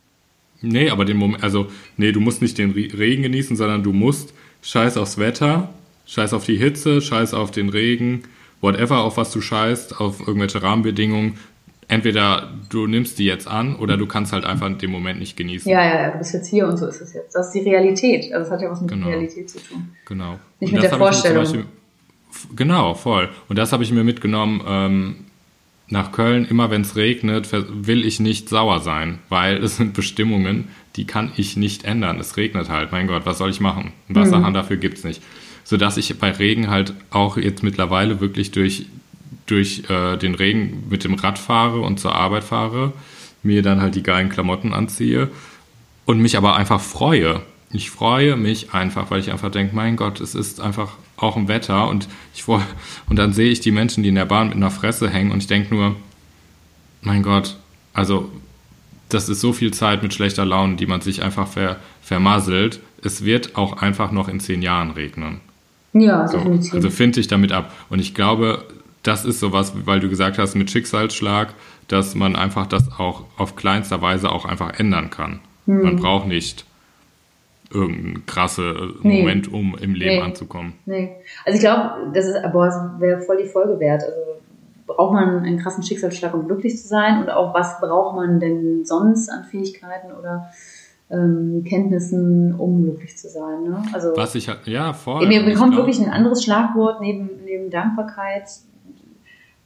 Nee, 0.63 0.91
aber 0.91 1.05
den 1.05 1.17
Moment, 1.17 1.43
also, 1.43 1.69
nee, 1.97 2.13
du 2.13 2.21
musst 2.21 2.43
nicht 2.43 2.59
den 2.59 2.73
Regen 2.73 3.23
genießen, 3.23 3.57
sondern 3.57 3.83
du 3.83 3.93
musst 3.93 4.35
scheiß 4.63 4.99
aufs 4.99 5.17
Wetter, 5.17 5.73
scheiß 6.07 6.35
auf 6.35 6.45
die 6.45 6.59
Hitze, 6.59 7.01
scheiß 7.01 7.33
auf 7.33 7.51
den 7.51 7.71
Regen, 7.71 8.25
whatever, 8.61 8.99
auf 8.99 9.17
was 9.17 9.33
du 9.33 9.41
scheißt, 9.41 10.01
auf 10.01 10.21
irgendwelche 10.21 10.63
Rahmenbedingungen, 10.63 11.39
entweder 11.91 12.51
du 12.69 12.87
nimmst 12.87 13.19
die 13.19 13.25
jetzt 13.25 13.49
an 13.49 13.77
oder 13.77 13.97
du 13.97 14.07
kannst 14.07 14.33
halt 14.33 14.45
einfach 14.45 14.71
den 14.77 14.91
Moment 14.91 15.19
nicht 15.19 15.37
genießen. 15.37 15.71
Ja, 15.71 15.85
ja, 15.85 16.03
ja, 16.03 16.11
du 16.11 16.19
bist 16.19 16.33
jetzt 16.33 16.49
hier 16.49 16.67
und 16.67 16.77
so 16.77 16.87
ist 16.87 17.01
es 17.01 17.13
jetzt. 17.15 17.35
Das 17.35 17.47
ist 17.47 17.53
die 17.53 17.69
Realität. 17.69 18.33
Also 18.33 18.45
das 18.45 18.51
hat 18.51 18.63
ja 18.63 18.71
was 18.71 18.81
mit 18.81 18.91
genau. 18.91 19.07
der 19.07 19.17
Realität 19.17 19.51
zu 19.51 19.59
tun. 19.59 19.91
Genau. 20.07 20.39
Nicht 20.61 20.73
und 20.73 20.81
mit 20.81 20.91
der 20.91 20.99
Vorstellung. 20.99 21.45
Beispiel, 21.45 21.65
Genau, 22.55 22.95
voll. 22.95 23.29
Und 23.49 23.59
das 23.59 23.73
habe 23.73 23.83
ich 23.83 23.93
mir 23.93 24.05
mitgenommen 24.05 24.63
ähm, 24.67 25.17
nach 25.89 26.13
Köln. 26.13 26.47
Immer 26.49 26.71
wenn 26.71 26.83
es 26.83 26.97
regnet, 26.97 27.49
will 27.53 28.05
ich 28.05 28.21
nicht 28.21 28.49
sauer 28.49 28.81
sein, 28.81 29.19
weil 29.29 29.63
es 29.63 29.77
sind 29.77 29.95
Bestimmungen, 29.95 30.69
die 30.97 31.07
kann 31.07 31.33
ich 31.37 31.57
nicht 31.57 31.85
ändern. 31.85 32.19
Es 32.19 32.37
regnet 32.37 32.69
halt. 32.69 32.93
Mein 32.93 33.07
Gott, 33.07 33.27
was 33.27 33.39
soll 33.39 33.51
ich 33.51 33.61
machen? 33.61 33.93
Ein 34.09 34.15
Wasserhahn 34.15 34.51
mhm. 34.51 34.55
dafür 34.55 34.77
gibt's 34.77 35.05
nicht. 35.05 35.23
Sodass 35.65 35.97
ich 35.97 36.17
bei 36.19 36.31
Regen 36.31 36.71
halt 36.71 36.95
auch 37.11 37.37
jetzt 37.37 37.63
mittlerweile 37.63 38.21
wirklich 38.21 38.51
durch, 38.51 38.87
durch 39.51 39.85
äh, 39.89 40.17
den 40.17 40.35
Regen 40.35 40.85
mit 40.89 41.05
dem 41.05 41.15
Rad 41.15 41.39
fahre 41.39 41.81
und 41.81 42.01
zur 42.01 42.15
Arbeit 42.15 42.45
fahre, 42.45 42.93
mir 43.43 43.63
dann 43.63 43.81
halt 43.81 43.95
die 43.95 44.03
geilen 44.03 44.29
Klamotten 44.29 44.73
anziehe 44.73 45.29
und 46.05 46.21
mich 46.21 46.37
aber 46.37 46.57
einfach 46.57 46.81
freue. 46.81 47.43
Ich 47.73 47.91
freue 47.91 48.37
mich 48.37 48.75
einfach, 48.75 49.11
weil 49.11 49.21
ich 49.21 49.31
einfach 49.31 49.51
denke, 49.51 49.75
mein 49.75 49.97
Gott, 49.97 50.21
es 50.21 50.35
ist 50.35 50.61
einfach 50.61 50.93
auch 51.17 51.37
im 51.37 51.49
Wetter 51.49 51.89
und 51.89 52.09
ich 52.35 52.43
vor, 52.43 52.63
und 53.09 53.19
dann 53.19 53.33
sehe 53.33 53.51
ich 53.51 53.61
die 53.61 53.71
Menschen, 53.71 54.03
die 54.03 54.09
in 54.09 54.15
der 54.15 54.25
Bahn 54.25 54.49
mit 54.49 54.57
einer 54.57 54.71
Fresse 54.71 55.09
hängen 55.09 55.31
und 55.31 55.39
ich 55.39 55.47
denke 55.47 55.75
nur, 55.75 55.97
mein 57.03 57.23
Gott, 57.23 57.57
also 57.93 58.31
das 59.09 59.29
ist 59.29 59.41
so 59.41 59.53
viel 59.53 59.73
Zeit 59.73 60.03
mit 60.03 60.15
schlechter 60.15 60.45
Laune, 60.45 60.77
die 60.77 60.87
man 60.87 61.01
sich 61.01 61.23
einfach 61.23 61.49
ver, 61.49 61.77
vermasselt. 62.03 62.81
Es 63.03 63.25
wird 63.25 63.57
auch 63.57 63.79
einfach 63.79 64.13
noch 64.13 64.29
in 64.29 64.41
zehn 64.41 64.63
Jahren 64.63 64.91
regnen. 64.91 65.41
Ja, 65.93 66.29
so, 66.29 66.39
definitiv. 66.39 66.75
Also 66.75 66.91
finde 66.91 67.21
ich 67.21 67.29
damit 67.29 67.53
ab. 67.53 67.73
Und 67.89 67.99
ich 67.99 68.15
glaube, 68.15 68.65
das 69.03 69.25
ist 69.25 69.41
sowas, 69.41 69.73
weil 69.85 70.01
du 70.01 70.09
gesagt 70.09 70.39
hast, 70.39 70.55
mit 70.55 70.71
Schicksalsschlag, 70.71 71.55
dass 71.89 72.15
man 72.15 72.37
einfach 72.37 72.67
das 72.67 72.91
auch 72.99 73.25
auf 73.37 73.57
kleinster 73.57 74.03
Weise 74.03 74.31
auch 74.31 74.45
einfach 74.45 74.79
ändern 74.79 75.11
kann. 75.11 75.41
Hm. 75.67 75.83
Man 75.83 75.97
braucht 75.97 76.27
nicht 76.27 76.65
irgendein 77.73 78.27
krasse 78.27 78.95
nee. 79.03 79.21
Moment, 79.21 79.53
um 79.53 79.77
im 79.81 79.95
Leben 79.95 80.17
nee. 80.17 80.23
anzukommen. 80.23 80.75
Nee. 80.87 81.17
Also 81.45 81.57
ich 81.57 81.61
glaube, 81.61 82.11
das 82.13 82.27
ist, 82.27 82.37
boah, 82.53 82.67
das 82.67 83.01
wäre 83.01 83.21
voll 83.21 83.39
die 83.43 83.49
Folge 83.49 83.79
wert. 83.79 84.03
Also 84.03 84.19
braucht 84.87 85.13
man 85.13 85.45
einen 85.45 85.59
krassen 85.59 85.85
Schicksalsschlag, 85.85 86.35
um 86.35 86.47
glücklich 86.47 86.77
zu 86.77 86.89
sein? 86.89 87.23
Und 87.23 87.31
auch 87.31 87.55
was 87.55 87.81
braucht 87.81 88.17
man 88.17 88.41
denn 88.41 88.85
sonst 88.85 89.29
an 89.29 89.45
Fähigkeiten 89.45 90.13
oder 90.13 90.51
ähm, 91.11 91.65
Kenntnissen, 91.67 92.55
um 92.57 92.83
glücklich 92.83 93.17
zu 93.17 93.29
sein? 93.29 93.63
Ne? 93.63 93.83
Also 93.93 94.17
was 94.17 94.35
ich 94.35 94.51
ja 94.65 94.93
voll. 94.93 95.29
Mir 95.29 95.45
bekommt 95.45 95.77
wirklich 95.77 96.01
ein 96.01 96.11
anderes 96.11 96.43
Schlagwort 96.43 97.01
neben, 97.01 97.31
neben 97.45 97.71
Dankbarkeit 97.71 98.49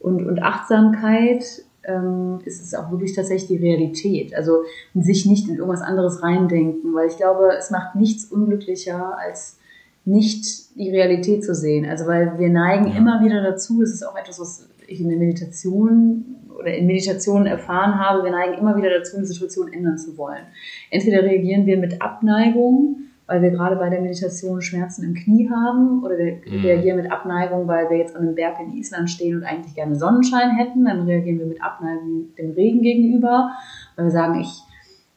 und, 0.05 0.27
und 0.27 0.43
Achtsamkeit 0.43 1.65
ähm, 1.85 2.41
ist 2.45 2.63
es 2.63 2.75
auch 2.75 2.91
wirklich 2.91 3.15
tatsächlich 3.15 3.49
die 3.49 3.65
Realität. 3.65 4.35
Also 4.35 4.65
sich 4.95 5.25
nicht 5.25 5.49
in 5.49 5.57
irgendwas 5.57 5.81
anderes 5.81 6.23
reindenken, 6.23 6.93
weil 6.93 7.09
ich 7.09 7.17
glaube, 7.17 7.53
es 7.59 7.71
macht 7.71 7.95
nichts 7.95 8.27
unglücklicher 8.27 9.17
als 9.19 9.59
nicht 10.05 10.77
die 10.77 10.91
Realität 10.91 11.43
zu 11.43 11.55
sehen. 11.55 11.87
Also 11.89 12.07
weil 12.07 12.39
wir 12.39 12.51
neigen 12.51 12.89
ja. 12.89 12.99
immer 12.99 13.25
wieder 13.25 13.43
dazu, 13.43 13.81
es 13.81 13.95
ist 13.95 14.07
auch 14.07 14.15
etwas, 14.15 14.39
was 14.39 14.69
ich 14.87 15.01
in 15.01 15.09
der 15.09 15.17
Meditation 15.17 16.37
oder 16.59 16.75
in 16.75 16.87
Meditationen 16.87 17.47
erfahren 17.47 17.99
habe, 17.99 18.25
wir 18.25 18.31
neigen 18.31 18.59
immer 18.59 18.77
wieder 18.77 18.91
dazu, 18.91 19.17
eine 19.17 19.25
Situation 19.25 19.73
ändern 19.73 19.97
zu 19.97 20.19
wollen. 20.19 20.45
Entweder 20.91 21.23
reagieren 21.23 21.65
wir 21.65 21.79
mit 21.79 22.03
Abneigung 22.03 23.05
weil 23.27 23.41
wir 23.41 23.51
gerade 23.51 23.77
bei 23.77 23.89
der 23.89 24.01
Meditation 24.01 24.61
Schmerzen 24.61 25.03
im 25.03 25.15
Knie 25.15 25.49
haben 25.51 26.05
oder 26.05 26.19
wir 26.19 26.41
mhm. 26.47 26.61
reagieren 26.65 26.97
mit 26.99 27.11
Abneigung, 27.11 27.67
weil 27.67 27.89
wir 27.89 27.97
jetzt 27.97 28.15
an 28.15 28.23
einem 28.23 28.35
Berg 28.35 28.61
in 28.61 28.75
Island 28.75 29.09
stehen 29.09 29.37
und 29.37 29.45
eigentlich 29.45 29.75
gerne 29.75 29.97
Sonnenschein 29.97 30.57
hätten. 30.57 30.85
Dann 30.85 31.03
reagieren 31.03 31.39
wir 31.39 31.47
mit 31.47 31.63
Abneigung 31.63 32.35
dem 32.37 32.51
Regen 32.51 32.83
gegenüber, 32.83 33.53
weil 33.97 34.07
wir 34.07 34.11
sagen, 34.11 34.41
ich, 34.41 34.63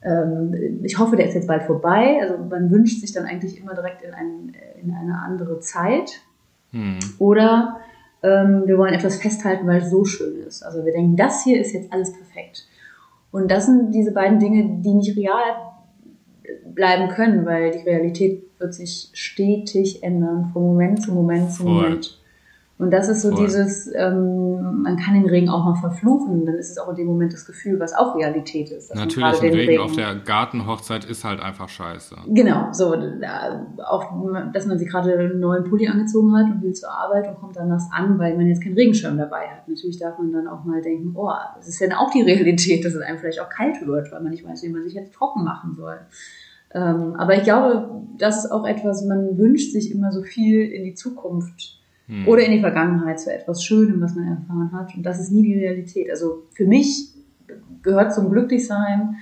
ähm, 0.04 0.80
ich 0.84 0.98
hoffe, 0.98 1.18
der 1.18 1.28
ist 1.28 1.36
jetzt 1.36 1.48
bald 1.48 1.64
vorbei. 1.64 2.20
Also 2.22 2.38
man 2.38 2.72
wünscht 2.72 3.02
sich 3.02 3.12
dann 3.12 3.26
eigentlich 3.26 3.60
immer 3.60 3.74
direkt 3.74 4.02
in, 4.04 4.14
ein, 4.14 4.54
in 4.82 4.92
eine 4.92 5.20
andere 5.20 5.60
Zeit. 5.60 6.22
Mhm. 6.72 7.00
Oder 7.20 7.78
ähm, 8.24 8.64
wir 8.66 8.78
wollen 8.78 8.94
etwas 8.94 9.18
festhalten, 9.18 9.68
weil 9.68 9.82
es 9.82 9.90
so 9.90 10.06
schön 10.06 10.38
ist. 10.48 10.64
Also 10.64 10.86
wir 10.86 10.94
denken, 10.94 11.18
das 11.18 11.44
hier 11.44 11.60
ist 11.60 11.74
jetzt 11.74 11.92
alles 11.92 12.14
perfekt. 12.14 12.68
Und 13.32 13.52
das 13.52 13.66
sind 13.66 13.92
diese 13.92 14.14
beiden 14.14 14.40
Dinge, 14.40 14.82
die 14.82 14.94
nicht 14.94 15.18
real 15.18 15.44
bleiben 16.66 17.10
können, 17.10 17.46
weil 17.46 17.72
die 17.72 17.90
Realität 17.90 18.44
wird 18.60 18.74
sich 18.74 19.10
stetig 19.14 20.04
ändern, 20.04 20.50
von 20.54 20.64
Moment 20.64 21.02
zu 21.02 21.14
Moment 21.14 21.52
zu 21.54 21.64
Moment. 21.64 22.20
Und 22.80 22.92
das 22.92 23.10
ist 23.10 23.24
so 23.24 23.32
Voll. 23.32 23.46
dieses, 23.46 23.92
ähm, 23.96 24.84
man 24.84 24.98
kann 24.98 25.16
den 25.16 25.26
Regen 25.26 25.50
auch 25.50 25.66
mal 25.66 25.76
verfluchen, 25.76 26.46
dann 26.46 26.56
ist 26.56 26.70
es 26.70 26.78
auch 26.78 26.90
in 26.90 26.96
dem 26.96 27.08
Moment 27.08 27.34
das 27.34 27.46
Gefühl, 27.46 27.80
was 27.80 27.94
auch 27.94 28.16
Realität 28.16 28.70
ist. 28.70 28.94
Natürlich, 28.94 29.42
ein 29.42 29.50
Regen, 29.50 29.70
Regen, 29.70 29.82
auf 29.82 29.96
der 29.96 30.14
Gartenhochzeit 30.14 31.04
ist 31.04 31.24
halt 31.24 31.40
einfach 31.40 31.70
scheiße. 31.70 32.16
Genau, 32.28 32.72
so, 32.74 32.96
auch, 33.84 34.52
dass 34.54 34.68
man 34.68 34.78
sich 34.78 34.90
gerade 34.90 35.18
einen 35.18 35.40
neuen 35.40 35.64
Pulli 35.64 35.88
angezogen 35.88 36.36
hat 36.38 36.46
und 36.46 36.62
will 36.62 36.74
zur 36.74 36.92
Arbeit 36.92 37.28
und 37.28 37.40
kommt 37.40 37.56
dann 37.56 37.68
nass 37.68 37.90
an, 37.92 38.20
weil 38.20 38.38
man 38.38 38.46
jetzt 38.46 38.64
keinen 38.64 38.76
Regenschirm 38.76 39.18
dabei 39.18 39.48
hat. 39.48 39.68
Natürlich 39.68 39.98
darf 39.98 40.20
man 40.20 40.32
dann 40.32 40.48
auch 40.48 40.64
mal 40.64 40.80
denken, 40.80 41.14
oh, 41.16 41.32
das 41.56 41.68
ist 41.68 41.80
ja 41.80 41.88
auch 41.98 42.12
die 42.12 42.22
Realität, 42.22 42.86
dass 42.86 42.94
es 42.94 43.02
einem 43.02 43.18
vielleicht 43.18 43.40
auch 43.40 43.50
kalt 43.50 43.88
wird, 43.88 44.12
weil 44.12 44.22
man 44.22 44.30
nicht 44.30 44.48
weiß, 44.48 44.62
wie 44.62 44.70
man 44.70 44.84
sich 44.84 44.94
jetzt 44.94 45.16
trocken 45.16 45.44
machen 45.44 45.74
soll. 45.76 45.98
Ähm, 46.76 47.16
aber 47.18 47.36
ich 47.36 47.44
glaube, 47.44 48.04
das 48.20 48.46
ist 48.46 48.52
auch 48.52 48.68
etwas, 48.68 49.04
man 49.04 49.36
wünscht 49.40 49.72
sich 49.72 49.92
immer 49.92 50.12
so 50.12 50.22
viel 50.22 50.62
in 50.62 50.84
die 50.84 50.94
Zukunft 50.94 51.77
hm. 52.08 52.28
oder 52.28 52.44
in 52.44 52.52
die 52.52 52.62
Vergangenheit 52.62 53.20
zu 53.20 53.34
etwas 53.34 53.64
Schönem, 53.64 54.02
was 54.02 54.16
man 54.16 54.28
erfahren 54.28 54.72
hat. 54.74 54.96
Und 54.96 55.04
das 55.04 55.20
ist 55.20 55.32
nie 55.32 55.44
die 55.44 55.60
Realität. 55.60 56.10
Also 56.10 56.44
für 56.54 56.66
mich 56.66 57.10
gehört 57.84 58.14
zum 58.14 58.32
Glücklichsein 58.32 59.16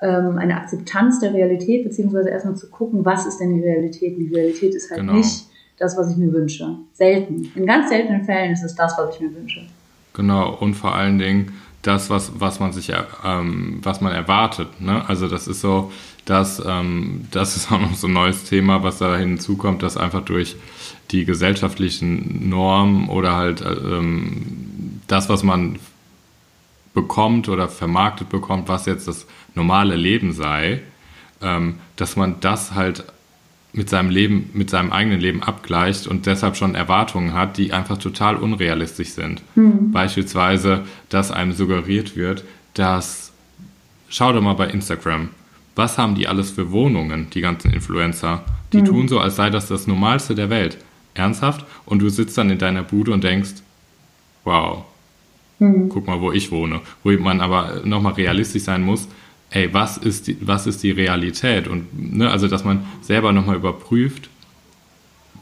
ähm, 0.00 0.38
eine 0.38 0.56
Akzeptanz 0.56 1.20
der 1.20 1.34
Realität, 1.34 1.84
beziehungsweise 1.84 2.30
erstmal 2.30 2.56
zu 2.56 2.70
gucken, 2.70 3.04
was 3.04 3.26
ist 3.26 3.38
denn 3.38 3.54
die 3.54 3.62
Realität? 3.62 4.16
Und 4.16 4.24
die 4.24 4.34
Realität 4.34 4.74
ist 4.74 4.90
halt 4.90 5.00
genau. 5.00 5.14
nicht 5.14 5.46
das, 5.78 5.96
was 5.96 6.10
ich 6.10 6.16
mir 6.16 6.32
wünsche. 6.32 6.76
Selten. 6.92 7.50
In 7.54 7.66
ganz 7.66 7.88
seltenen 7.88 8.24
Fällen 8.24 8.52
ist 8.52 8.62
es 8.62 8.74
das, 8.74 8.96
was 8.98 9.14
ich 9.14 9.20
mir 9.20 9.34
wünsche. 9.34 9.66
Genau, 10.12 10.56
und 10.60 10.74
vor 10.74 10.94
allen 10.94 11.18
Dingen 11.18 11.52
das, 11.82 12.10
was, 12.10 12.32
was 12.38 12.60
man 12.60 12.72
sich, 12.72 12.92
ähm, 13.24 13.80
was 13.82 14.00
man 14.00 14.12
erwartet. 14.12 14.80
Ne? 14.80 15.08
Also 15.08 15.28
das 15.28 15.48
ist 15.48 15.60
so, 15.60 15.92
dass 16.24 16.62
ähm, 16.64 17.26
das 17.30 17.56
ist 17.56 17.72
auch 17.72 17.80
noch 17.80 17.94
so 17.94 18.06
ein 18.06 18.12
neues 18.12 18.44
Thema, 18.44 18.82
was 18.82 18.98
da 18.98 19.16
hinzukommt, 19.16 19.82
dass 19.82 19.96
einfach 19.96 20.24
durch 20.24 20.56
die 21.10 21.24
gesellschaftlichen 21.24 22.48
Normen 22.48 23.08
oder 23.08 23.34
halt 23.34 23.62
ähm, 23.62 25.00
das, 25.06 25.28
was 25.28 25.42
man 25.42 25.78
bekommt 26.94 27.48
oder 27.48 27.68
vermarktet 27.68 28.28
bekommt, 28.28 28.68
was 28.68 28.86
jetzt 28.86 29.08
das 29.08 29.26
normale 29.54 29.96
Leben 29.96 30.32
sei, 30.32 30.82
ähm, 31.40 31.78
dass 31.96 32.16
man 32.16 32.40
das 32.40 32.74
halt 32.74 33.04
mit 33.72 33.88
seinem 33.88 34.10
Leben, 34.10 34.50
mit 34.52 34.70
seinem 34.70 34.92
eigenen 34.92 35.20
Leben 35.20 35.42
abgleicht 35.42 36.06
und 36.06 36.26
deshalb 36.26 36.56
schon 36.56 36.74
Erwartungen 36.74 37.34
hat, 37.34 37.56
die 37.56 37.72
einfach 37.72 37.98
total 37.98 38.36
unrealistisch 38.36 39.10
sind. 39.10 39.42
Mhm. 39.54 39.92
Beispielsweise, 39.92 40.84
dass 41.08 41.30
einem 41.30 41.52
suggeriert 41.52 42.16
wird, 42.16 42.44
dass, 42.74 43.32
schau 44.08 44.32
doch 44.32 44.42
mal 44.42 44.54
bei 44.54 44.66
Instagram, 44.66 45.28
was 45.76 45.98
haben 45.98 46.14
die 46.14 46.26
alles 46.26 46.50
für 46.50 46.72
Wohnungen, 46.72 47.30
die 47.30 47.40
ganzen 47.40 47.72
Influencer? 47.72 48.44
Die 48.72 48.80
mhm. 48.80 48.84
tun 48.84 49.08
so, 49.08 49.20
als 49.20 49.36
sei 49.36 49.50
das 49.50 49.68
das 49.68 49.86
Normalste 49.86 50.34
der 50.34 50.50
Welt. 50.50 50.78
Ernsthaft? 51.14 51.64
Und 51.86 52.00
du 52.00 52.08
sitzt 52.08 52.36
dann 52.38 52.50
in 52.50 52.58
deiner 52.58 52.82
Bude 52.82 53.12
und 53.12 53.22
denkst, 53.22 53.54
wow, 54.44 54.84
mhm. 55.58 55.88
guck 55.88 56.06
mal, 56.06 56.20
wo 56.20 56.32
ich 56.32 56.50
wohne. 56.50 56.80
Wo 57.04 57.10
man 57.12 57.40
aber 57.40 57.82
nochmal 57.84 58.14
realistisch 58.14 58.64
sein 58.64 58.82
muss, 58.82 59.08
ey, 59.50 59.72
was 59.72 59.96
ist 59.98 60.26
die, 60.26 60.36
was 60.40 60.66
ist 60.66 60.82
die 60.82 60.90
Realität? 60.90 61.68
Und 61.68 62.16
ne, 62.16 62.30
also, 62.30 62.48
dass 62.48 62.64
man 62.64 62.84
selber 63.02 63.32
nochmal 63.32 63.56
überprüft, 63.56 64.30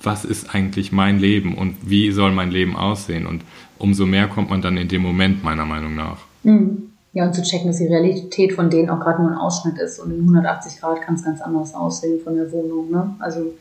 was 0.03 0.25
ist 0.25 0.55
eigentlich 0.55 0.93
mein 0.93 1.19
Leben 1.19 1.57
und 1.57 1.77
wie 1.83 2.13
soll 2.13 2.33
mein 2.33 2.51
Leben 2.51 2.77
aussehen? 2.77 3.27
Und 3.27 3.43
umso 3.79 4.07
mehr 4.07 4.29
kommt 4.29 4.51
man 4.51 4.63
dann 4.63 4.77
in 4.77 4.89
dem 4.89 5.03
Moment, 5.03 5.43
meiner 5.43 5.65
Meinung 5.65 5.95
nach. 5.95 6.19
Mhm. 6.43 6.85
Ja, 7.15 7.27
und 7.27 7.35
zu 7.35 7.43
checken, 7.43 7.69
dass 7.69 7.79
die 7.79 7.87
Realität 7.87 8.53
von 8.53 8.71
denen 8.71 8.91
auch 8.91 9.01
gerade 9.01 9.23
nur 9.23 9.33
ein 9.33 9.39
Ausschnitt 9.39 9.79
ist 9.79 9.99
und 9.99 10.13
in 10.13 10.21
180 10.21 10.79
Grad 10.79 11.03
kann 11.03 11.15
es 11.15 11.25
ganz 11.25 11.41
anders 11.41 11.75
aussehen 11.75 12.21
von 12.23 12.37
der 12.37 12.53
Wohnung. 12.53 12.91
Ne? 12.91 13.15
Also 13.19 13.55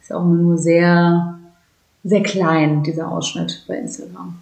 ist 0.00 0.08
ja 0.08 0.16
auch 0.16 0.24
immer 0.24 0.36
nur 0.36 0.56
sehr, 0.56 1.38
sehr 2.04 2.22
klein, 2.22 2.82
dieser 2.82 3.10
Ausschnitt 3.10 3.64
bei 3.66 3.74
Instagram. 3.74 4.36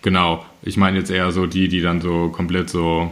Genau, 0.00 0.44
ich 0.62 0.76
meine 0.76 0.98
jetzt 0.98 1.10
eher 1.10 1.30
so 1.32 1.46
die, 1.46 1.68
die 1.68 1.82
dann 1.82 2.00
so 2.00 2.28
komplett 2.28 2.70
so 2.70 3.10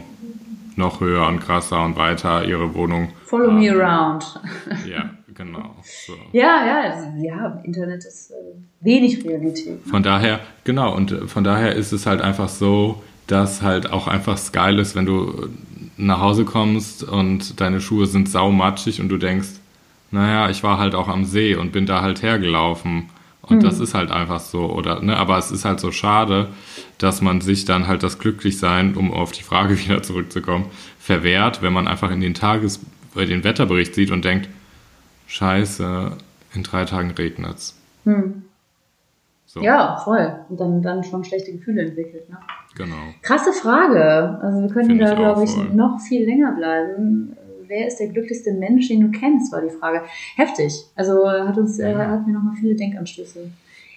noch 0.77 0.99
höher 0.99 1.27
und 1.27 1.39
krasser 1.39 1.83
und 1.83 1.95
weiter 1.95 2.45
ihre 2.45 2.73
Wohnung. 2.73 3.09
Follow 3.25 3.47
haben. 3.51 3.59
me 3.59 3.71
around. 3.71 4.39
Ja, 4.87 5.09
genau. 5.33 5.75
So. 5.83 6.13
Ja, 6.31 6.65
ja, 6.65 7.13
ja, 7.17 7.61
Internet 7.63 8.05
ist 8.05 8.31
äh, 8.31 8.33
wenig 8.81 9.23
Realität. 9.25 9.79
Von 9.89 10.03
daher, 10.03 10.39
genau, 10.63 10.95
und 10.95 11.11
äh, 11.11 11.27
von 11.27 11.43
daher 11.43 11.75
ist 11.75 11.91
es 11.91 12.05
halt 12.05 12.21
einfach 12.21 12.49
so, 12.49 13.01
dass 13.27 13.61
halt 13.61 13.91
auch 13.91 14.07
einfach 14.07 14.39
geil 14.51 14.79
ist, 14.79 14.95
wenn 14.95 15.05
du 15.05 15.49
nach 15.97 16.19
Hause 16.19 16.45
kommst 16.45 17.03
und 17.03 17.59
deine 17.59 17.81
Schuhe 17.81 18.05
sind 18.05 18.29
saumatschig 18.29 19.01
und 19.01 19.09
du 19.09 19.17
denkst, 19.17 19.47
naja, 20.11 20.49
ich 20.49 20.63
war 20.63 20.77
halt 20.77 20.95
auch 20.95 21.07
am 21.07 21.25
See 21.25 21.55
und 21.55 21.71
bin 21.71 21.85
da 21.85 22.01
halt 22.01 22.21
hergelaufen. 22.21 23.09
Und 23.47 23.57
mhm. 23.57 23.61
das 23.61 23.79
ist 23.79 23.93
halt 23.93 24.11
einfach 24.11 24.39
so, 24.39 24.71
oder, 24.71 25.01
ne, 25.01 25.15
aber 25.17 25.37
es 25.37 25.51
ist 25.51 25.65
halt 25.65 25.79
so 25.79 25.91
schade, 25.91 26.47
dass 26.97 27.21
man 27.21 27.41
sich 27.41 27.65
dann 27.65 27.87
halt 27.87 28.01
das 28.01 28.17
Glücklichsein, 28.17 28.95
um 28.95 29.13
auf 29.13 29.31
die 29.31 29.43
Frage 29.43 29.77
wieder 29.85 30.01
zurückzukommen, 30.01 30.65
verwehrt, 30.99 31.61
wenn 31.61 31.73
man 31.73 31.87
einfach 31.87 32.11
in 32.11 32.21
den 32.21 32.33
Tages, 32.33 32.79
äh, 33.15 33.25
den 33.25 33.43
Wetterbericht 33.43 33.93
sieht 33.93 34.11
und 34.11 34.25
denkt, 34.25 34.49
scheiße, 35.27 36.11
in 36.53 36.63
drei 36.63 36.85
Tagen 36.85 37.11
regnet's. 37.11 37.79
Mhm. 38.03 38.43
So, 39.45 39.61
Ja, 39.61 39.97
voll. 40.03 40.39
Und 40.49 40.59
dann, 40.59 40.81
dann 40.81 41.03
schon 41.03 41.23
schlechte 41.23 41.51
Gefühle 41.51 41.83
entwickelt. 41.83 42.29
Ne? 42.29 42.37
genau. 42.75 43.13
Krasse 43.21 43.53
Frage. 43.53 44.39
Also 44.41 44.61
wir 44.61 44.69
könnten 44.69 44.97
Find 44.97 45.01
da, 45.01 45.13
glaube 45.13 45.43
ich, 45.43 45.55
noch 45.73 45.99
viel 46.01 46.25
länger 46.25 46.51
bleiben. 46.51 47.35
Wer 47.67 47.87
ist 47.87 47.97
der 47.97 48.07
glücklichste 48.09 48.53
Mensch, 48.53 48.87
den 48.87 49.01
du 49.11 49.17
kennst, 49.17 49.51
war 49.51 49.61
die 49.61 49.69
Frage. 49.69 50.01
Heftig. 50.35 50.73
Also 50.95 51.27
hat 51.29 51.57
uns, 51.57 51.79
äh, 51.79 51.93
hat 51.95 52.25
mir 52.27 52.33
nochmal 52.33 52.55
viele 52.59 52.75
Denkanstöße 52.75 53.49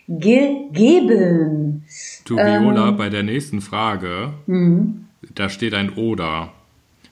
gegeben. 0.09 1.85
Du, 2.25 2.37
Viola, 2.37 2.89
Ähm. 2.89 2.97
bei 2.97 3.09
der 3.09 3.23
nächsten 3.23 3.61
Frage, 3.61 4.33
Mhm. 4.47 5.05
da 5.35 5.49
steht 5.49 5.75
ein 5.75 5.91
Oder. 5.95 6.51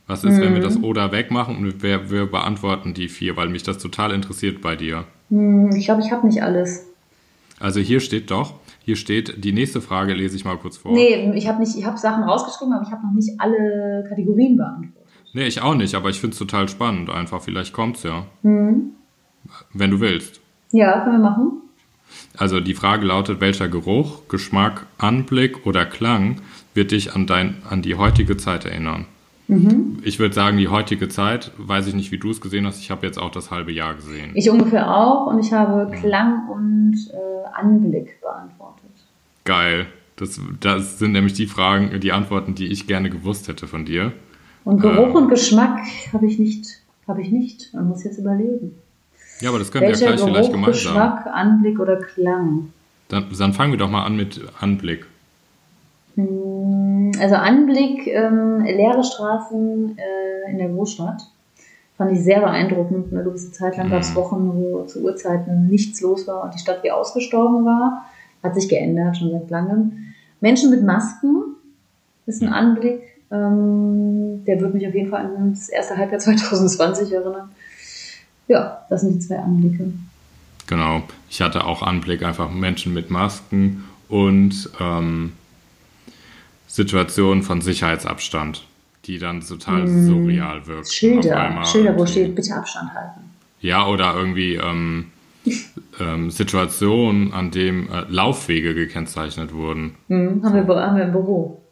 Was 0.08 0.22
ist, 0.22 0.40
wenn 0.40 0.52
wir 0.52 0.60
Mhm. 0.60 0.64
das 0.64 0.76
Oder 0.82 1.10
wegmachen 1.10 1.56
und 1.56 1.82
wir, 1.82 2.10
wir 2.12 2.26
beantworten 2.26 2.94
die 2.94 3.08
vier, 3.08 3.36
weil 3.36 3.48
mich 3.48 3.64
das 3.64 3.78
total 3.78 4.12
interessiert 4.12 4.60
bei 4.60 4.76
dir. 4.76 5.04
Hm, 5.30 5.70
ich 5.74 5.86
glaube, 5.86 6.00
ich 6.02 6.12
habe 6.12 6.24
nicht 6.28 6.42
alles. 6.44 6.86
Also 7.58 7.80
hier 7.80 7.98
steht 8.00 8.30
doch, 8.30 8.54
hier 8.84 8.94
steht, 8.96 9.42
die 9.44 9.50
nächste 9.52 9.80
Frage 9.80 10.12
lese 10.14 10.36
ich 10.36 10.44
mal 10.44 10.56
kurz 10.58 10.76
vor. 10.76 10.92
Nee, 10.92 11.32
ich 11.34 11.48
habe 11.48 11.58
nicht, 11.58 11.76
ich 11.76 11.84
habe 11.84 11.98
Sachen 11.98 12.22
rausgeschrieben, 12.22 12.72
aber 12.72 12.84
ich 12.86 12.92
habe 12.92 13.04
noch 13.04 13.14
nicht 13.14 13.30
alle 13.38 14.04
Kategorien 14.08 14.56
beantwortet. 14.56 14.92
Nee, 15.36 15.48
ich 15.48 15.60
auch 15.60 15.74
nicht, 15.74 15.94
aber 15.94 16.08
ich 16.08 16.18
finde 16.18 16.32
es 16.32 16.38
total 16.38 16.66
spannend 16.66 17.10
einfach. 17.10 17.42
Vielleicht 17.42 17.74
kommt's 17.74 18.02
ja, 18.04 18.24
Mhm. 18.42 18.92
wenn 19.74 19.90
du 19.90 20.00
willst. 20.00 20.40
Ja, 20.72 21.00
können 21.00 21.20
wir 21.20 21.30
machen. 21.30 21.60
Also 22.38 22.58
die 22.60 22.72
Frage 22.72 23.04
lautet, 23.04 23.42
welcher 23.42 23.68
Geruch, 23.68 24.28
Geschmack, 24.28 24.86
Anblick 24.96 25.66
oder 25.66 25.84
Klang 25.84 26.40
wird 26.72 26.90
dich 26.90 27.14
an, 27.14 27.26
dein, 27.26 27.56
an 27.68 27.82
die 27.82 27.96
heutige 27.96 28.38
Zeit 28.38 28.64
erinnern? 28.64 29.04
Mhm. 29.48 29.98
Ich 30.04 30.18
würde 30.18 30.34
sagen, 30.34 30.56
die 30.56 30.68
heutige 30.68 31.10
Zeit, 31.10 31.52
weiß 31.58 31.86
ich 31.88 31.94
nicht, 31.94 32.12
wie 32.12 32.18
du 32.18 32.30
es 32.30 32.40
gesehen 32.40 32.66
hast, 32.66 32.80
ich 32.80 32.90
habe 32.90 33.06
jetzt 33.06 33.18
auch 33.18 33.30
das 33.30 33.50
halbe 33.50 33.72
Jahr 33.72 33.92
gesehen. 33.92 34.30
Ich 34.34 34.48
ungefähr 34.48 34.90
auch 34.90 35.26
und 35.26 35.38
ich 35.38 35.52
habe 35.52 35.90
Klang 36.00 36.48
und 36.48 36.96
äh, 37.12 37.48
Anblick 37.54 38.22
beantwortet. 38.22 38.90
Geil. 39.44 39.84
Das, 40.16 40.40
das 40.60 40.98
sind 40.98 41.12
nämlich 41.12 41.34
die 41.34 41.46
Fragen, 41.46 42.00
die 42.00 42.12
Antworten, 42.12 42.54
die 42.54 42.68
ich 42.68 42.86
gerne 42.86 43.10
gewusst 43.10 43.48
hätte 43.48 43.66
von 43.66 43.84
dir. 43.84 44.12
Und 44.66 44.80
Geruch 44.82 45.10
Ähm. 45.10 45.16
und 45.16 45.28
Geschmack 45.28 45.78
habe 46.12 46.26
ich 46.26 46.38
nicht, 46.38 46.80
habe 47.08 47.22
ich 47.22 47.30
nicht. 47.30 47.72
Man 47.72 47.88
muss 47.88 48.02
jetzt 48.04 48.18
überlegen. 48.18 48.76
Ja, 49.40 49.50
aber 49.50 49.58
das 49.60 49.70
können 49.70 49.82
wir 49.84 49.90
Welcher 49.90 50.06
ja 50.10 50.12
gleich 50.16 50.24
vielleicht 50.24 50.50
Geruch, 50.50 50.60
gemeinsam. 50.66 50.72
Geschmack, 50.92 51.26
Anblick 51.32 51.78
oder 51.78 51.96
Klang? 51.96 52.70
Dann, 53.08 53.26
dann 53.38 53.52
fangen 53.52 53.72
wir 53.72 53.78
doch 53.78 53.88
mal 53.90 54.04
an 54.04 54.16
mit 54.16 54.40
Anblick. 54.60 55.06
Hm, 56.16 57.12
Also 57.20 57.34
Anblick, 57.36 58.06
ähm, 58.06 58.60
leere 58.64 59.04
Straßen 59.04 59.96
äh, 59.98 60.50
in 60.50 60.58
der 60.58 60.68
Großstadt. 60.68 61.22
Fand 61.96 62.12
ich 62.12 62.20
sehr 62.24 62.40
beeindruckend. 62.40 63.12
Eine 63.12 63.24
gewisse 63.24 63.52
Zeit 63.52 63.76
lang 63.76 63.88
gab 63.90 64.00
es 64.02 64.10
Mhm. 64.10 64.16
Wochen, 64.16 64.50
wo 64.54 64.82
zu 64.84 65.02
Uhrzeiten 65.02 65.68
nichts 65.68 66.00
los 66.00 66.26
war 66.26 66.44
und 66.44 66.54
die 66.54 66.58
Stadt 66.58 66.82
wie 66.82 66.90
ausgestorben 66.90 67.64
war. 67.64 68.04
Hat 68.42 68.54
sich 68.54 68.68
geändert, 68.68 69.16
schon 69.16 69.30
seit 69.30 69.48
langem. 69.50 69.92
Menschen 70.40 70.70
mit 70.70 70.82
Masken 70.82 71.54
ist 72.26 72.42
ein 72.42 72.52
Anblick. 72.52 73.00
Ähm, 73.30 74.44
der 74.44 74.60
wird 74.60 74.74
mich 74.74 74.86
auf 74.86 74.94
jeden 74.94 75.10
Fall 75.10 75.26
an 75.26 75.50
das 75.52 75.68
erste 75.68 75.96
Halbjahr 75.96 76.20
2020 76.20 77.12
erinnern. 77.12 77.50
Ja, 78.48 78.84
das 78.88 79.00
sind 79.00 79.14
die 79.14 79.18
zwei 79.18 79.38
Anblicke. 79.38 79.92
Genau. 80.66 81.02
Ich 81.30 81.40
hatte 81.40 81.64
auch 81.64 81.82
Anblick, 81.82 82.22
einfach 82.22 82.50
Menschen 82.50 82.94
mit 82.94 83.10
Masken 83.10 83.84
und 84.08 84.70
ähm, 84.80 85.32
Situationen 86.66 87.42
von 87.42 87.60
Sicherheitsabstand, 87.60 88.64
die 89.06 89.18
dann 89.18 89.40
total 89.40 89.86
surreal 89.86 90.66
wirken. 90.66 90.86
Schilder, 90.86 91.64
Schilder, 91.64 91.96
wo 91.96 92.06
steht, 92.06 92.34
bitte 92.34 92.54
Abstand 92.54 92.92
halten. 92.94 93.20
Ja, 93.60 93.86
oder 93.86 94.14
irgendwie 94.14 94.56
ähm, 94.56 95.06
ähm, 96.00 96.30
Situationen, 96.30 97.32
an 97.32 97.50
denen 97.50 97.88
äh, 97.88 98.04
Laufwege 98.08 98.74
gekennzeichnet 98.74 99.52
wurden. 99.52 99.94
Mhm, 100.08 100.44
haben, 100.44 100.54
wir, 100.54 100.76
haben 100.76 100.96
wir 100.96 101.04
im 101.04 101.12
Büro. 101.12 101.62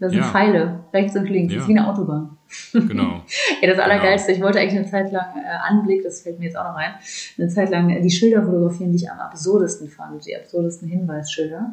Da 0.00 0.08
sind 0.08 0.18
Ja. 0.18 0.24
Pfeile, 0.30 0.80
rechts 0.92 1.16
und 1.16 1.28
links. 1.28 1.52
Das 1.54 1.62
ist 1.62 1.68
Ja. 1.68 1.74
wie 1.74 1.78
eine 1.78 1.88
Autobahn. 1.90 2.38
Genau. 2.72 3.22
Ja, 3.60 3.68
das 3.70 3.78
Allergeilste, 3.80 4.32
ich 4.32 4.40
wollte 4.40 4.58
eigentlich 4.60 4.78
eine 4.78 4.88
Zeit 4.88 5.10
lang 5.12 5.26
äh, 5.36 5.68
Anblick, 5.68 6.02
das 6.04 6.22
fällt 6.22 6.38
mir 6.38 6.46
jetzt 6.46 6.56
auch 6.56 6.64
noch 6.64 6.76
ein, 6.76 6.92
eine 7.36 7.48
Zeit 7.48 7.70
lang 7.70 7.90
äh, 7.90 8.00
die 8.00 8.10
Schilder 8.10 8.42
fotografieren, 8.44 8.92
die 8.92 8.98
ich 8.98 9.10
am 9.10 9.18
absurdesten 9.18 9.88
fand, 9.88 10.24
die 10.24 10.36
absurdesten 10.36 10.88
Hinweisschilder. 10.88 11.72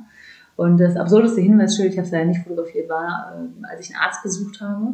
Und 0.56 0.78
das 0.80 0.96
absurdeste 0.96 1.42
Hinweisschild, 1.42 1.92
ich 1.92 1.98
habe 1.98 2.08
es 2.08 2.12
leider 2.12 2.26
nicht 2.26 2.42
fotografiert, 2.44 2.90
war, 2.90 3.34
äh, 3.38 3.66
als 3.72 3.82
ich 3.88 3.96
einen 3.96 4.04
Arzt 4.04 4.24
besucht 4.24 4.60
habe, 4.62 4.94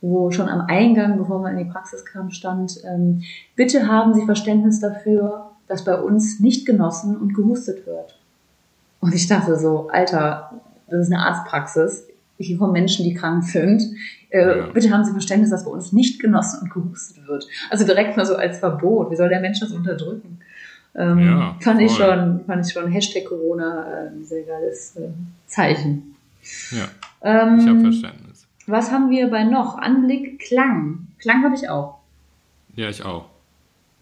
wo 0.00 0.30
schon 0.30 0.48
am 0.48 0.62
Eingang, 0.62 1.16
bevor 1.16 1.40
man 1.40 1.56
in 1.56 1.64
die 1.66 1.72
Praxis 1.72 2.04
kam, 2.04 2.30
stand, 2.30 2.80
ähm, 2.84 3.22
bitte 3.54 3.86
haben 3.86 4.12
Sie 4.14 4.24
Verständnis 4.26 4.80
dafür, 4.80 5.50
dass 5.68 5.84
bei 5.84 5.94
uns 5.98 6.40
nicht 6.40 6.66
genossen 6.66 7.16
und 7.16 7.34
gehustet 7.34 7.86
wird. 7.86 8.18
Und 9.00 9.14
ich 9.14 9.26
dachte 9.28 9.58
so, 9.58 9.88
Alter, 9.90 10.50
das 10.88 11.06
ist 11.06 11.12
eine 11.12 11.22
Arztpraxis. 11.24 12.06
Hier 12.38 12.58
kommen 12.58 12.72
Menschen, 12.72 13.04
die 13.04 13.14
krank 13.14 13.44
sind. 13.44 13.82
Äh, 14.30 14.58
Ja. 14.58 14.66
Bitte 14.66 14.90
haben 14.90 15.04
Sie 15.04 15.12
Verständnis, 15.12 15.50
dass 15.50 15.64
bei 15.64 15.70
uns 15.70 15.92
nicht 15.92 16.20
genossen 16.20 16.60
und 16.62 16.70
gehustet 16.72 17.26
wird. 17.28 17.46
Also 17.70 17.84
direkt 17.84 18.16
mal 18.16 18.26
so 18.26 18.34
als 18.36 18.58
Verbot. 18.58 19.10
Wie 19.10 19.16
soll 19.16 19.28
der 19.28 19.40
Mensch 19.40 19.60
das 19.60 19.70
unterdrücken? 19.70 20.40
Ähm, 20.96 21.18
Ja, 21.20 21.56
fand, 21.60 21.80
ich 21.80 21.92
voll. 21.96 22.06
schon, 22.06 22.44
fand 22.46 22.66
ich 22.66 22.72
schon 22.72 22.90
Hashtag 22.90 23.24
Corona 23.26 23.86
äh, 24.04 24.08
ein 24.08 24.24
sehr 24.24 24.42
geiles 24.42 24.96
äh, 24.96 25.08
Zeichen. 25.46 26.16
Ja, 26.70 26.88
Ähm, 27.22 27.58
ich 27.60 27.66
habe 27.68 27.80
Verständnis. 27.80 28.46
was 28.66 28.90
haben 28.90 29.10
wir 29.10 29.28
bei 29.28 29.44
noch? 29.44 29.78
Anblick, 29.78 30.40
Klang. 30.40 31.06
Klang 31.18 31.42
habe 31.44 31.54
ich 31.54 31.68
auch. 31.68 31.98
Ja, 32.76 32.88
ich 32.88 33.04
auch. 33.04 33.26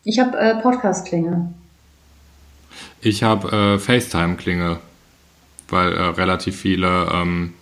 Ich 0.04 0.18
habe 0.18 0.36
äh, 0.38 0.56
Podcast-Klänge. 0.60 1.52
Ich 3.00 3.22
habe 3.22 3.52
äh, 3.74 3.78
FaceTime-Klinge, 3.78 4.78
weil 5.68 5.92
äh, 5.92 6.00
relativ 6.02 6.56
viele 6.60 7.08
ähm, 7.12 7.52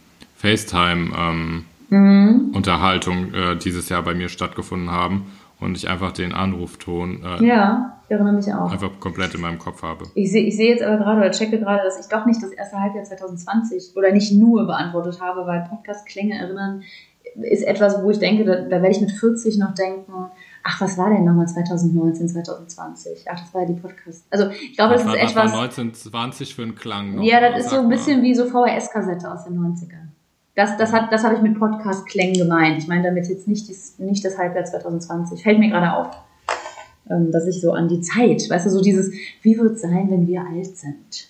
FaceTime-Unterhaltungen 0.40 3.34
äh, 3.34 3.56
dieses 3.56 3.88
Jahr 3.88 4.02
bei 4.02 4.14
mir 4.14 4.28
stattgefunden 4.28 4.90
haben 4.90 5.26
und 5.60 5.76
ich 5.76 5.88
einfach 5.88 6.12
den 6.12 6.32
Anrufton 6.32 7.22
äh, 7.22 7.44
Ja, 7.44 8.00
ich 8.06 8.12
erinnere 8.12 8.32
mich 8.34 8.52
auch. 8.52 8.72
einfach 8.72 8.90
komplett 9.00 9.34
in 9.34 9.40
meinem 9.42 9.58
Kopf 9.58 9.82
habe. 9.82 10.04
Ich 10.14 10.32
sehe 10.32 10.44
ich 10.44 10.56
sehe 10.56 10.70
jetzt 10.70 10.82
aber 10.82 10.96
gerade 10.96 11.20
oder 11.20 11.30
checke 11.30 11.58
gerade, 11.58 11.82
dass 11.84 12.00
ich 12.00 12.06
doch 12.06 12.24
nicht 12.26 12.42
das 12.42 12.50
erste 12.50 12.78
Halbjahr 12.78 13.04
2020 13.04 13.92
oder 13.96 14.12
nicht 14.12 14.32
nur 14.32 14.66
beantwortet 14.66 15.20
habe, 15.20 15.46
weil 15.46 15.66
Podcast-Klänge 15.68 16.38
erinnern 16.38 16.82
ist 17.42 17.62
etwas, 17.62 18.02
wo 18.02 18.10
ich 18.10 18.18
denke, 18.18 18.44
da, 18.44 18.62
da 18.62 18.82
werde 18.82 18.90
ich 18.90 19.00
mit 19.00 19.12
40 19.12 19.58
noch 19.58 19.74
denken, 19.74 20.12
ach, 20.64 20.80
was 20.80 20.98
war 20.98 21.10
denn 21.10 21.24
nochmal 21.24 21.46
2019, 21.46 22.28
2020? 22.28 23.26
Ach, 23.30 23.40
das 23.40 23.54
war 23.54 23.62
ja 23.62 23.68
die 23.68 23.80
Podcast. 23.80 24.26
Also 24.30 24.48
ich 24.50 24.76
glaube, 24.76 24.94
das 24.94 25.02
ist 25.02 25.08
war, 25.08 25.16
etwas. 25.16 25.36
was 25.36 25.52
war 25.52 25.62
1920 25.62 26.54
für 26.54 26.62
ein 26.62 26.74
Klang? 26.74 27.16
noch? 27.16 27.22
Ja, 27.22 27.40
das 27.40 27.64
ist 27.64 27.70
so 27.70 27.80
ein 27.80 27.88
bisschen 27.88 28.22
wie 28.22 28.34
so 28.34 28.46
VHS-Kassette 28.46 29.30
aus 29.30 29.44
den 29.44 29.58
90ern. 29.58 30.08
Das, 30.54 30.76
das, 30.76 30.92
hat, 30.92 31.12
das 31.12 31.24
habe 31.24 31.36
ich 31.36 31.42
mit 31.42 31.58
Podcast-Klängen 31.58 32.34
gemeint. 32.34 32.78
Ich 32.78 32.88
meine 32.88 33.04
damit 33.04 33.28
jetzt 33.28 33.46
nicht, 33.46 33.68
dies, 33.68 33.98
nicht 33.98 34.24
das 34.24 34.36
Halbjahr 34.36 34.64
2020. 34.64 35.42
Fällt 35.42 35.58
mir 35.58 35.70
gerade 35.70 35.92
auf, 35.92 36.08
ähm, 37.08 37.30
dass 37.30 37.46
ich 37.46 37.60
so 37.60 37.72
an 37.72 37.88
die 37.88 38.00
Zeit, 38.00 38.48
weißt 38.50 38.66
du, 38.66 38.70
so 38.70 38.82
dieses, 38.82 39.12
wie 39.42 39.58
wird 39.58 39.76
es 39.76 39.82
sein, 39.82 40.10
wenn 40.10 40.26
wir 40.26 40.42
alt 40.42 40.76
sind? 40.76 41.28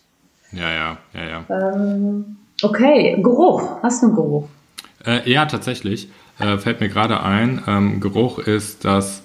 Ja, 0.53 0.73
ja, 0.73 0.99
ja, 1.14 1.45
ja. 1.49 1.75
Ähm, 1.75 2.37
okay, 2.62 3.21
Geruch. 3.23 3.83
Hast 3.83 4.03
du 4.03 4.07
einen 4.07 4.16
Geruch? 4.16 4.49
Äh, 5.05 5.31
ja, 5.31 5.47
tatsächlich. 5.47 6.11
Äh, 6.39 6.59
fällt 6.59 6.81
mir 6.81 6.89
gerade 6.89 7.23
ein. 7.23 7.62
Ähm, 7.66 8.01
Geruch 8.01 8.39
ist, 8.39 8.85
dass 8.85 9.23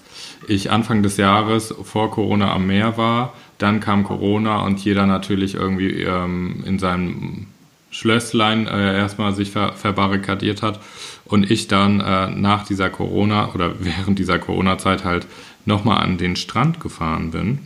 ich 0.48 0.72
Anfang 0.72 1.02
des 1.04 1.18
Jahres 1.18 1.74
vor 1.84 2.12
Corona 2.12 2.54
am 2.54 2.68
Meer 2.68 2.98
war. 2.98 3.34
Dann 3.58 3.80
kam 3.80 4.04
Corona 4.04 4.64
und 4.64 4.84
jeder 4.84 5.06
natürlich 5.06 5.56
irgendwie 5.56 6.04
ähm, 6.04 6.64
in 6.66 6.78
seinem 6.78 7.48
Schlösslein 7.96 8.68
äh, 8.68 8.98
erstmal 8.98 9.34
sich 9.34 9.52
ver 9.52 9.74
verbarrikadiert 9.74 10.62
hat. 10.62 10.80
Und 11.26 11.50
ich 11.50 11.68
dann 11.68 12.02
äh, 12.02 12.30
nach 12.30 12.66
dieser 12.66 12.89
Corona 12.89 13.54
oder 13.54 13.74
während 13.80 14.20
dieser 14.20 14.39
Corona-Zeit 14.39 15.04
halt 15.06 15.28
nochmal 15.66 16.04
an 16.04 16.18
den 16.18 16.36
Strand 16.36 16.80
gefahren 16.80 17.32
bin. 17.32 17.60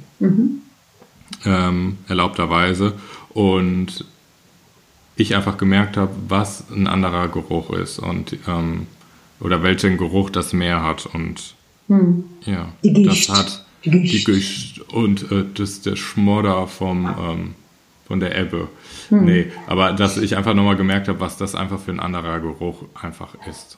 Ähm, 1.45 1.97
erlaubterweise. 2.07 2.93
Und 3.29 4.05
ich 5.15 5.35
einfach 5.35 5.57
gemerkt 5.57 5.97
habe, 5.97 6.11
was 6.27 6.69
ein 6.71 6.87
anderer 6.87 7.27
Geruch 7.27 7.71
ist 7.71 7.99
und 7.99 8.37
ähm, 8.47 8.87
oder 9.41 9.63
welchen 9.63 9.97
Geruch 9.97 10.29
das 10.29 10.53
Meer 10.53 10.83
hat 10.83 11.05
und 11.07 11.55
ja, 12.45 12.69
Die 12.83 12.93
Gischt. 12.93 13.29
das 13.29 13.37
hat 13.37 13.65
Die 13.83 14.03
die. 14.03 14.23
Gischt 14.23 14.79
und 14.93 15.31
äh, 15.31 15.43
das 15.53 15.81
der 15.81 15.95
Schmodder 15.95 16.67
vom 16.67 17.05
ähm, 17.05 17.55
von 18.09 18.19
der 18.19 18.35
Ebbe. 18.35 18.67
Hm. 19.09 19.23
Nee, 19.23 19.51
aber 19.67 19.93
dass 19.93 20.17
ich 20.17 20.35
einfach 20.35 20.55
nochmal 20.55 20.75
gemerkt 20.75 21.07
habe, 21.07 21.19
was 21.19 21.37
das 21.37 21.53
einfach 21.53 21.79
für 21.79 21.91
ein 21.91 21.99
anderer 21.99 22.39
Geruch 22.39 22.83
einfach 22.99 23.35
ist. 23.47 23.77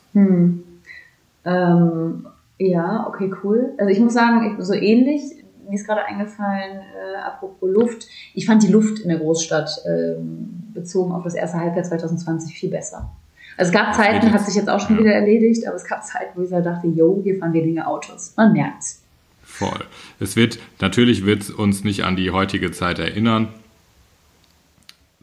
Ähm, 1.43 2.25
ja, 2.57 3.07
okay, 3.07 3.31
cool. 3.43 3.73
Also 3.77 3.91
ich 3.91 3.99
muss 3.99 4.13
sagen, 4.13 4.55
ich, 4.57 4.65
so 4.65 4.73
ähnlich. 4.73 5.21
Mir 5.67 5.75
ist 5.75 5.85
gerade 5.85 6.05
eingefallen, 6.05 6.79
äh, 6.79 7.17
apropos 7.25 7.69
Luft. 7.69 8.07
Ich 8.33 8.45
fand 8.45 8.63
die 8.63 8.71
Luft 8.71 8.99
in 8.99 9.09
der 9.09 9.19
Großstadt 9.19 9.69
ähm, 9.85 10.63
bezogen 10.73 11.11
auf 11.11 11.23
das 11.23 11.35
erste 11.35 11.59
Halbjahr 11.59 11.83
2020 11.83 12.57
viel 12.57 12.69
besser. 12.69 13.11
Also 13.57 13.69
es 13.69 13.77
gab 13.77 13.93
Zeiten, 13.93 14.31
hat 14.31 14.45
sich 14.45 14.55
jetzt 14.55 14.69
auch 14.69 14.79
schon 14.79 14.95
ja. 14.95 15.01
wieder 15.01 15.13
erledigt, 15.13 15.67
aber 15.67 15.75
es 15.75 15.83
gab 15.83 16.05
Zeiten, 16.05 16.31
wo 16.35 16.43
ich 16.43 16.49
so 16.49 16.61
dachte, 16.61 16.87
yo, 16.87 17.19
hier 17.21 17.37
fahren 17.37 17.53
weniger 17.53 17.87
Autos. 17.87 18.33
Man 18.37 18.53
merkt's. 18.53 19.03
Voll. 19.43 19.85
Es 20.19 20.37
wird, 20.37 20.59
natürlich 20.79 21.25
wird 21.25 21.41
es 21.41 21.51
uns 21.51 21.83
nicht 21.83 22.05
an 22.05 22.15
die 22.15 22.31
heutige 22.31 22.71
Zeit 22.71 22.99
erinnern, 22.99 23.49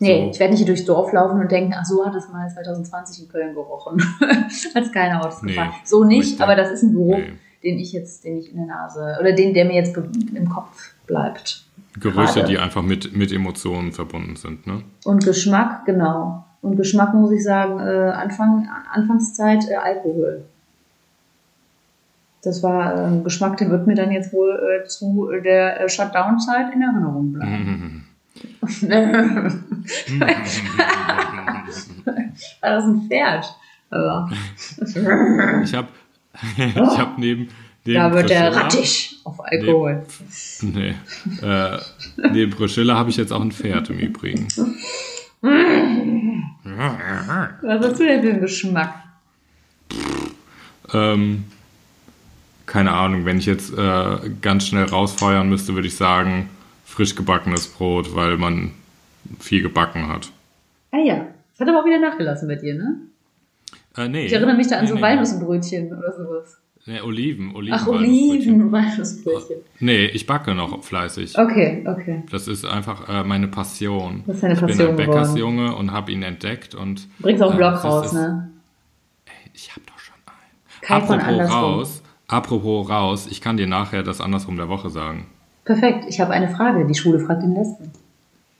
Nee, 0.00 0.24
So. 0.24 0.30
ich 0.30 0.38
werde 0.40 0.52
nicht 0.52 0.58
hier 0.60 0.66
durchs 0.66 0.84
Dorf 0.84 1.12
laufen 1.12 1.40
und 1.40 1.50
denken, 1.50 1.74
ach 1.76 1.84
so 1.84 2.04
hat 2.06 2.14
es 2.14 2.28
mal 2.30 2.48
2020 2.48 3.24
in 3.24 3.28
Köln 3.28 3.54
gerochen. 3.54 4.00
Als 4.74 4.92
keine 4.92 5.20
Autosgefahr. 5.20 5.66
Nee. 5.66 5.72
so 5.84 6.04
nicht, 6.04 6.40
aber 6.40 6.54
das 6.56 6.70
ist 6.70 6.82
ein 6.84 6.92
Geruch, 6.92 7.16
Nee. 7.18 7.32
den 7.64 7.78
ich 7.78 7.92
jetzt, 7.92 8.24
den 8.24 8.38
ich 8.38 8.50
in 8.52 8.58
der 8.58 8.66
Nase, 8.66 9.16
oder 9.20 9.32
den, 9.32 9.54
der 9.54 9.64
mir 9.64 9.74
jetzt 9.74 9.96
im 9.96 10.48
Kopf 10.48 10.94
bleibt. 11.06 11.64
Gerüche, 12.00 12.34
Gerade. 12.40 12.48
die 12.48 12.58
einfach 12.58 12.82
mit, 12.82 13.16
mit 13.16 13.32
Emotionen 13.32 13.92
verbunden 13.92 14.36
sind. 14.36 14.66
Ne? 14.68 14.82
Und 15.04 15.24
Geschmack, 15.24 15.84
genau. 15.84 16.44
Und 16.62 16.76
Geschmack 16.76 17.12
muss 17.14 17.32
ich 17.32 17.42
sagen, 17.42 17.80
äh, 17.80 18.10
Anfang, 18.10 18.68
Anfangszeit 18.92 19.68
äh, 19.68 19.74
Alkohol. 19.76 20.44
Das 22.42 22.62
war 22.62 23.12
äh, 23.16 23.20
Geschmack, 23.22 23.56
der 23.56 23.68
wird 23.70 23.86
mir 23.88 23.94
dann 23.96 24.12
jetzt 24.12 24.32
wohl 24.32 24.80
äh, 24.84 24.86
zu 24.86 25.28
der 25.44 25.80
äh, 25.80 25.88
Shutdown-Zeit 25.88 26.72
in 26.72 26.82
Erinnerung 26.82 27.32
bleiben. 27.32 27.97
War 32.60 32.70
das 32.70 32.84
ein 32.84 33.08
Pferd? 33.08 33.54
Also, 33.90 34.34
Ich 35.64 35.74
habe 35.74 35.88
ich 36.56 36.76
hab 36.76 37.18
neben, 37.18 37.48
neben 37.84 37.98
da 37.98 38.12
wird 38.12 38.30
der 38.30 38.54
rattig 38.54 39.18
auf 39.24 39.40
Alkohol. 39.44 40.04
Nee. 40.60 40.94
Äh, 41.42 41.78
neben 42.32 42.52
Priscilla 42.52 42.96
habe 42.96 43.10
ich 43.10 43.16
jetzt 43.16 43.32
auch 43.32 43.40
ein 43.40 43.52
Pferd 43.52 43.90
im 43.90 43.98
Übrigen. 43.98 44.46
Was 47.62 47.84
hast 47.84 48.00
du 48.00 48.04
denn 48.04 48.22
für 48.22 48.30
einen 48.30 48.40
Geschmack? 48.40 48.94
Ähm, 50.92 51.44
keine 52.66 52.92
Ahnung, 52.92 53.24
wenn 53.24 53.38
ich 53.38 53.46
jetzt 53.46 53.72
äh, 53.76 54.16
ganz 54.42 54.66
schnell 54.66 54.84
rausfeuern 54.84 55.48
müsste, 55.48 55.74
würde 55.74 55.88
ich 55.88 55.96
sagen, 55.96 56.50
frisch 56.98 57.14
gebackenes 57.14 57.68
Brot, 57.68 58.16
weil 58.16 58.36
man 58.38 58.72
viel 59.38 59.62
gebacken 59.62 60.08
hat. 60.08 60.32
Ah 60.90 60.98
ja, 60.98 61.28
das 61.52 61.60
hat 61.60 61.68
aber 61.68 61.82
auch 61.82 61.86
wieder 61.86 62.00
nachgelassen 62.00 62.48
bei 62.48 62.56
dir, 62.56 62.74
ne? 62.74 62.96
Äh, 63.96 64.08
nee. 64.08 64.26
Ich 64.26 64.32
erinnere 64.32 64.56
mich 64.56 64.66
da 64.66 64.78
an 64.78 64.82
nee, 64.82 64.88
so 64.88 64.96
nee, 64.96 65.02
Walnussbrötchen 65.02 65.96
oder 65.96 66.12
sowas. 66.12 66.58
Nee, 66.86 67.00
Oliven. 67.00 67.54
Oliven 67.54 67.78
Ach. 67.80 67.86
Oliven, 67.86 68.72
Walnussbrötchen. 68.72 69.58
Nee, 69.78 70.06
ich 70.06 70.26
backe 70.26 70.56
noch 70.56 70.82
fleißig. 70.82 71.38
Okay, 71.38 71.84
okay. 71.86 72.24
Das 72.32 72.48
ist 72.48 72.64
einfach 72.64 73.08
äh, 73.08 73.22
meine 73.22 73.46
Passion. 73.46 74.24
Das 74.26 74.34
ist 74.34 74.42
deine 74.42 74.54
ich 74.54 74.60
bin 74.60 74.68
Passion 74.70 74.90
ein 74.90 74.96
Bäckersjunge 74.96 75.76
und 75.76 75.92
habe 75.92 76.10
ihn 76.10 76.24
entdeckt 76.24 76.74
und 76.74 77.04
Du 77.18 77.22
bringst 77.22 77.40
auch 77.44 77.50
einen 77.52 77.60
äh, 77.60 77.62
Blog 77.62 77.84
raus, 77.84 78.06
ist- 78.06 78.14
ne? 78.14 78.50
Ich 79.54 79.70
habe 79.70 79.82
doch 79.86 79.98
schon 80.00 80.16
einen. 80.26 80.80
Kai 80.80 81.06
von 81.06 81.20
apropos 81.20 81.52
raus, 81.52 82.02
apropos 82.26 82.90
raus, 82.90 83.28
ich 83.30 83.40
kann 83.40 83.56
dir 83.56 83.68
nachher 83.68 84.02
das 84.02 84.20
andersrum 84.20 84.56
der 84.56 84.68
Woche 84.68 84.90
sagen. 84.90 85.28
Perfekt, 85.68 86.06
ich 86.08 86.18
habe 86.18 86.32
eine 86.32 86.48
Frage. 86.48 86.86
Die 86.86 86.94
Schule 86.94 87.20
fragt 87.20 87.42
den 87.42 87.54
Lesben. 87.54 87.92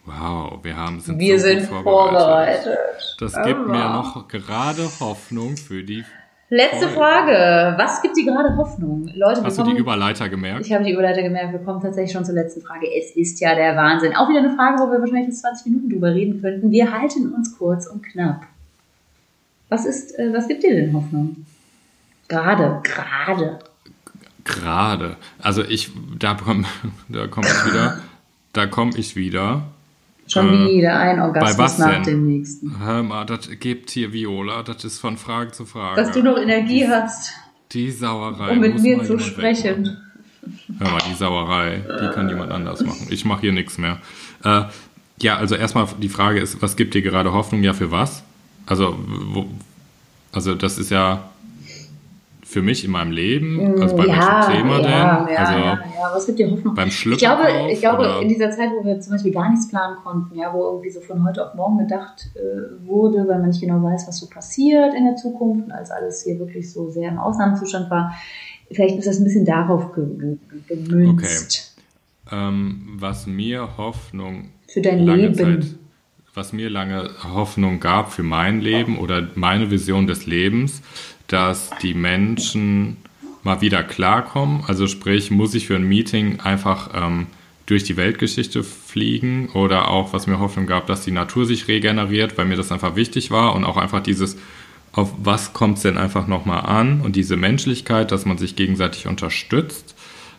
Wow, 0.05 0.59
wir 0.63 0.77
haben 0.77 1.01
sind 1.01 1.19
Wir 1.19 1.41
so 1.41 1.47
sind 1.47 1.63
vorbereitet. 1.63 2.77
Das 3.19 3.33
gibt 3.45 3.67
mir 3.67 3.89
noch 3.89 4.29
gerade 4.29 4.83
Hoffnung 5.01 5.57
für 5.57 5.83
die. 5.83 6.05
Letzte 6.51 6.89
Voll. 6.89 6.99
Frage. 7.03 7.79
Was 7.79 8.03
gibt 8.03 8.15
dir 8.15 8.27
gerade 8.27 8.55
Hoffnung? 8.59 9.11
Leute, 9.15 9.43
Hast 9.43 9.57
du 9.57 9.63
die 9.63 9.69
kommen, 9.71 9.81
Überleiter 9.81 10.29
gemerkt? 10.29 10.67
ich 10.67 10.73
habe 10.75 10.85
die 10.85 10.93
Überleiter 10.93 11.23
gemerkt, 11.23 11.53
wir 11.53 11.61
kommen 11.61 11.81
tatsächlich 11.81 12.13
schon 12.13 12.27
zur 12.27 12.35
letzten 12.35 12.61
Frage. 12.61 12.87
Es 12.95 13.17
ist 13.17 13.41
ja 13.41 13.55
der 13.55 13.75
Wahnsinn. 13.75 14.15
Auch 14.15 14.29
wieder 14.29 14.41
eine 14.41 14.55
Frage, 14.55 14.79
wo 14.83 14.93
wir 14.93 15.01
wahrscheinlich 15.01 15.29
jetzt 15.29 15.41
20 15.41 15.65
Minuten 15.73 15.89
drüber 15.89 16.15
reden 16.15 16.43
könnten. 16.43 16.71
Wir 16.71 16.93
halten 16.93 17.33
uns 17.33 17.57
kurz 17.57 17.87
und 17.87 18.03
knapp. 18.03 18.43
Was 19.71 19.87
ist, 19.87 20.19
äh, 20.19 20.31
was 20.35 20.47
gibt 20.47 20.63
dir 20.63 20.75
denn 20.77 20.93
Hoffnung? 20.93 21.47
Gerade, 22.29 22.81
gerade. 22.83 23.59
Gerade. 24.49 25.17
Also 25.41 25.63
ich, 25.65 25.91
da 26.19 26.35
komme 26.35 26.65
da 27.09 27.27
komm 27.27 27.45
ich 27.45 27.73
wieder. 27.73 27.99
Da 28.53 28.67
komme 28.67 28.93
ich 28.97 29.15
wieder. 29.17 29.63
Schon 30.27 30.67
Äh, 30.67 30.73
wieder 30.73 30.99
ein 30.99 31.21
Orgasmus 31.21 31.59
was 31.59 31.79
nach 31.79 32.03
dem 32.03 32.27
nächsten. 32.27 32.79
Hör 32.85 33.03
mal, 33.03 33.25
das 33.25 33.49
gibt 33.61 33.91
hier 33.91 34.13
Viola. 34.13 34.63
Das 34.63 34.85
ist 34.85 34.99
von 34.99 35.17
Frage 35.17 35.53
zu 35.53 35.65
Frage. 35.65 36.01
Dass 36.03 36.13
du 36.13 36.23
noch 36.23 36.37
Energie 36.37 36.87
hast, 36.87 37.33
Die 37.73 37.91
Sauerei. 37.91 38.51
um 38.53 38.61
mit 38.61 38.81
mir 38.81 39.03
zu 39.05 39.19
sprechen. 39.19 39.85
wegmachen. 39.85 40.05
Hör 40.79 40.91
mal, 40.91 41.03
die 41.11 41.15
Sauerei, 41.15 41.83
die 42.03 42.15
kann 42.15 42.29
jemand 42.29 42.53
anders 42.53 42.83
machen. 42.85 43.07
Ich 43.11 43.25
mache 43.25 43.43
hier 43.43 43.53
nichts 43.53 43.77
mehr. 43.79 43.99
Äh, 44.45 44.63
ja, 45.21 45.37
also 45.37 45.55
erstmal 45.57 45.87
die 46.01 46.09
Frage 46.09 46.41
ist, 46.41 46.63
was 46.63 46.77
gibt 46.77 46.95
dir 46.95 47.03
gerade 47.03 47.33
Hoffnung? 47.33 47.63
Ja, 47.63 47.75
für 47.75 47.91
was? 47.91 48.23
Also, 48.67 48.99
wo, 49.07 49.47
also 50.33 50.55
das 50.55 50.79
ist 50.79 50.91
ja 50.91 51.29
für 52.51 52.63
mich 52.63 52.83
in 52.85 52.91
meinem 52.91 53.13
Leben, 53.13 53.79
also 53.81 53.95
bei 53.95 54.05
welchem 54.07 54.53
Thema 54.57 54.81
ja, 54.81 55.25
denn? 55.27 55.35
Ja, 55.35 55.39
also 55.41 55.53
ja, 55.53 55.75
ja, 55.75 56.11
was 56.15 56.25
gibt 56.27 56.39
dir 56.39 56.51
Hoffnung? 56.51 56.75
beim 56.75 56.89
Ich 56.89 56.99
Schlüpfen 56.99 57.19
glaube, 57.19 57.43
ich 57.71 57.81
glaube 57.81 57.99
oder? 58.05 58.23
in 58.23 58.29
dieser 58.29 58.51
Zeit, 58.51 58.71
wo 58.79 58.83
wir 58.87 58.99
zum 59.01 59.13
Beispiel 59.13 59.33
gar 59.33 59.51
nichts 59.51 59.69
planen 59.69 59.97
konnten, 60.03 60.35
ja, 60.39 60.51
wo 60.55 60.63
irgendwie 60.65 60.89
so 60.91 61.01
von 61.01 61.23
heute 61.27 61.47
auf 61.47 61.55
morgen 61.55 61.79
gedacht 61.79 62.31
äh, 62.37 62.87
wurde, 62.89 63.19
weil 63.29 63.39
man 63.41 63.49
nicht 63.51 63.61
genau 63.61 63.83
weiß, 63.83 64.09
was 64.09 64.19
so 64.19 64.27
passiert 64.29 64.95
in 64.95 65.05
der 65.05 65.17
Zukunft 65.17 65.67
und 65.67 65.73
als 65.73 65.91
alles 65.91 66.23
hier 66.25 66.39
wirklich 66.39 66.73
so 66.73 66.89
sehr 66.91 67.11
im 67.11 67.19
Ausnahmezustand 67.19 67.91
war, 67.91 68.15
vielleicht 68.71 68.97
ist 68.97 69.07
das 69.07 69.19
ein 69.19 69.25
bisschen 69.25 69.45
darauf 69.45 69.93
ge 69.93 70.05
ge 70.19 70.37
ge- 70.69 70.85
gemünzt. 70.89 71.77
ähm, 72.33 72.97
was 72.99 73.27
mir 73.27 73.77
Hoffnung 73.77 74.49
Für 74.69 74.81
dein 74.81 75.01
Leben. 75.01 75.35
Zeit, 75.35 75.67
was 76.35 76.53
mir 76.55 76.71
lange 76.71 77.11
Hoffnung 77.35 77.79
gab 77.81 78.11
für 78.13 78.23
mein 78.23 78.61
Leben 78.63 78.99
oder 78.99 79.29
meine 79.35 79.71
Vision 79.71 80.07
des 80.07 80.25
Lebens, 80.27 80.81
dass 81.29 81.71
die 81.83 81.95
Menschen 81.95 82.97
mal 83.45 83.61
wieder 83.61 83.83
klarkommen. 83.85 84.65
Also 84.67 84.87
sprich, 84.87 85.31
muss 85.31 85.55
ich 85.55 85.67
für 85.69 85.77
ein 85.77 85.85
Meeting 85.85 86.41
einfach 86.41 86.91
ähm, 86.95 87.27
durch 87.67 87.85
die 87.85 87.97
Weltgeschichte 87.97 88.65
fliegen 88.65 89.51
oder 89.55 89.89
auch, 89.89 90.13
was 90.13 90.27
mir 90.27 90.39
Hoffnung 90.41 90.67
gab, 90.67 90.87
dass 90.87 91.03
die 91.05 91.11
Natur 91.13 91.45
sich 91.47 91.69
regeneriert, 91.69 92.37
weil 92.39 92.47
mir 92.47 92.57
das 92.57 92.73
einfach 92.73 92.97
wichtig 92.97 93.31
war 93.31 93.55
und 93.55 93.65
auch 93.65 93.77
einfach 93.77 94.03
dieses, 94.03 94.37
auf 94.93 95.13
was 95.19 95.53
kommt 95.53 95.77
es 95.77 95.83
denn 95.83 95.99
einfach 95.99 96.27
nochmal 96.27 96.61
an 96.65 97.03
und 97.03 97.15
diese 97.15 97.37
Menschlichkeit, 97.37 98.11
dass 98.11 98.25
man 98.25 98.39
sich 98.39 98.57
gegenseitig 98.57 99.07
unterstützt. 99.07 99.95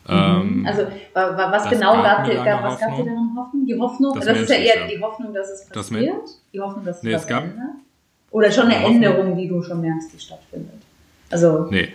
Ähm, 0.08 0.66
Also 0.68 0.82
wa- 1.14 1.38
wa- 1.38 1.52
was 1.52 1.70
genau 1.70 2.02
gab 2.02 2.26
dir, 2.26 2.34
gab, 2.44 2.64
was 2.64 2.80
gab 2.80 2.90
dir 2.90 2.98
Hoffnung. 2.98 3.06
daran 3.06 3.36
Hoffnung? 3.38 3.66
Die 3.68 3.78
Hoffnung, 3.80 4.14
Das 4.16 4.26
das, 4.26 4.38
ist 4.40 4.50
ja 4.50 4.56
eher 4.56 4.88
die 4.88 5.00
Hoffnung, 5.00 5.34
dass 5.36 5.50
es 5.52 5.70
passiert, 5.70 6.16
die 6.52 6.60
Hoffnung, 6.60 6.84
dass 6.84 6.98
es 6.98 7.04
Nee, 7.04 7.14
es 7.14 7.28
gab- 7.28 7.44
ändert. 7.44 7.68
Oder 8.32 8.52
schon 8.52 8.66
eine 8.68 8.84
Änderung, 8.84 9.36
die 9.38 9.48
du 9.48 9.62
schon 9.64 9.82
merkst, 9.82 10.14
die 10.14 10.20
stattfindet. 10.20 10.82
Also 11.30 11.68
Nee, 11.70 11.90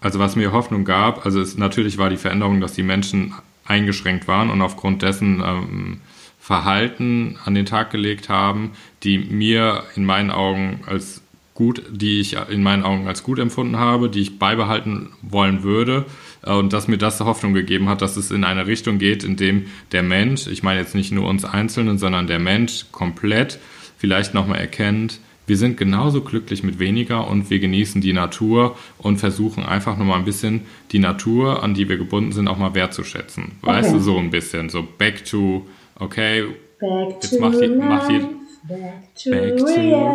also 0.00 0.18
was 0.18 0.36
mir 0.36 0.52
Hoffnung 0.52 0.84
gab, 0.84 1.24
also 1.24 1.40
es, 1.40 1.56
natürlich 1.56 1.98
war 1.98 2.10
die 2.10 2.16
Veränderung, 2.16 2.60
dass 2.60 2.72
die 2.72 2.82
Menschen 2.82 3.34
eingeschränkt 3.64 4.26
waren 4.26 4.50
und 4.50 4.60
aufgrund 4.60 5.02
dessen 5.02 5.42
ähm, 5.44 6.00
Verhalten 6.40 7.38
an 7.44 7.54
den 7.54 7.66
Tag 7.66 7.90
gelegt 7.90 8.28
haben, 8.28 8.72
die 9.04 9.18
mir 9.18 9.84
in 9.94 10.04
meinen 10.04 10.32
Augen 10.32 10.80
als 10.86 11.22
gut, 11.54 11.84
die 11.90 12.20
ich 12.20 12.36
in 12.50 12.62
meinen 12.62 12.82
Augen 12.82 13.06
als 13.06 13.22
gut 13.22 13.38
empfunden 13.38 13.76
habe, 13.76 14.08
die 14.08 14.20
ich 14.20 14.38
beibehalten 14.38 15.10
wollen 15.22 15.62
würde. 15.62 16.04
Äh, 16.42 16.52
und 16.52 16.72
dass 16.72 16.88
mir 16.88 16.98
das 16.98 17.20
Hoffnung 17.20 17.54
gegeben 17.54 17.88
hat, 17.88 18.02
dass 18.02 18.16
es 18.16 18.30
in 18.30 18.42
eine 18.42 18.66
Richtung 18.66 18.98
geht, 18.98 19.22
in 19.22 19.36
dem 19.36 19.66
der 19.92 20.02
Mensch, 20.02 20.48
ich 20.48 20.62
meine 20.62 20.80
jetzt 20.80 20.94
nicht 20.96 21.12
nur 21.12 21.28
uns 21.28 21.44
Einzelnen, 21.44 21.98
sondern 21.98 22.26
der 22.26 22.40
Mensch 22.40 22.86
komplett 22.90 23.60
vielleicht 23.96 24.34
nochmal 24.34 24.58
erkennt, 24.58 25.20
wir 25.46 25.56
sind 25.56 25.76
genauso 25.76 26.20
glücklich 26.20 26.62
mit 26.62 26.78
weniger 26.78 27.26
und 27.28 27.50
wir 27.50 27.58
genießen 27.58 28.00
die 28.00 28.12
Natur 28.12 28.76
und 28.98 29.18
versuchen 29.18 29.64
einfach 29.64 29.96
nochmal 29.98 30.18
ein 30.18 30.24
bisschen 30.24 30.62
die 30.92 30.98
Natur, 31.00 31.62
an 31.62 31.74
die 31.74 31.88
wir 31.88 31.96
gebunden 31.96 32.32
sind, 32.32 32.48
auch 32.48 32.58
mal 32.58 32.74
wertzuschätzen. 32.74 33.52
Weißt 33.62 33.88
Okay. 33.90 33.98
du, 33.98 34.02
so 34.04 34.18
ein 34.18 34.30
bisschen, 34.30 34.68
so 34.68 34.86
back 34.98 35.24
to, 35.24 35.66
okay, 35.98 36.44
back 36.80 37.16
Jetzt 37.22 37.34
to 37.34 37.40
macht 37.40 37.60
die- 37.60 37.68
macht 37.68 38.10
die- 38.10 38.20
back 38.68 39.14
to, 39.16 39.30
back 39.30 39.56
to 39.56 39.64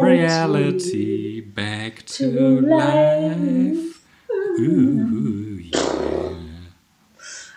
reality. 0.01 0.05
reality, 0.05 1.41
back 1.53 2.05
to 2.05 2.23
to 2.23 2.59
life. 2.61 3.37
life. 3.37 3.77
Ooh, 4.59 5.59
yeah. 5.59 5.81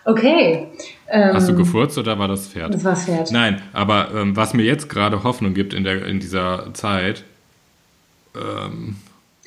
Okay. 0.04 0.66
Ähm, 1.08 1.34
Hast 1.34 1.48
du 1.48 1.54
gefurzt 1.54 1.98
oder 1.98 2.18
war 2.18 2.28
das 2.28 2.48
Pferd? 2.48 2.74
Das 2.74 2.84
war 2.84 2.96
Pferd. 2.96 3.30
Nein, 3.32 3.60
aber 3.72 4.08
ähm, 4.14 4.36
was 4.36 4.54
mir 4.54 4.62
jetzt 4.64 4.88
gerade 4.88 5.22
Hoffnung 5.24 5.54
gibt 5.54 5.74
in, 5.74 5.84
der, 5.84 6.06
in 6.06 6.20
dieser 6.20 6.72
Zeit, 6.72 7.24
ähm, 8.34 8.96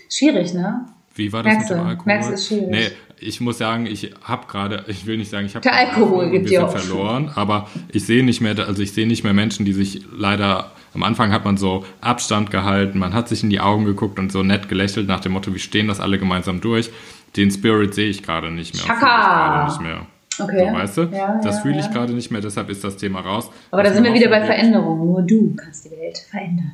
Schwierig, 0.09 0.53
ne? 0.53 0.85
Wie 1.15 1.31
war 1.31 1.43
das 1.43 1.53
Merkst 1.53 1.69
mit 1.69 1.77
dem 1.77 1.83
du? 1.83 1.89
Alkohol? 1.89 2.05
Merkst 2.05 2.31
ist 2.31 2.47
schwierig. 2.47 2.69
Nee, 2.69 2.87
ich 3.19 3.41
muss 3.41 3.57
sagen, 3.57 3.85
ich 3.85 4.11
habe 4.23 4.47
gerade, 4.47 4.83
ich 4.87 5.05
will 5.05 5.17
nicht 5.17 5.29
sagen, 5.29 5.45
ich 5.45 5.55
habe 5.55 5.63
Der 5.63 5.75
Alkohol 5.75 6.31
sind 6.31 6.61
Hoffnung. 6.61 6.81
verloren, 6.81 7.31
aber 7.35 7.69
ich 7.91 8.05
sehe 8.05 8.23
nicht 8.23 8.41
mehr, 8.41 8.57
also 8.59 8.81
ich 8.81 8.93
sehe 8.93 9.07
nicht 9.07 9.23
mehr 9.23 9.33
Menschen, 9.33 9.65
die 9.65 9.73
sich 9.73 10.01
leider 10.15 10.71
am 10.93 11.03
Anfang 11.03 11.31
hat 11.31 11.45
man 11.45 11.57
so 11.57 11.85
Abstand 12.01 12.51
gehalten, 12.51 12.99
man 12.99 13.13
hat 13.13 13.27
sich 13.27 13.43
in 13.43 13.49
die 13.49 13.59
Augen 13.59 13.85
geguckt 13.85 14.19
und 14.19 14.31
so 14.31 14.43
nett 14.43 14.69
gelächelt 14.69 15.07
nach 15.07 15.19
dem 15.21 15.31
Motto, 15.31 15.51
wir 15.51 15.59
stehen 15.59 15.87
das 15.87 15.99
alle 15.99 16.19
gemeinsam 16.19 16.61
durch. 16.61 16.91
Den 17.35 17.49
Spirit 17.49 17.95
sehe 17.95 18.09
ich 18.09 18.21
gerade 18.21 18.51
nicht 18.51 18.75
mehr. 18.75 18.83
und 18.83 18.99
fühle 18.99 19.09
ich 19.09 19.15
Chaka! 19.15 19.47
gerade 19.47 19.71
nicht 19.71 19.81
mehr. 19.81 20.07
Okay. 20.39 20.69
So, 20.69 20.75
weißt 20.75 20.97
du? 20.97 21.01
Ja, 21.15 21.39
das 21.43 21.55
ja, 21.57 21.61
fühle 21.61 21.79
ich 21.79 21.85
ja. 21.85 21.91
gerade 21.91 22.13
nicht 22.13 22.31
mehr, 22.31 22.41
deshalb 22.41 22.69
ist 22.69 22.83
das 22.83 22.97
Thema 22.97 23.21
raus. 23.21 23.49
Aber 23.71 23.83
da 23.83 23.91
sind 23.91 24.03
wir 24.03 24.13
wieder 24.13 24.29
bei 24.29 24.45
Veränderung. 24.45 24.99
Nur 24.99 25.21
du 25.21 25.55
kannst 25.55 25.85
die 25.85 25.91
Welt 25.91 26.17
verändern. 26.29 26.73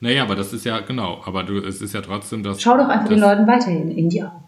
Naja, 0.00 0.22
aber 0.22 0.34
das 0.34 0.52
ist 0.52 0.64
ja, 0.64 0.80
genau, 0.80 1.20
aber 1.26 1.42
du, 1.44 1.58
es 1.58 1.82
ist 1.82 1.92
ja 1.94 2.00
trotzdem 2.00 2.42
das. 2.42 2.60
Schau 2.62 2.76
doch 2.76 2.88
einfach 2.88 3.00
das, 3.04 3.10
den 3.10 3.20
Leuten 3.20 3.46
weiterhin 3.46 3.90
in 3.96 4.08
die 4.08 4.22
Augen. 4.22 4.42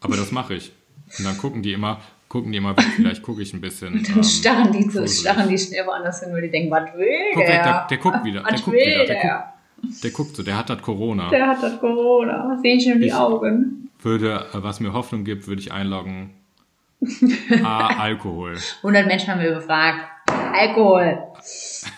Aber 0.00 0.16
das 0.16 0.30
mache 0.30 0.54
ich. 0.54 0.72
Und 1.18 1.24
dann 1.24 1.36
gucken 1.38 1.62
die 1.62 1.72
immer, 1.72 2.00
gucken 2.28 2.52
die 2.52 2.58
immer 2.58 2.74
vielleicht 2.96 3.22
gucke 3.22 3.42
ich 3.42 3.52
ein 3.52 3.60
bisschen. 3.60 3.94
Und 3.94 4.08
dann 4.08 4.16
ähm, 4.18 4.22
starren 4.22 4.72
die, 4.72 4.84
gruselig. 4.86 5.20
starren 5.20 5.48
die 5.48 5.58
schnell 5.58 5.86
woanders 5.86 6.20
hin, 6.22 6.32
weil 6.32 6.42
die 6.42 6.50
denken, 6.50 6.70
was 6.70 6.84
will 6.94 7.06
Guck 7.34 7.42
weg, 7.42 7.48
der? 7.48 7.62
der, 7.64 7.86
der 7.90 7.98
guckt 7.98 8.24
wieder, 8.24 8.42
der 8.42 8.52
was 8.52 8.62
guckt 8.64 8.76
will 8.76 8.86
wieder, 8.86 9.04
der 9.06 9.06
der? 9.06 9.52
guckt, 9.82 10.04
der 10.04 10.10
guckt 10.10 10.36
so, 10.36 10.42
der 10.44 10.56
hat 10.56 10.70
das 10.70 10.82
Corona. 10.82 11.28
Der 11.30 11.46
hat 11.48 11.62
das 11.62 11.80
Corona, 11.80 12.58
sehe 12.62 12.76
ich 12.76 12.86
in 12.86 13.00
die 13.00 13.06
Ich- 13.08 13.14
Augen. 13.14 13.90
Würde, 14.02 14.44
äh, 14.52 14.62
was 14.62 14.78
mir 14.78 14.92
Hoffnung 14.92 15.24
gibt, 15.24 15.48
würde 15.48 15.60
ich 15.60 15.72
einloggen. 15.72 16.30
A, 17.64 17.86
Alkohol. 17.98 18.56
100 18.78 19.06
Menschen 19.06 19.28
haben 19.32 19.40
wir 19.40 19.52
befragt. 19.54 19.98
Alkohol. 20.52 21.18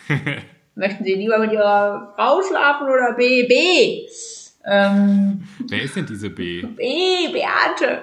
Möchten 0.78 1.02
Sie 1.02 1.14
lieber 1.14 1.38
mit 1.40 1.50
Ihrer 1.52 2.12
Frau 2.14 2.40
schlafen 2.48 2.86
oder 2.86 3.14
B? 3.16 3.46
B. 3.48 4.06
Ähm, 4.64 5.42
Wer 5.68 5.82
ist 5.82 5.96
denn 5.96 6.06
diese 6.06 6.30
B? 6.30 6.62
B, 6.62 7.32
Beate. 7.32 8.02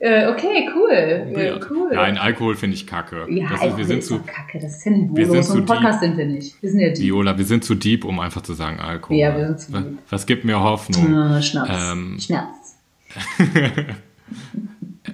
Äh, 0.00 0.26
okay, 0.28 0.68
cool. 0.74 0.90
Äh, 0.90 1.32
Beate. 1.32 1.68
cool. 1.70 1.90
Nein, 1.94 2.18
Alkohol 2.18 2.56
finde 2.56 2.74
ich 2.74 2.88
kacke. 2.88 3.26
ja, 3.28 3.50
das 3.50 3.62
ist, 3.64 3.76
wir 3.76 3.84
sind 3.84 3.98
ist 3.98 4.08
zu, 4.08 4.18
kacke. 4.20 4.58
Das 4.58 4.78
ist 4.78 4.84
ja 4.84 4.90
nicht 4.90 5.14
wir 5.14 5.26
sind 5.30 5.44
So 5.44 5.54
ein 5.58 5.66
Podcast 5.66 6.02
deep. 6.02 6.08
sind 6.08 6.18
wir 6.18 6.26
nicht. 6.26 6.60
Wir 6.60 6.70
sind 6.70 6.80
ja 6.80 6.88
die. 6.90 7.02
Viola, 7.02 7.38
wir 7.38 7.44
sind 7.44 7.62
zu 7.64 7.76
deep, 7.76 8.04
um 8.04 8.18
einfach 8.18 8.42
zu 8.42 8.54
sagen 8.54 8.80
Alkohol. 8.80 9.16
Ja, 9.18 9.36
wir 9.36 9.46
sind 9.46 9.60
zu 9.60 9.72
was, 9.72 9.84
deep. 9.84 9.98
was 10.08 10.26
gibt 10.26 10.44
mir 10.44 10.58
Hoffnung? 10.58 11.36
Äh, 11.36 11.42
Schnaps. 11.42 11.92
Ähm, 11.92 12.18
Schnaps. 12.18 12.78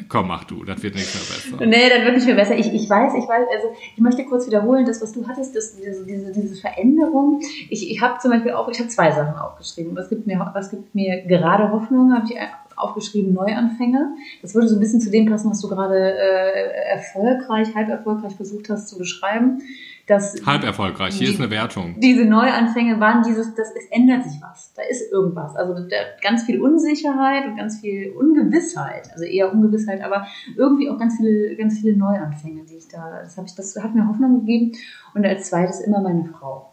Komm, 0.09 0.29
mach 0.29 0.45
du, 0.45 0.65
das 0.65 0.83
wird 0.83 0.95
nicht 0.95 1.13
mehr 1.15 1.23
besser. 1.23 1.67
Nee, 1.67 1.89
das 1.89 2.05
wird 2.05 2.15
nicht 2.17 2.27
mehr 2.27 2.37
besser. 2.37 2.57
Ich, 2.57 2.73
ich 2.73 2.89
weiß, 2.89 3.13
ich 3.15 3.29
weiß, 3.29 3.47
also 3.55 3.69
ich 3.95 4.01
möchte 4.01 4.25
kurz 4.25 4.47
wiederholen, 4.47 4.85
das, 4.85 5.03
was 5.03 5.13
du 5.13 5.27
hattest, 5.27 5.57
das, 5.57 5.77
diese, 5.77 6.05
diese, 6.05 6.33
diese 6.33 6.55
Veränderung. 6.57 7.41
Ich, 7.69 7.91
ich 7.91 8.01
habe 8.01 8.19
zum 8.21 8.31
Beispiel 8.31 8.53
auch, 8.53 8.69
ich 8.69 8.79
habe 8.79 8.89
zwei 8.89 9.11
Sachen 9.11 9.35
aufgeschrieben. 9.37 9.97
Was 9.97 10.09
gibt 10.09 10.27
mir, 10.27 10.39
was 10.55 10.71
gibt 10.71 10.95
mir 10.95 11.23
gerade 11.23 11.73
Hoffnung, 11.73 12.13
habe 12.15 12.27
ich 12.29 12.37
aufgeschrieben, 12.77 13.33
Neuanfänge. 13.33 14.15
Das 14.43 14.55
würde 14.55 14.69
so 14.69 14.77
ein 14.77 14.81
bisschen 14.81 15.01
zu 15.01 15.11
dem 15.11 15.27
passen, 15.27 15.51
was 15.51 15.61
du 15.61 15.69
gerade 15.69 15.97
äh, 15.97 16.91
erfolgreich, 16.91 17.75
halb 17.75 17.89
erfolgreich 17.89 18.35
versucht 18.37 18.69
hast 18.69 18.89
zu 18.89 18.99
beschreiben. 18.99 19.63
Dass 20.07 20.37
Halb 20.47 20.63
erfolgreich, 20.63 21.15
hier 21.17 21.29
ist 21.31 21.41
eine 21.41 21.51
Wertung. 21.51 21.99
diese 21.99 22.25
Neuanfänge 22.25 23.01
waren 23.01 23.25
dieses, 23.25 23.55
das, 23.57 23.69
es 23.75 23.87
ändert 23.91 24.23
sich 24.23 24.41
was, 24.41 24.73
da 24.75 24.83
ist 24.83 25.11
irgendwas. 25.11 25.57
Also 25.57 25.75
da, 25.75 25.97
ganz 26.23 26.45
viel 26.45 26.61
Unsicherheit 26.61 27.45
und 27.47 27.57
ganz 27.57 27.81
viel 27.81 28.13
Ungewissheit, 28.13 29.11
also 29.13 29.25
eher 29.25 29.53
Ungewissheit, 29.53 30.05
aber 30.05 30.27
irgendwie 30.57 30.89
auch 30.91 30.99
ganz 30.99 31.17
viele, 31.17 31.57
ganz 31.57 31.81
viele 31.81 31.97
Neuanfänge, 31.97 32.63
die 32.71 32.77
ich 32.77 32.87
da, 32.87 33.21
das, 33.25 33.37
hab 33.37 33.47
ich, 33.47 33.55
das 33.57 33.77
hat 33.83 33.97
mir 33.97 34.07
Hoffnung 34.07 34.41
gegeben. 34.41 34.73
Und 35.15 35.27
als 35.27 35.49
zweites 35.51 35.81
immer 35.81 36.01
meine 36.01 36.25
Frau. 36.27 36.73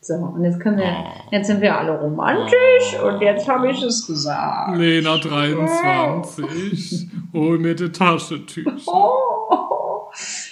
So, 0.00 0.14
und 0.14 0.42
jetzt 0.42 0.58
können 0.58 0.78
wir, 0.78 0.84
Oh. 0.84 1.28
jetzt 1.30 1.46
sind 1.46 1.60
wir 1.60 1.78
alle 1.78 2.00
romantisch 2.00 2.98
und 3.04 3.20
jetzt 3.20 3.46
habe 3.48 3.70
ich 3.70 3.80
es 3.82 4.06
gesagt. 4.06 4.76
Lena 4.76 5.16
23, 5.18 7.08
hol 7.32 7.58
mir 7.58 7.74
die 7.74 7.92
Taschentücher. 7.92 8.72
Oh. 8.86 9.71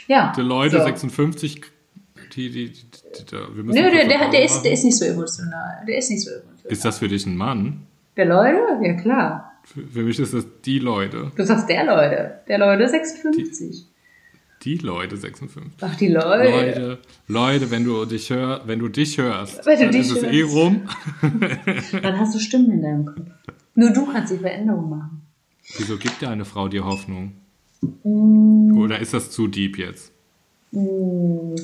Ja. 0.06 0.32
Die 0.36 0.40
Leute 0.42 0.78
so. 0.78 0.84
56, 0.84 1.60
die, 2.34 2.50
die, 2.50 2.70
die, 2.70 2.72
die, 2.72 3.32
wir 3.32 3.64
müssen 3.64 3.82
Nö, 3.82 3.90
der, 3.90 4.06
der, 4.08 4.30
der, 4.30 4.44
ist, 4.44 4.62
der 4.62 4.72
ist 4.72 4.84
nicht 4.84 4.96
so 4.96 5.04
emotional. 5.04 5.84
Der 5.86 5.98
ist 5.98 6.10
nicht 6.10 6.22
so 6.22 6.30
emotional. 6.30 6.72
Ist 6.72 6.84
das 6.84 6.98
für 6.98 7.08
dich 7.08 7.26
ein 7.26 7.36
Mann? 7.36 7.86
der 8.16 8.26
Leute? 8.26 8.58
Ja, 8.82 8.94
klar. 8.94 9.52
Für, 9.64 9.82
für 9.86 10.02
mich 10.02 10.18
ist 10.18 10.34
das 10.34 10.44
die 10.64 10.78
Leute. 10.78 11.30
Du 11.36 11.44
sagst 11.46 11.68
der 11.68 11.84
Leute. 11.84 12.40
Der 12.48 12.58
Leute 12.58 12.88
56. 12.88 13.86
Die 14.62 14.76
Leute 14.76 15.16
56. 15.16 15.72
Ach, 15.80 15.96
die 15.96 16.08
Leute. 16.08 16.50
Leute, 16.50 16.98
Leute, 17.28 17.70
wenn 17.70 17.84
du 17.84 18.04
dich 18.04 18.28
hör, 18.28 18.60
wenn 18.66 18.78
du 18.78 18.88
dich 18.88 19.16
hörst, 19.16 19.64
Wenn 19.64 19.78
du 19.78 19.84
dann 19.84 19.92
dich 19.92 20.00
ist 20.02 20.10
es 20.10 20.22
hörst. 20.22 20.34
eh 20.34 20.42
rum. 20.42 20.82
Dann 22.02 22.18
hast 22.18 22.34
du 22.34 22.38
Stimmen 22.38 22.70
in 22.72 22.82
deinem 22.82 23.06
Kopf. 23.06 23.26
Nur 23.74 23.90
du 23.90 24.04
kannst 24.12 24.32
die 24.34 24.38
Veränderung 24.38 24.90
machen. 24.90 25.22
Wieso 25.78 25.96
gibt 25.96 26.20
dir 26.20 26.28
eine 26.28 26.44
Frau 26.44 26.68
dir 26.68 26.84
Hoffnung? 26.84 27.32
Oder 28.90 28.98
ist 29.00 29.14
das 29.14 29.30
zu 29.30 29.46
deep 29.46 29.78
jetzt? 29.78 30.10
Mm, 30.72 31.54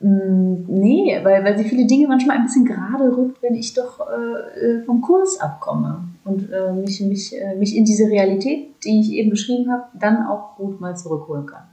mm, 0.00 0.64
Nee, 0.66 1.20
weil, 1.22 1.44
weil 1.44 1.58
sie 1.58 1.64
viele 1.68 1.86
Dinge 1.86 2.08
manchmal 2.08 2.38
ein 2.38 2.44
bisschen 2.44 2.64
gerade 2.64 3.14
rückt, 3.14 3.42
wenn 3.42 3.54
ich 3.54 3.74
doch 3.74 4.00
äh, 4.00 4.58
äh, 4.78 4.82
vom 4.84 5.02
Kurs 5.02 5.38
abkomme 5.40 6.08
und 6.24 6.50
äh, 6.50 6.72
mich, 6.72 7.02
mich, 7.02 7.36
äh, 7.38 7.54
mich 7.56 7.76
in 7.76 7.84
diese 7.84 8.04
Realität, 8.04 8.68
die 8.82 8.98
ich 9.00 9.10
eben 9.12 9.28
beschrieben 9.28 9.70
habe, 9.70 9.84
dann 9.98 10.26
auch 10.26 10.56
gut 10.56 10.80
mal 10.80 10.96
zurückholen 10.96 11.44
kann. 11.44 11.64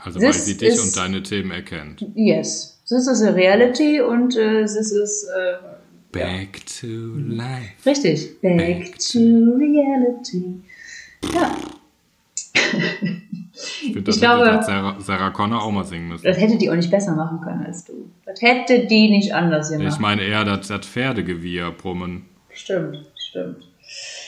Also 0.00 0.20
weil 0.20 0.32
This 0.32 0.46
sie 0.46 0.56
dich 0.56 0.70
is- 0.70 0.80
und 0.80 0.96
deine 0.96 1.22
Themen 1.22 1.52
erkennt. 1.52 2.04
Yes, 2.16 2.80
this 2.88 3.06
is 3.06 3.22
a 3.22 3.30
reality 3.30 4.00
und 4.00 4.36
äh, 4.36 4.62
this 4.62 4.90
is 4.90 5.24
äh, 5.24 5.58
Back 6.10 6.60
to 6.80 6.86
life. 7.16 7.74
richtig. 7.86 8.40
Back 8.40 8.56
Back 8.56 8.98
to 8.98 9.18
reality. 9.20 10.42
Ja, 11.32 11.56
Ich 13.60 13.92
finde, 13.92 14.02
das 14.02 14.16
Ich 14.16 14.20
glaube- 14.22 14.62
Sarah, 14.62 14.96
Sarah 15.00 15.30
Connor 15.30 15.62
auch 15.62 15.72
mal 15.72 15.84
singen 15.84 16.08
müssen. 16.08 16.24
das 16.24 16.38
hätte 16.38 16.56
die 16.58 16.70
auch 16.70 16.74
nicht 16.76 16.90
besser 16.90 17.14
machen 17.14 17.40
können 17.40 17.64
als 17.66 17.84
du. 17.84 18.10
Das 18.24 18.40
hätte 18.40 18.86
die 18.86 19.10
nicht 19.10 19.34
anders 19.34 19.70
gemacht. 19.70 19.92
Ich 19.94 19.98
meine 19.98 20.22
eher 20.22 20.44
das, 20.44 20.68
das 20.68 20.86
Pferdegewirr 20.86 21.72
brummen. 21.72 22.26
Stimmt, 22.50 22.98
stimmt. 23.16 23.56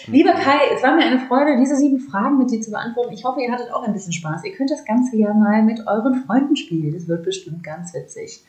Lieber 0.07 0.33
Kai, 0.33 0.59
es 0.75 0.83
war 0.83 0.97
mir 0.97 1.05
eine 1.05 1.21
Freude, 1.21 1.59
diese 1.61 1.77
sieben 1.77 2.01
Fragen 2.01 2.39
mit 2.39 2.51
dir 2.51 2.61
zu 2.63 2.71
beantworten. 2.71 3.13
Ich 3.13 3.25
hoffe, 3.25 3.41
ihr 3.43 3.53
hattet 3.53 3.71
auch 3.73 3.83
ein 3.87 3.93
bisschen 3.93 4.13
Spaß. 4.13 4.43
Ihr 4.45 4.53
könnt 4.53 4.71
das 4.71 4.85
Ganze 4.87 5.17
ja 5.17 5.35
mal 5.35 5.63
mit 5.63 5.81
euren 5.87 6.25
Freunden 6.25 6.57
spielen. 6.57 6.93
Das 6.95 7.07
wird 7.07 7.23
bestimmt 7.25 7.63
ganz 7.63 7.93
witzig. 7.95 8.43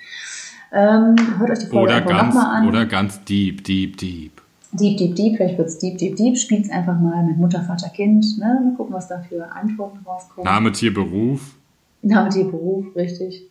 Ähm, 0.71 1.15
hört 1.37 1.49
euch 1.51 1.59
die 1.59 1.65
Folge 1.65 1.93
Oder 1.95 2.01
ganz, 2.01 2.33
nochmal 2.33 2.55
an. 2.61 2.67
oder 2.67 2.85
ganz 2.85 3.23
deep, 3.25 3.63
deep, 3.65 3.97
deep. 3.97 4.40
Deep, 4.73 4.97
deep, 4.97 5.15
deep. 5.15 5.37
Vielleicht 5.37 5.57
wird 5.57 5.67
es 5.67 5.79
deep, 5.79 5.97
deep, 5.97 6.15
deep. 6.15 6.37
Spielt 6.37 6.65
es 6.65 6.71
einfach 6.71 6.99
mal 6.99 7.23
mit 7.25 7.37
Mutter, 7.37 7.61
Vater, 7.61 7.89
Kind. 7.89 8.25
Ne? 8.37 8.61
Mal 8.63 8.73
gucken, 8.77 8.93
was 8.93 9.07
da 9.07 9.19
für 9.19 9.51
Antworten 9.51 9.99
rauskommen. 10.05 10.45
Name, 10.45 10.71
Tier, 10.71 10.93
Beruf. 10.93 11.55
Name, 12.03 12.29
Tier, 12.29 12.45
Beruf, 12.45 12.95
richtig. 12.95 13.43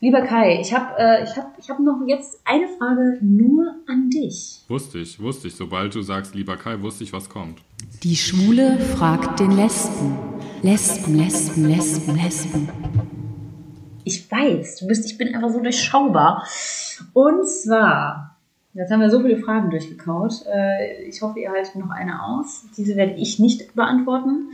Lieber 0.00 0.22
Kai, 0.22 0.60
ich 0.60 0.74
habe 0.74 0.98
äh, 0.98 1.24
ich 1.24 1.36
hab, 1.36 1.56
ich 1.58 1.70
hab 1.70 1.80
noch 1.80 2.00
jetzt 2.06 2.40
eine 2.44 2.66
Frage 2.76 3.18
nur 3.22 3.76
an 3.88 4.10
dich. 4.10 4.60
Wusste 4.68 4.98
ich, 4.98 5.20
wusste 5.20 5.48
ich. 5.48 5.54
Sobald 5.54 5.94
du 5.94 6.02
sagst, 6.02 6.34
lieber 6.34 6.56
Kai, 6.56 6.82
wusste 6.82 7.04
ich, 7.04 7.12
was 7.12 7.30
kommt. 7.30 7.60
Die 8.02 8.16
Schwule 8.16 8.78
fragt 8.78 9.40
den 9.40 9.52
Lesben. 9.52 10.18
Lesben, 10.62 11.14
Lesben, 11.14 11.66
Lesben, 11.66 12.16
Lesben. 12.16 12.68
Ich 14.04 14.30
weiß, 14.30 14.76
du 14.80 14.86
bist, 14.86 15.06
ich 15.06 15.16
bin 15.16 15.34
einfach 15.34 15.50
so 15.50 15.60
durchschaubar. 15.60 16.46
Und 17.14 17.48
zwar, 17.48 18.33
jetzt 18.74 18.90
haben 18.90 19.00
wir 19.00 19.10
so 19.10 19.20
viele 19.20 19.38
Fragen 19.38 19.70
durchgekaut. 19.70 20.44
Äh, 20.46 21.04
Ich 21.08 21.22
hoffe, 21.22 21.40
ihr 21.40 21.50
haltet 21.50 21.76
noch 21.76 21.90
eine 21.90 22.22
aus. 22.22 22.64
Diese 22.76 22.96
werde 22.96 23.14
ich 23.14 23.38
nicht 23.38 23.74
beantworten. 23.74 24.50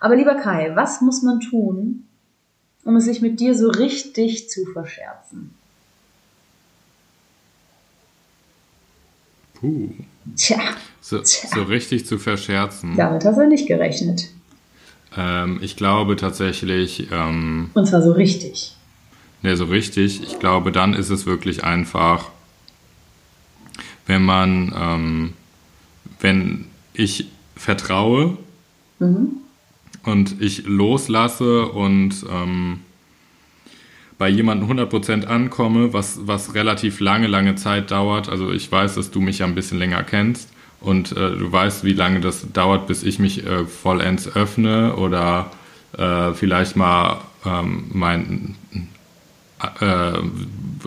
Aber 0.00 0.16
lieber 0.16 0.34
Kai, 0.36 0.72
was 0.74 1.00
muss 1.00 1.22
man 1.22 1.40
tun, 1.40 2.04
um 2.84 2.96
es 2.96 3.04
sich 3.04 3.20
mit 3.22 3.40
dir 3.40 3.54
so 3.54 3.68
richtig 3.70 4.48
zu 4.50 4.64
verscherzen? 4.66 5.54
Puh. 9.54 9.90
Tja, 10.36 10.58
So, 11.00 11.18
Tja. 11.18 11.48
so 11.54 11.62
richtig 11.64 12.06
zu 12.06 12.18
verscherzen. 12.18 12.96
damit 12.96 13.24
hast 13.24 13.36
du 13.38 13.46
nicht 13.46 13.66
gerechnet. 13.68 14.28
Ähm, 15.16 15.58
ich 15.62 15.76
glaube 15.76 16.16
tatsächlich, 16.16 17.08
ähm, 17.12 17.70
Und 17.74 17.86
zwar 17.86 18.02
so 18.02 18.12
richtig. 18.12 18.74
ne, 19.42 19.56
so 19.56 19.64
richtig. 19.66 20.22
Ich 20.22 20.38
glaube, 20.38 20.72
dann 20.72 20.92
ist 20.94 21.10
es 21.10 21.24
wirklich 21.26 21.62
einfach, 21.64 22.30
wenn 24.06 24.22
man, 24.22 24.74
ähm, 24.76 25.32
wenn 26.20 26.66
ich 26.92 27.26
vertraue 27.56 28.36
und 30.04 30.40
ich 30.40 30.66
loslasse 30.66 31.66
und 31.66 32.24
ähm, 32.30 32.80
bei 34.18 34.28
jemandem 34.28 34.70
100% 34.70 35.26
ankomme, 35.26 35.92
was, 35.92 36.20
was 36.26 36.54
relativ 36.54 37.00
lange, 37.00 37.26
lange 37.26 37.56
Zeit 37.56 37.90
dauert. 37.90 38.28
Also 38.28 38.52
ich 38.52 38.70
weiß, 38.70 38.94
dass 38.94 39.10
du 39.10 39.20
mich 39.20 39.38
ja 39.38 39.46
ein 39.46 39.54
bisschen 39.54 39.78
länger 39.78 40.02
kennst 40.02 40.50
und 40.80 41.12
äh, 41.12 41.30
du 41.36 41.50
weißt, 41.50 41.84
wie 41.84 41.94
lange 41.94 42.20
das 42.20 42.52
dauert, 42.52 42.86
bis 42.86 43.02
ich 43.02 43.18
mich 43.18 43.44
äh, 43.44 43.64
vollends 43.64 44.28
öffne 44.28 44.96
oder 44.96 45.50
äh, 45.96 46.32
vielleicht 46.32 46.76
mal 46.76 47.20
ähm, 47.44 47.84
mein, 47.92 48.54
äh, 49.80 50.12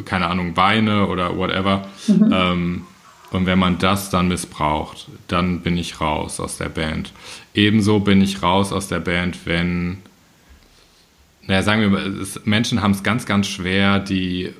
keine 0.05 0.27
Ahnung, 0.27 0.55
weine 0.55 1.07
oder 1.07 1.37
whatever. 1.37 1.87
Ähm, 2.07 2.83
und 3.31 3.45
wenn 3.45 3.59
man 3.59 3.77
das 3.77 4.09
dann 4.09 4.27
missbraucht, 4.27 5.07
dann 5.27 5.61
bin 5.61 5.77
ich 5.77 5.99
raus 6.01 6.39
aus 6.39 6.57
der 6.57 6.69
Band. 6.69 7.11
Ebenso 7.53 7.99
bin 7.99 8.21
ich 8.21 8.41
raus 8.41 8.71
aus 8.71 8.87
der 8.87 8.99
Band, 8.99 9.45
wenn 9.45 9.97
naja, 11.47 11.63
sagen 11.63 11.81
wir 11.81 11.89
mal, 11.89 12.13
Menschen 12.43 12.81
haben 12.81 12.91
es 12.91 13.03
ganz, 13.03 13.25
ganz 13.25 13.47
schwer, 13.47 13.99
die 13.99 14.51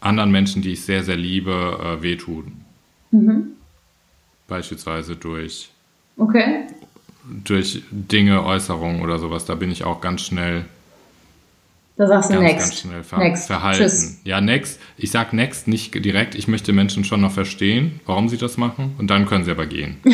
anderen 0.00 0.30
Menschen, 0.30 0.62
die 0.62 0.72
ich 0.72 0.84
sehr, 0.84 1.02
sehr 1.02 1.16
liebe, 1.16 1.98
äh, 1.98 2.02
wehtun. 2.02 2.64
Beispielsweise 4.46 5.16
durch, 5.16 5.70
Okay. 6.16 6.66
durch 7.44 7.82
Dinge, 7.90 8.44
Äußerungen 8.44 9.02
oder 9.02 9.18
sowas. 9.18 9.46
Da 9.46 9.56
bin 9.56 9.72
ich 9.72 9.82
auch 9.84 10.00
ganz 10.00 10.22
schnell, 10.22 10.66
Da 11.98 12.06
sagst 12.06 12.28
du 12.30 12.34
ganz, 12.34 12.44
next. 12.44 12.58
ganz 12.60 12.80
schnell 12.80 13.02
ver 13.02 13.18
next. 13.18 13.46
verhalten. 13.46 13.82
Tschüss. 13.82 14.20
Ja, 14.24 14.40
next. 14.42 14.78
Ich 14.98 15.10
sag 15.10 15.32
next 15.32 15.66
nicht 15.66 15.94
direkt. 16.04 16.34
Ich 16.34 16.46
möchte 16.46 16.74
Menschen 16.74 17.04
schon 17.04 17.22
noch 17.22 17.32
verstehen, 17.32 18.00
warum 18.04 18.28
sie 18.28 18.36
das 18.36 18.58
machen. 18.58 18.94
Und 18.98 19.08
dann 19.08 19.24
können 19.26 19.44
sie 19.44 19.50
aber 19.50 19.66
gehen. 19.66 19.96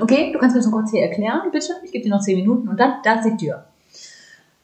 Okay, 0.00 0.32
du 0.32 0.38
kannst 0.40 0.56
mir 0.56 0.62
noch 0.62 0.70
kurz 0.72 0.90
hier 0.90 1.02
erklären, 1.02 1.42
bitte. 1.52 1.68
Ich 1.84 1.92
gebe 1.92 2.02
dir 2.04 2.10
noch 2.10 2.20
zehn 2.20 2.36
Minuten 2.36 2.68
und 2.68 2.78
dann, 2.80 2.94
da 3.04 3.14
ist 3.20 3.24
die 3.38 3.44
Tür. 3.46 3.64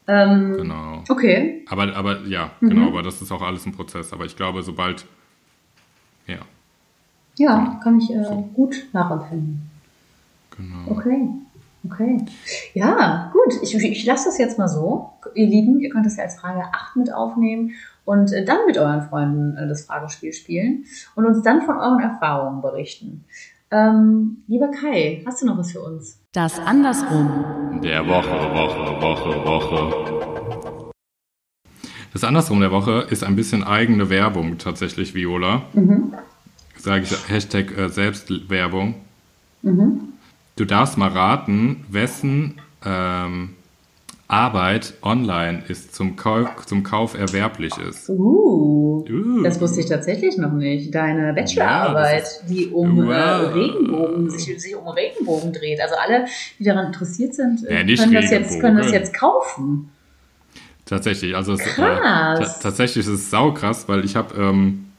Ähm, 0.09 0.55
Genau. 0.57 1.05
Okay. 1.09 1.65
Aber, 1.69 1.95
aber 1.95 2.27
ja, 2.27 2.51
Mhm. 2.61 2.69
genau, 2.71 2.89
aber 2.89 3.03
das 3.03 3.23
ist 3.23 3.31
auch 3.31 3.43
alles 3.43 3.65
ein 3.67 3.73
Prozess. 3.73 4.13
Aber 4.13 4.25
ich 4.25 4.37
glaube, 4.37 4.63
sobald, 4.65 5.05
ja, 6.27 6.39
Ja, 7.39 7.81
kann 7.83 8.01
ich 8.01 8.11
äh, 8.11 8.25
gut 8.55 8.87
nachempfinden. 8.93 9.71
genau. 10.57 10.91
Okay. 10.91 11.29
Okay. 11.85 12.25
Ja, 12.75 13.33
gut. 13.33 13.55
Ich, 13.63 13.75
ich 13.75 14.05
lasse 14.05 14.27
das 14.27 14.39
jetzt 14.39 14.59
mal 14.59 14.69
so. 14.69 15.11
Ihr 15.35 15.47
Lieben, 15.47 15.81
ihr 15.81 15.91
könnt 15.91 16.07
das 16.07 16.17
ja 16.17 16.25
als 16.25 16.39
Frage 16.39 16.63
8 16.73 16.97
mit 16.97 17.13
aufnehmen 17.13 17.73
und 18.05 18.33
äh, 18.33 18.45
dann 18.45 18.67
mit 18.67 18.77
euren 18.77 19.03
Freunden 19.03 19.57
äh, 19.57 19.69
das 19.69 19.85
Fragespiel 19.85 20.33
spielen 20.33 20.85
und 21.15 21.27
uns 21.27 21.43
dann 21.43 21.63
von 21.63 21.79
euren 21.79 22.01
Erfahrungen 22.01 22.61
berichten. 22.61 23.25
Ähm, 23.71 24.43
lieber 24.49 24.69
Kai, 24.71 25.23
hast 25.27 25.43
du 25.43 25.47
noch 25.47 25.57
was 25.57 25.73
für 25.73 25.81
uns? 25.81 26.19
Das 26.33 26.59
Andersrum. 26.59 27.81
Der 27.83 28.07
Woche, 28.07 28.29
Woche, 28.29 29.01
Woche, 29.01 29.45
Woche. 29.45 30.91
Das 32.13 32.25
Andersrum 32.25 32.61
der 32.61 32.73
Woche 32.73 33.07
ist 33.11 33.23
ein 33.23 33.37
bisschen 33.37 33.63
eigene 33.63 34.11
Werbung 34.11 34.59
tatsächlich, 34.59 35.15
Viola. 35.15 35.63
Mhm. 35.73 36.15
Sage 36.77 37.05
ich 37.05 37.29
Hashtag 37.29 37.77
äh, 37.79 37.89
Selbstwerbung. 37.89 38.97
Mhm. 39.63 40.15
Du 40.61 40.67
darfst 40.67 40.99
mal 40.99 41.09
raten, 41.09 41.87
wessen 41.89 42.61
ähm, 42.85 43.55
Arbeit 44.29 44.93
online 45.01 45.63
ist 45.69 45.95
zum 45.95 46.17
Kauf, 46.17 46.67
zum 46.67 46.83
Kauf 46.83 47.17
erwerblich 47.17 47.73
ist. 47.79 48.11
Uh, 48.11 49.03
Uh. 49.09 49.43
das 49.43 49.59
wusste 49.59 49.81
ich 49.81 49.87
tatsächlich 49.87 50.37
noch 50.37 50.53
nicht. 50.53 50.95
Deine 50.95 51.33
Bachelorarbeit, 51.33 52.25
Ja, 52.43 52.47
die 52.47 52.67
um 52.67 53.03
äh, 53.05 53.07
Wow. 53.07 53.55
Regenbogen, 53.55 54.29
sich, 54.29 54.61
sich 54.61 54.77
um 54.77 54.87
Regenbogen 54.89 55.55
dreht. 55.55 55.81
Also 55.81 55.95
alle, 55.95 56.27
die 56.59 56.65
daran 56.65 56.89
interessiert 56.89 57.35
sind, 57.35 57.65
äh, 57.67 57.77
Ja, 57.83 57.97
können, 57.97 58.13
das 58.13 58.31
jetzt, 58.31 58.61
können 58.61 58.77
das 58.77 58.93
jetzt 58.93 59.15
kaufen. 59.15 59.89
Tatsächlich, 60.85 61.35
also 61.35 61.55
es, 61.55 61.61
äh, 61.61 61.71
Krass. 61.71 62.59
ta- 62.59 62.63
tatsächlich 62.65 63.07
ist 63.07 63.13
es 63.15 63.31
saukrass, 63.31 63.89
weil 63.89 64.05
ich 64.05 64.15
habe 64.15 64.35
ähm, 64.39 64.91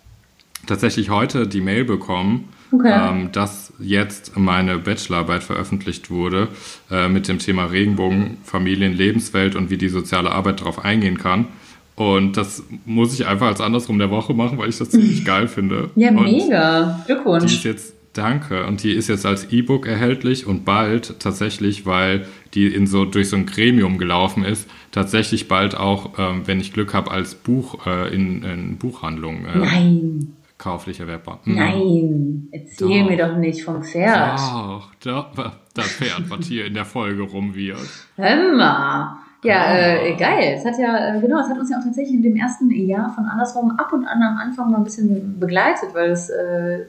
tatsächlich 0.66 1.12
heute 1.12 1.47
die 1.47 1.62
Mail 1.62 1.86
bekommen, 1.86 2.49
Okay. 2.72 2.94
ähm, 2.94 3.32
dass 3.32 3.74
jetzt 3.80 4.38
meine 4.38 4.78
Bachelorarbeit 4.78 5.44
veröffentlicht 5.44 6.10
wurde 6.10 6.48
äh, 6.90 7.10
mit 7.10 7.28
dem 7.28 7.40
Thema 7.40 7.66
Regenbogen, 7.66 8.38
Familien, 8.44 8.94
Lebenswelt 8.94 9.56
und 9.56 9.70
wie 9.70 9.78
die 9.78 9.90
soziale 9.90 10.32
Arbeit 10.32 10.62
darauf 10.62 10.84
eingehen 10.84 11.18
kann. 11.18 11.48
Und 11.96 12.38
das 12.38 12.64
muss 12.86 13.14
ich 13.14 13.28
einfach 13.28 13.48
als 13.48 13.62
andersrum 13.62 14.00
der 14.00 14.10
Woche 14.10 14.34
machen, 14.34 14.58
weil 14.58 14.70
ich 14.70 14.78
das 14.78 14.90
ziemlich 14.90 15.26
geil 15.26 15.48
finde. 15.48 15.90
Ja, 15.96 16.10
und 16.10 16.24
mega. 16.24 16.84
Die 16.84 17.00
ist 17.02 17.06
Glückwunsch. 17.06 17.64
jetzt, 17.66 17.94
danke, 18.14 18.66
und 18.66 18.84
die 18.84 18.94
ist 18.94 19.08
jetzt 19.10 19.26
als 19.26 19.52
E-Book 19.52 19.86
erhältlich 19.86 20.48
und 20.48 20.66
bald 20.66 21.20
tatsächlich, 21.20 21.86
weil 21.86 22.26
die 22.54 22.68
in 22.68 22.88
so 22.88 23.06
durch 23.06 23.30
so 23.30 23.36
ein 23.36 23.46
Gremium 23.46 23.98
gelaufen 23.98 24.44
ist, 24.44 24.70
tatsächlich 24.92 25.48
bald 25.48 25.76
auch, 25.76 26.18
ähm, 26.18 26.44
wenn 26.46 26.60
ich 26.60 26.74
Glück 26.74 26.94
habe, 26.94 27.12
als 27.12 27.36
Buch 27.36 27.86
äh, 27.86 28.14
in, 28.14 28.44
in 28.44 28.78
Buchhandlungen 28.78 29.46
äh, 29.46 29.58
Nein, 29.60 30.34
kauflich 30.62 30.99
erwerbbar. 30.99 31.39
Mhm. 31.43 31.55
nein. 31.55 32.47
Erzähl 32.51 33.01
Doch. 33.01 33.09
mir 33.09 33.18
doch 33.18 33.38
nicht 33.38 33.64
vom 33.64 33.84
Pferd. 33.84 34.39
Doch, 34.39 34.93
doch, 35.03 35.55
das 35.74 35.88
Pferd, 35.88 36.30
was 36.30 36.45
hier 36.45 36.66
in 36.66 36.74
der 36.74 36.86
Folge 36.86 37.24
rumwirrt. 37.24 37.89
Hör 38.16 38.55
mal. 38.55 39.18
Ja, 39.43 39.76
äh, 39.76 40.16
geil. 40.16 40.55
Es 40.57 40.66
hat 40.66 40.78
ja, 40.78 41.16
äh, 41.16 41.20
genau, 41.20 41.39
es 41.39 41.49
hat 41.49 41.57
uns 41.57 41.72
ja 41.72 41.80
auch 41.80 41.84
tatsächlich 41.84 42.16
in 42.16 42.22
dem 42.22 42.36
ersten 42.36 42.70
Jahr 42.70 43.09
von 43.09 43.26
andersrum 43.26 43.72
ab 43.72 43.91
und 43.91 44.05
an 44.05 44.22
am 44.22 44.38
Anfang 44.38 44.70
mal 44.70 44.78
ein 44.78 44.84
bisschen 44.84 45.39
begleitet, 45.39 45.89
weil 45.93 46.12
es 46.12 46.30
äh, 46.30 46.86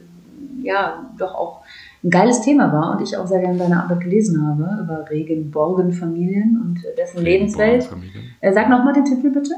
ja 0.60 1.06
doch 1.16 1.34
auch 1.34 1.62
ein 2.04 2.10
geiles 2.10 2.42
Thema 2.42 2.70
war 2.70 2.92
und 2.92 3.02
ich 3.02 3.16
auch 3.16 3.26
sehr 3.26 3.40
gerne 3.40 3.56
deine 3.56 3.82
Arbeit 3.82 4.00
gelesen 4.00 4.46
habe 4.46 4.82
über 4.82 5.08
Regenborgen-Familien 5.08 6.60
und 6.60 6.82
dessen 6.98 7.22
Lebenswelt. 7.22 7.84
Familien. 7.84 8.24
Äh, 8.40 8.52
sag 8.52 8.68
nochmal 8.68 8.92
den 8.92 9.06
Titel 9.06 9.30
bitte. 9.30 9.54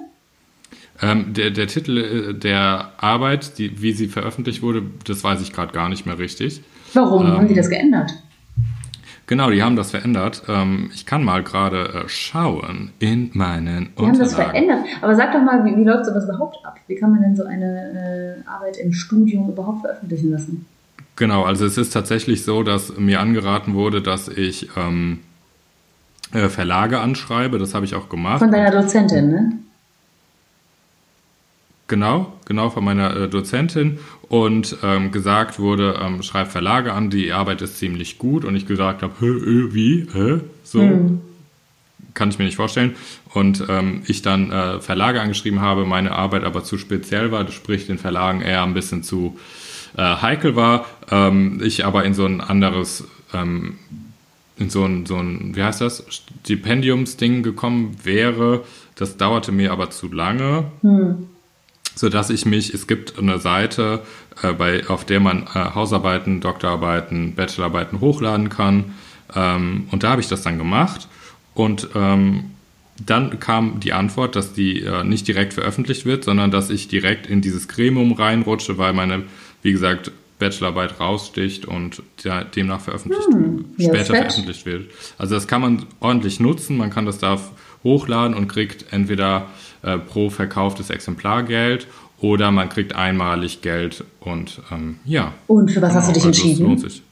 Ähm, 1.03 1.33
der, 1.35 1.51
der 1.51 1.67
Titel 1.67 1.99
äh, 1.99 2.35
der 2.35 2.91
Arbeit, 2.99 3.59
die, 3.59 3.83
wie 3.83 3.93
sie 3.93 4.07
veröffentlicht 4.09 4.63
wurde, 4.63 4.83
das 5.07 5.25
weiß 5.25 5.41
ich 5.43 5.53
gerade 5.53 5.73
gar 5.73 5.89
nicht 5.89 6.07
mehr 6.07 6.19
richtig. 6.19 6.63
Warum 6.93 7.27
Ähm, 7.27 7.33
haben 7.33 7.49
die 7.49 7.55
das 7.55 7.69
geändert? 7.69 8.13
Genau, 9.27 9.51
die 9.51 9.63
haben 9.63 9.75
das 9.75 9.91
verändert. 9.91 10.43
Ähm, 10.49 10.91
ich 10.95 11.07
kann 11.07 11.25
mal 11.25 11.43
gerade 11.43 12.05
äh, 12.05 12.09
schauen 12.09 12.91
in 12.99 13.31
meinen 13.33 13.89
Die 13.99 14.03
haben 14.07 14.19
das 14.19 14.33
Unterlagen. 14.33 14.51
verändert. 14.53 14.79
Aber 15.01 15.15
sag 15.17 15.33
doch 15.33 15.41
mal, 15.43 15.65
wie, 15.65 15.77
wie 15.77 15.85
läuft 15.85 16.05
sowas 16.07 16.25
überhaupt 16.25 16.59
ab? 16.65 16.77
Wie 16.87 16.95
kann 16.95 17.11
man 17.11 17.23
denn 17.23 17.35
so 17.35 17.45
eine 17.45 18.37
äh, 18.45 18.49
Arbeit 18.49 18.77
im 18.77 18.93
Studium 18.93 19.49
überhaupt 19.49 19.81
veröffentlichen 19.81 20.31
lassen? 20.31 20.67
Genau, 21.17 21.43
also 21.45 21.65
es 21.65 21.79
ist 21.79 21.93
tatsächlich 21.93 22.45
so, 22.45 22.63
dass 22.63 22.97
mir 22.99 23.21
angeraten 23.21 23.75
wurde, 23.75 24.03
dass 24.03 24.29
ich 24.29 24.69
ähm, 24.77 25.21
äh, 26.33 26.49
Verlage 26.49 27.01
anschreibe. 27.01 27.59
Das 27.59 27.73
habe 27.75 27.85
ich 27.87 27.95
auch 27.95 28.09
gemacht. 28.11 28.41
Von 28.41 28.53
deiner 28.53 28.71
Dozentin, 28.71 29.31
ne? 29.31 29.53
Genau, 31.87 32.33
genau 32.47 32.71
von 32.71 32.85
meiner 32.85 33.15
äh, 33.15 33.29
Dozentin. 33.29 33.99
Und 34.29 34.79
ähm, 34.83 35.13
gesagt 35.13 35.59
wurde, 35.59 36.01
ähm, 36.03 36.23
schreib 36.23 36.51
Verlage 36.51 36.93
an, 36.93 37.11
die 37.11 37.33
Arbeit 37.33 37.63
ist 37.63 37.79
ziemlich 37.79 38.19
gut. 38.19 38.45
Und 38.45 38.57
ich 38.57 38.67
gesagt 38.67 39.03
habe, 39.03 39.13
hä, 39.21 39.27
äh, 39.27 39.75
wie, 39.75 40.07
hä? 40.13 40.41
so? 40.63 41.21
Kann 42.15 42.31
ich 42.31 42.39
mir 42.39 42.45
nicht 42.45 42.57
vorstellen. 42.57 42.95
Und 43.35 43.65
ähm, 43.69 44.03
ich 44.07 44.23
dann 44.23 44.51
äh, 44.51 44.81
Verlage 44.81 45.21
angeschrieben 45.21 45.61
habe, 45.61 45.85
meine 45.85 46.13
Arbeit 46.13 46.45
aber 46.45 46.65
zu 46.65 46.79
speziell 46.79 47.33
war, 47.33 47.51
sprich 47.51 47.87
den 47.87 47.99
Verlagen 47.99 48.41
eher 48.41 48.63
ein 48.63 48.73
bisschen 48.73 49.03
zu 49.03 49.37
äh, 49.97 50.03
heikel 50.03 50.57
war, 50.57 50.87
ähm, 51.11 51.61
ich 51.63 51.85
aber 51.85 52.05
in 52.05 52.15
so 52.15 52.25
ein 52.25 52.41
anderes 52.41 53.05
ähm, 53.33 53.79
in 54.57 54.71
so 54.71 54.85
ein, 54.85 55.05
so 55.07 55.17
ein, 55.17 55.57
wie 55.57 55.63
heißt 55.65 55.81
das, 55.81 56.05
Stipendiumsding 56.09 57.43
gekommen 57.43 57.97
wäre. 58.05 58.65
Das 58.95 59.17
dauerte 59.17 59.51
mir 59.51 59.73
aber 59.73 59.91
zu 59.91 60.13
lange. 60.13 60.67
So 60.83 61.27
dass 62.09 62.31
ich 62.31 62.45
mich, 62.45 62.75
es 62.75 62.87
gibt 62.87 63.19
eine 63.19 63.39
Seite, 63.39 64.03
äh, 64.43 64.53
bei, 64.53 64.87
auf 64.89 65.05
der 65.05 65.21
man 65.21 65.45
äh, 65.45 65.75
Hausarbeiten, 65.75 66.41
Doktorarbeiten, 66.41 67.35
Bachelorarbeiten 67.35 68.01
hochladen 68.01 68.49
kann. 68.49 68.95
Ähm, 69.35 69.87
und 69.91 70.03
da 70.03 70.11
habe 70.11 70.21
ich 70.21 70.29
das 70.29 70.43
dann 70.43 70.59
gemacht. 70.59 71.09
Und 71.55 71.89
ähm, 71.95 72.51
dann 73.05 73.41
kam 73.41 73.81
die 73.81 73.93
Antwort, 73.93 74.37
dass 74.37 74.53
die 74.53 74.83
äh, 74.83 75.05
nicht 75.05 75.27
direkt 75.27 75.55
veröffentlicht 75.55 76.05
wird, 76.05 76.25
sondern 76.25 76.51
dass 76.51 76.71
ich 76.71 76.89
direkt 76.89 77.27
in 77.27 77.41
dieses 77.41 77.69
Gremium 77.69 78.13
reinrutsche, 78.13 78.79
weil 78.79 78.93
meine, 78.93 79.25
wie 79.63 79.73
gesagt, 79.73 80.13
Bachelorarbeit 80.39 81.01
raussticht 81.01 81.65
und 81.65 82.03
der, 82.25 82.45
demnach 82.45 82.81
veröffentlicht, 82.81 83.29
ja, 83.79 83.89
später 83.89 84.15
veröffentlicht 84.17 84.67
wird. 84.67 84.91
Also 85.17 85.35
das 85.35 85.47
kann 85.47 85.61
man 85.61 85.87
ordentlich 86.01 86.41
nutzen, 86.41 86.77
man 86.77 86.91
kann 86.91 87.07
das 87.07 87.19
da 87.19 87.41
hochladen 87.85 88.37
und 88.37 88.49
kriegt 88.49 88.93
entweder 88.93 89.47
äh, 89.85 89.99
pro 89.99 90.31
verkauftes 90.31 90.91
Exemplar 90.91 91.43
Geld 91.43 91.87
oder 92.21 92.51
man 92.51 92.69
kriegt 92.69 92.95
einmalig 92.95 93.61
Geld 93.63 94.05
und 94.21 94.61
ähm, 94.73 94.99
ja. 95.05 95.33
Und 95.47 95.71
für 95.71 95.83
was 95.83 95.95
hast 95.95 96.09
du 96.09 96.13
dich 96.13 96.23
Genau, 96.23 96.29
also 96.29 96.41
es 96.41 96.45
entschieden? 96.47 96.67
lohnt 96.67 96.81
sich. 96.81 97.03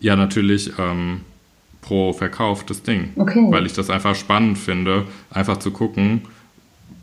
Ja, 0.00 0.16
natürlich 0.16 0.72
ähm, 0.78 1.20
pro 1.82 2.12
verkauftes 2.12 2.82
Ding. 2.82 3.10
Okay. 3.16 3.46
Weil 3.50 3.66
ich 3.66 3.72
das 3.72 3.90
einfach 3.90 4.14
spannend 4.14 4.58
finde, 4.58 5.04
einfach 5.30 5.58
zu 5.58 5.70
gucken, 5.70 6.22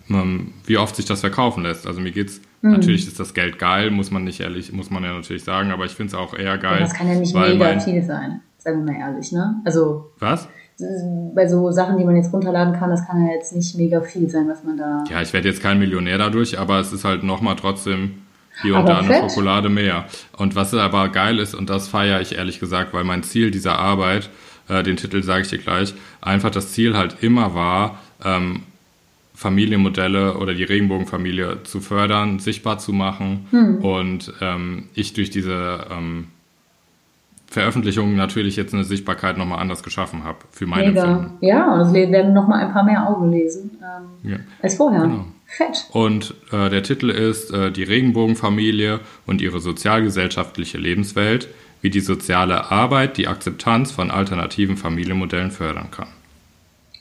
ähm, 0.09 0.53
wie 0.66 0.78
oft 0.78 0.95
sich 0.95 1.05
das 1.05 1.22
verkaufen 1.22 1.63
lässt. 1.63 1.88
Also 1.88 2.01
mir 2.01 2.11
geht's, 2.11 2.41
Mhm. 2.61 2.72
natürlich 2.72 3.05
ist 3.05 3.20
das 3.20 3.34
Geld 3.36 3.59
geil, 3.59 3.91
muss 3.91 4.09
man 4.09 4.24
nicht 4.24 4.39
ehrlich, 4.39 4.72
muss 4.72 4.89
man 4.89 5.03
ja 5.03 5.13
natürlich 5.13 5.43
sagen, 5.43 5.70
aber 5.72 5.86
ich 5.86 5.91
finde 5.91 6.09
es 6.09 6.16
auch 6.16 6.34
eher 6.34 6.57
geil. 6.57 6.80
Das 6.80 6.93
kann 6.95 7.07
ja 7.07 7.13
nicht 7.16 7.36
mega 7.36 7.80
viel 7.80 8.01
sein, 8.03 8.41
sagen 8.57 8.84
wir 8.86 8.93
mal 8.93 8.99
ehrlich, 8.99 9.32
ne? 9.32 9.61
Also 9.66 10.11
Was? 10.20 10.47
Bei 11.34 11.47
so 11.47 11.71
Sachen, 11.71 11.97
die 11.97 12.03
man 12.03 12.15
jetzt 12.17 12.34
runterladen 12.34 12.73
kann, 12.78 12.89
das 12.89 13.07
kann 13.07 13.26
ja 13.26 13.34
jetzt 13.34 13.55
nicht 13.55 13.78
mega 13.78 14.01
viel 14.01 14.30
sein, 14.30 14.47
was 14.47 14.63
man 14.63 14.78
da. 14.78 15.03
Ja, 15.09 15.21
ich 15.21 15.32
werde 15.32 15.47
jetzt 15.47 15.61
kein 15.61 15.80
Millionär 15.80 16.17
dadurch, 16.17 16.59
aber 16.59 16.80
es 16.80 16.91
ist 16.91 17.05
halt 17.05 17.23
nochmal 17.23 17.55
trotzdem 17.55 18.21
hier 18.61 18.73
und 18.73 18.82
Aber 18.82 18.89
da 18.89 18.99
eine 18.99 19.07
fett. 19.07 19.32
Schokolade 19.32 19.69
mehr. 19.69 20.05
Und 20.38 20.55
was 20.55 20.73
aber 20.73 21.09
geil 21.09 21.39
ist, 21.39 21.55
und 21.55 21.69
das 21.69 21.88
feiere 21.88 22.21
ich 22.21 22.36
ehrlich 22.36 22.59
gesagt, 22.59 22.93
weil 22.93 23.03
mein 23.03 23.23
Ziel 23.23 23.51
dieser 23.51 23.78
Arbeit, 23.80 24.30
äh, 24.67 24.84
den 24.84 24.97
Titel 24.97 25.23
sage 25.23 25.43
ich 25.43 25.49
dir 25.49 25.59
gleich, 25.59 25.93
einfach 26.21 26.51
das 26.51 26.71
Ziel 26.71 26.97
halt 26.97 27.17
immer 27.21 27.53
war, 27.53 27.99
ähm, 28.23 28.63
Familienmodelle 29.34 30.38
oder 30.38 30.53
die 30.53 30.63
Regenbogenfamilie 30.63 31.63
zu 31.63 31.82
fördern, 31.82 32.39
sichtbar 32.39 32.80
zu 32.80 32.93
machen. 32.93 33.47
Hm. 33.51 33.78
Und 33.80 34.34
ähm, 34.41 34.86
ich 34.93 35.13
durch 35.13 35.30
diese 35.30 35.88
ähm, 35.91 36.28
Veröffentlichung 37.56 38.16
natürlich 38.16 38.56
jetzt 38.58 38.74
eine 38.74 38.84
Sichtbarkeit 38.84 39.38
nochmal 39.38 39.60
anders 39.60 39.82
geschaffen 39.82 40.24
habe 40.24 40.39
für 40.51 40.68
meine 40.68 40.89
Mega. 40.89 41.01
Filme. 41.03 41.32
Ja, 41.41 41.74
und 41.74 41.80
es 41.82 41.93
werden 41.93 42.34
noch 42.34 42.47
mal 42.47 42.60
ein 42.66 42.72
paar 42.74 42.84
mehr 42.84 43.08
Augen 43.10 43.32
lesen 43.32 43.72
ähm, 43.82 44.30
Ja. 44.32 44.38
als 44.62 44.76
vorher. 44.76 45.01
Genau. 45.01 45.26
Fett. 45.45 45.86
Und 45.91 46.34
äh, 46.51 46.70
der 46.70 46.84
Titel 46.84 47.10
ist 47.10 47.51
äh, 47.53 47.72
Die 47.72 47.84
Regenbogenfamilie 47.84 48.99
und 49.26 49.41
ihre 49.41 49.60
sozialgesellschaftliche 49.62 50.78
Lebenswelt, 50.78 51.47
wie 51.82 51.89
die 51.89 51.99
soziale 52.01 52.72
Arbeit 52.72 53.16
die 53.18 53.28
Akzeptanz 53.28 53.91
von 53.91 54.12
alternativen 54.12 54.76
Familienmodellen 54.76 55.51
fördern 55.51 55.89
kann. 55.91 56.08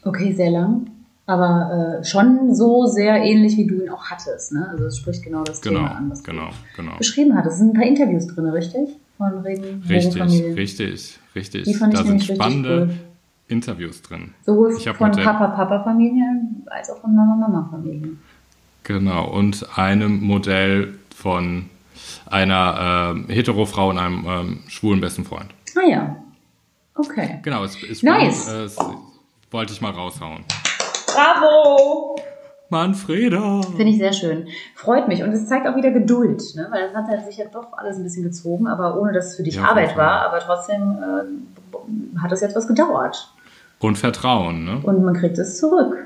Okay, 0.05 0.33
sehr 0.35 0.51
lang. 0.51 0.87
Aber 1.27 1.99
äh, 2.01 2.05
schon 2.05 2.55
so 2.55 2.85
sehr 2.87 3.17
ähnlich, 3.25 3.57
wie 3.57 3.67
du 3.67 3.83
ihn 3.83 3.89
auch 3.89 4.05
hattest. 4.11 4.53
Ne? 4.53 4.69
Also 4.71 4.85
es 4.85 4.99
spricht 4.99 5.23
genau 5.25 5.43
das 5.43 5.63
Genau, 5.63 5.81
Thema 5.81 5.97
an, 5.97 6.11
was 6.11 6.23
genau, 6.23 6.49
du 6.49 6.83
genau. 6.83 6.97
beschrieben 6.99 7.35
hattest. 7.35 7.55
Es 7.55 7.59
sind 7.61 7.71
ein 7.71 7.81
paar 7.81 7.89
Interviews 7.89 8.27
drin, 8.29 8.47
richtig? 8.47 8.91
Von 9.19 9.39
Regen 9.41 9.83
Richtig, 9.89 10.15
Regenfamilien. 10.15 10.55
richtig, 10.55 11.19
richtig. 11.35 11.65
Die 11.65 11.75
fand 11.75 11.93
ich 11.95 11.99
da 12.01 12.05
sind 12.05 12.13
nämlich 12.15 12.31
richtig 12.31 12.37
spannende, 12.45 12.87
cool. 12.91 12.97
Interviews 13.49 14.03
drin. 14.03 14.35
Sowohl 14.45 14.75
Ich 14.77 14.89
von 14.89 15.11
Papa-Papa-Familien 15.13 16.67
als 16.67 16.91
auch 16.91 17.01
von 17.01 17.15
Mama-Mama-Familien. 17.15 18.21
Genau, 18.83 19.29
und 19.31 19.67
einem 19.79 20.21
Modell 20.23 20.95
von 21.15 21.71
einer 22.27 23.13
ähm, 23.15 23.27
Hetero-Frau 23.29 23.91
und 23.91 23.99
einem 23.99 24.25
ähm, 24.27 24.59
schwulen 24.69 25.01
besten 25.01 25.25
Freund. 25.25 25.47
Ah 25.77 25.89
ja. 25.89 26.17
Okay. 26.95 27.41
Genau, 27.43 27.65
es 27.65 27.81
ist 27.83 28.03
Nice. 28.03 28.49
äh, 28.49 28.65
es, 28.65 28.77
wollte 29.51 29.73
ich 29.73 29.81
mal 29.81 29.91
raushauen. 29.93 30.45
Bravo! 31.07 32.17
Manfreda! 32.71 33.61
Finde 33.77 33.93
ich 33.93 33.99
sehr 33.99 34.13
schön. 34.13 34.49
Freut 34.75 35.07
mich. 35.09 35.23
Und 35.23 35.33
es 35.33 35.47
zeigt 35.47 35.67
auch 35.67 35.77
wieder 35.77 35.91
Geduld, 35.91 36.43
ne? 36.55 36.67
weil 36.71 36.91
das 36.93 37.07
hat 37.09 37.27
sich 37.27 37.37
ja 37.37 37.45
doch 37.53 37.73
alles 37.77 37.97
ein 37.97 38.03
bisschen 38.03 38.25
gezogen, 38.25 38.67
aber 38.67 39.01
ohne 39.01 39.13
dass 39.13 39.27
es 39.27 39.37
für 39.37 39.43
dich 39.43 39.57
Ja, 39.57 39.65
Arbeit 39.65 39.97
war. 39.97 40.23
Aber 40.27 40.41
trotzdem 40.41 40.99
äh, 40.99 42.21
hat 42.21 42.33
es 42.33 42.41
jetzt 42.41 42.57
was 42.57 42.67
gedauert. 42.67 43.31
Und 43.81 43.99
Vertrauen, 43.99 44.65
ne? 44.65 44.81
Und 44.83 45.05
man 45.05 45.15
kriegt 45.15 45.37
es 45.39 45.59
zurück. 45.59 45.97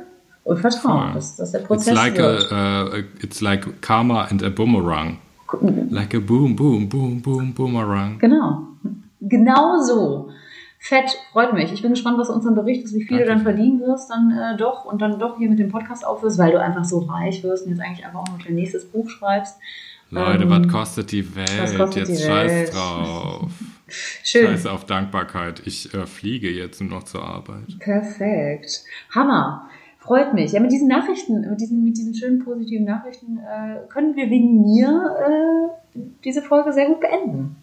Und 0.45 0.59
Vertrauen, 0.59 1.09
Voll. 1.09 1.15
dass, 1.15 1.37
dass 1.37 1.53
der 1.53 1.61
It's 1.61 1.69
Prozess 1.69 1.95
like, 1.95 2.17
wird. 2.19 2.53
a, 2.53 2.85
uh, 2.87 3.03
it's 3.23 3.41
like 3.41 3.81
karma 3.83 4.25
and 4.25 4.43
a 4.43 4.49
boomerang. 4.49 5.19
Like 5.91 6.15
a 6.15 6.19
boom, 6.21 6.57
boom, 6.57 6.89
boom, 6.89 7.23
boom, 7.23 7.55
boomerang. 7.55 8.19
Genau. 8.19 8.63
Genau 9.21 9.81
so. 9.83 10.29
Fett, 10.81 11.19
freut 11.33 11.53
mich. 11.55 11.73
Ich 11.73 11.83
bin 11.83 11.91
gespannt, 11.91 12.19
was 12.19 12.29
uns 12.31 12.45
dann 12.45 12.55
berichtest, 12.55 12.95
wie 12.95 13.05
viel 13.05 13.19
du 13.19 13.25
dann 13.27 13.41
verdienen 13.43 13.81
wirst, 13.81 14.11
dann 14.11 14.31
äh, 14.31 14.57
doch 14.57 14.85
und 14.85 15.03
dann 15.03 15.19
doch 15.19 15.37
hier 15.39 15.49
mit 15.51 15.59
dem 15.59 15.71
Podcast 15.71 16.07
aufhörst, 16.07 16.39
weil 16.39 16.53
du 16.53 16.61
einfach 16.61 16.85
so 16.85 17.01
reich 17.01 17.43
wirst 17.43 17.65
und 17.67 17.73
jetzt 17.73 17.81
eigentlich 17.81 18.07
einfach 18.07 18.21
auch 18.21 18.29
noch 18.29 18.43
dein 18.43 18.55
nächstes 18.55 18.85
Buch 18.87 19.09
schreibst. 19.11 19.59
Leute, 20.11 20.45
Ähm, 20.45 20.51
was 20.51 20.69
kostet 20.69 21.11
die 21.13 21.35
Welt? 21.37 21.77
kostet 21.77 22.09
Jetzt 22.09 22.21
die 22.23 22.25
scheiß 22.27 22.51
Welt? 22.51 22.73
drauf. 22.75 23.51
Schön. 24.23 24.47
Scheiß 24.47 24.67
auf 24.67 24.85
Dankbarkeit. 24.87 25.63
Ich 25.67 25.93
äh, 25.95 26.07
fliege 26.07 26.49
jetzt 26.51 26.81
nur 26.81 26.91
noch 26.91 27.03
zur 27.05 27.23
Arbeit. 27.25 27.79
Perfekt. 27.81 28.85
Hammer. 29.15 29.69
Freut 29.99 30.33
mich. 30.33 30.53
Ja, 30.53 30.61
mit 30.61 30.73
diesen 30.73 30.89
Nachrichten, 30.89 31.41
mit 31.51 31.61
diesen, 31.61 31.85
mit 31.85 31.99
diesen 31.99 32.15
schönen 32.15 32.43
positiven 32.43 32.87
Nachrichten 32.87 33.39
äh, 33.39 33.87
können 33.93 34.17
wir 34.17 34.31
wegen 34.31 34.63
mir 34.63 35.17
äh, 35.97 36.01
diese 36.25 36.41
Folge 36.41 36.73
sehr 36.73 36.87
gut 36.87 37.01
beenden. 37.01 37.57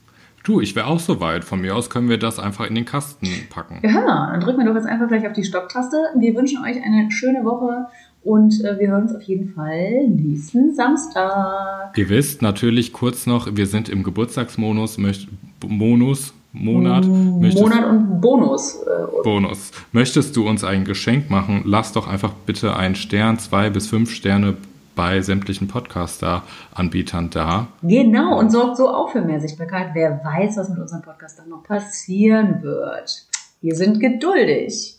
Du, 0.46 0.62
ich 0.62 0.76
wäre 0.76 0.86
auch 0.86 1.00
so 1.00 1.20
weit. 1.20 1.44
Von 1.44 1.62
mir 1.62 1.76
aus 1.76 1.90
können 1.90 2.08
wir 2.08 2.20
das 2.20 2.38
einfach 2.38 2.68
in 2.68 2.76
den 2.76 2.86
Kasten 2.86 3.28
packen. 3.50 3.82
Ja, 3.84 4.30
dann 4.32 4.40
drücken 4.40 4.60
wir 4.60 4.66
doch 4.68 4.76
jetzt 4.76 4.86
einfach 4.86 5.08
gleich 5.08 5.26
auf 5.26 5.34
die 5.34 5.44
Stopptaste. 5.44 5.98
Wir 6.20 6.36
wünschen 6.36 6.64
euch 6.64 6.78
eine 6.84 7.12
schöne 7.12 7.44
Woche 7.44 7.88
und 8.24 8.64
äh, 8.64 8.78
wir 8.80 8.90
hören 8.90 9.04
uns 9.04 9.16
auf 9.16 9.24
jeden 9.24 9.50
Fall 9.50 10.08
nächsten 10.08 10.76
Samstag. 10.76 11.98
Ihr 11.98 12.10
wisst 12.10 12.44
natürlich 12.44 12.94
kurz 12.94 13.26
noch, 13.26 13.56
wir 13.56 13.66
sind 13.66 13.90
im 13.90 14.04
Geburtstagsmonus, 14.04 15.00
möcht, 15.00 15.28
Monus, 15.68 16.32
Monat. 16.54 17.08
Möchtest, 17.08 17.64
Monat 17.64 17.90
und 17.90 18.22
Bonus. 18.22 18.84
Äh, 18.84 19.24
Bonus. 19.24 19.72
Möchtest 19.94 20.36
du 20.36 20.48
uns 20.48 20.64
ein 20.64 20.86
Geschenk 20.86 21.32
machen? 21.32 21.64
Lass 21.66 21.92
doch 21.92 22.08
einfach 22.08 22.34
bitte 22.46 22.76
einen 22.76 22.94
Stern, 22.94 23.40
zwei 23.40 23.72
bis 23.72 23.88
fünf 23.88 24.12
Sterne 24.12 24.58
bei 24.96 25.22
sämtlichen 25.22 25.68
Podcaster-Anbietern 25.68 27.30
da. 27.30 27.68
genau, 27.82 28.40
und 28.40 28.52
sorgt 28.52 28.78
so 28.78 28.90
auch 28.90 29.12
für 29.12 29.22
mehr 29.22 29.40
Sichtbarkeit. 29.40 29.90
Wer 29.94 30.22
weiß, 30.24 30.58
was 30.58 30.70
mit 30.70 30.80
unserem 30.80 31.02
Podcast 31.02 31.40
dann 31.40 31.50
noch 31.50 31.64
passieren 31.64 32.62
wird. 32.64 33.26
Wir 33.62 33.76
sind 33.76 34.00
geduldig. 34.00 34.96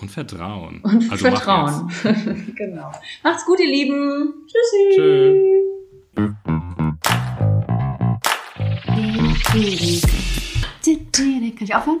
Und 0.00 0.10
Vertrauen. 0.10 0.80
Und 0.82 1.10
Also 1.10 1.30
mach 1.30 1.42
Vertrauen. 1.42 1.90
genau. 2.56 2.92
Macht's 3.22 3.46
gut, 3.46 3.58
ihr 3.60 3.70
Lieben. 3.70 4.34
Tschüssi. 4.46 4.96
Tschö. 4.96 5.48
Kann 11.58 11.66
ich 11.66 11.74
aufhören? 11.74 12.00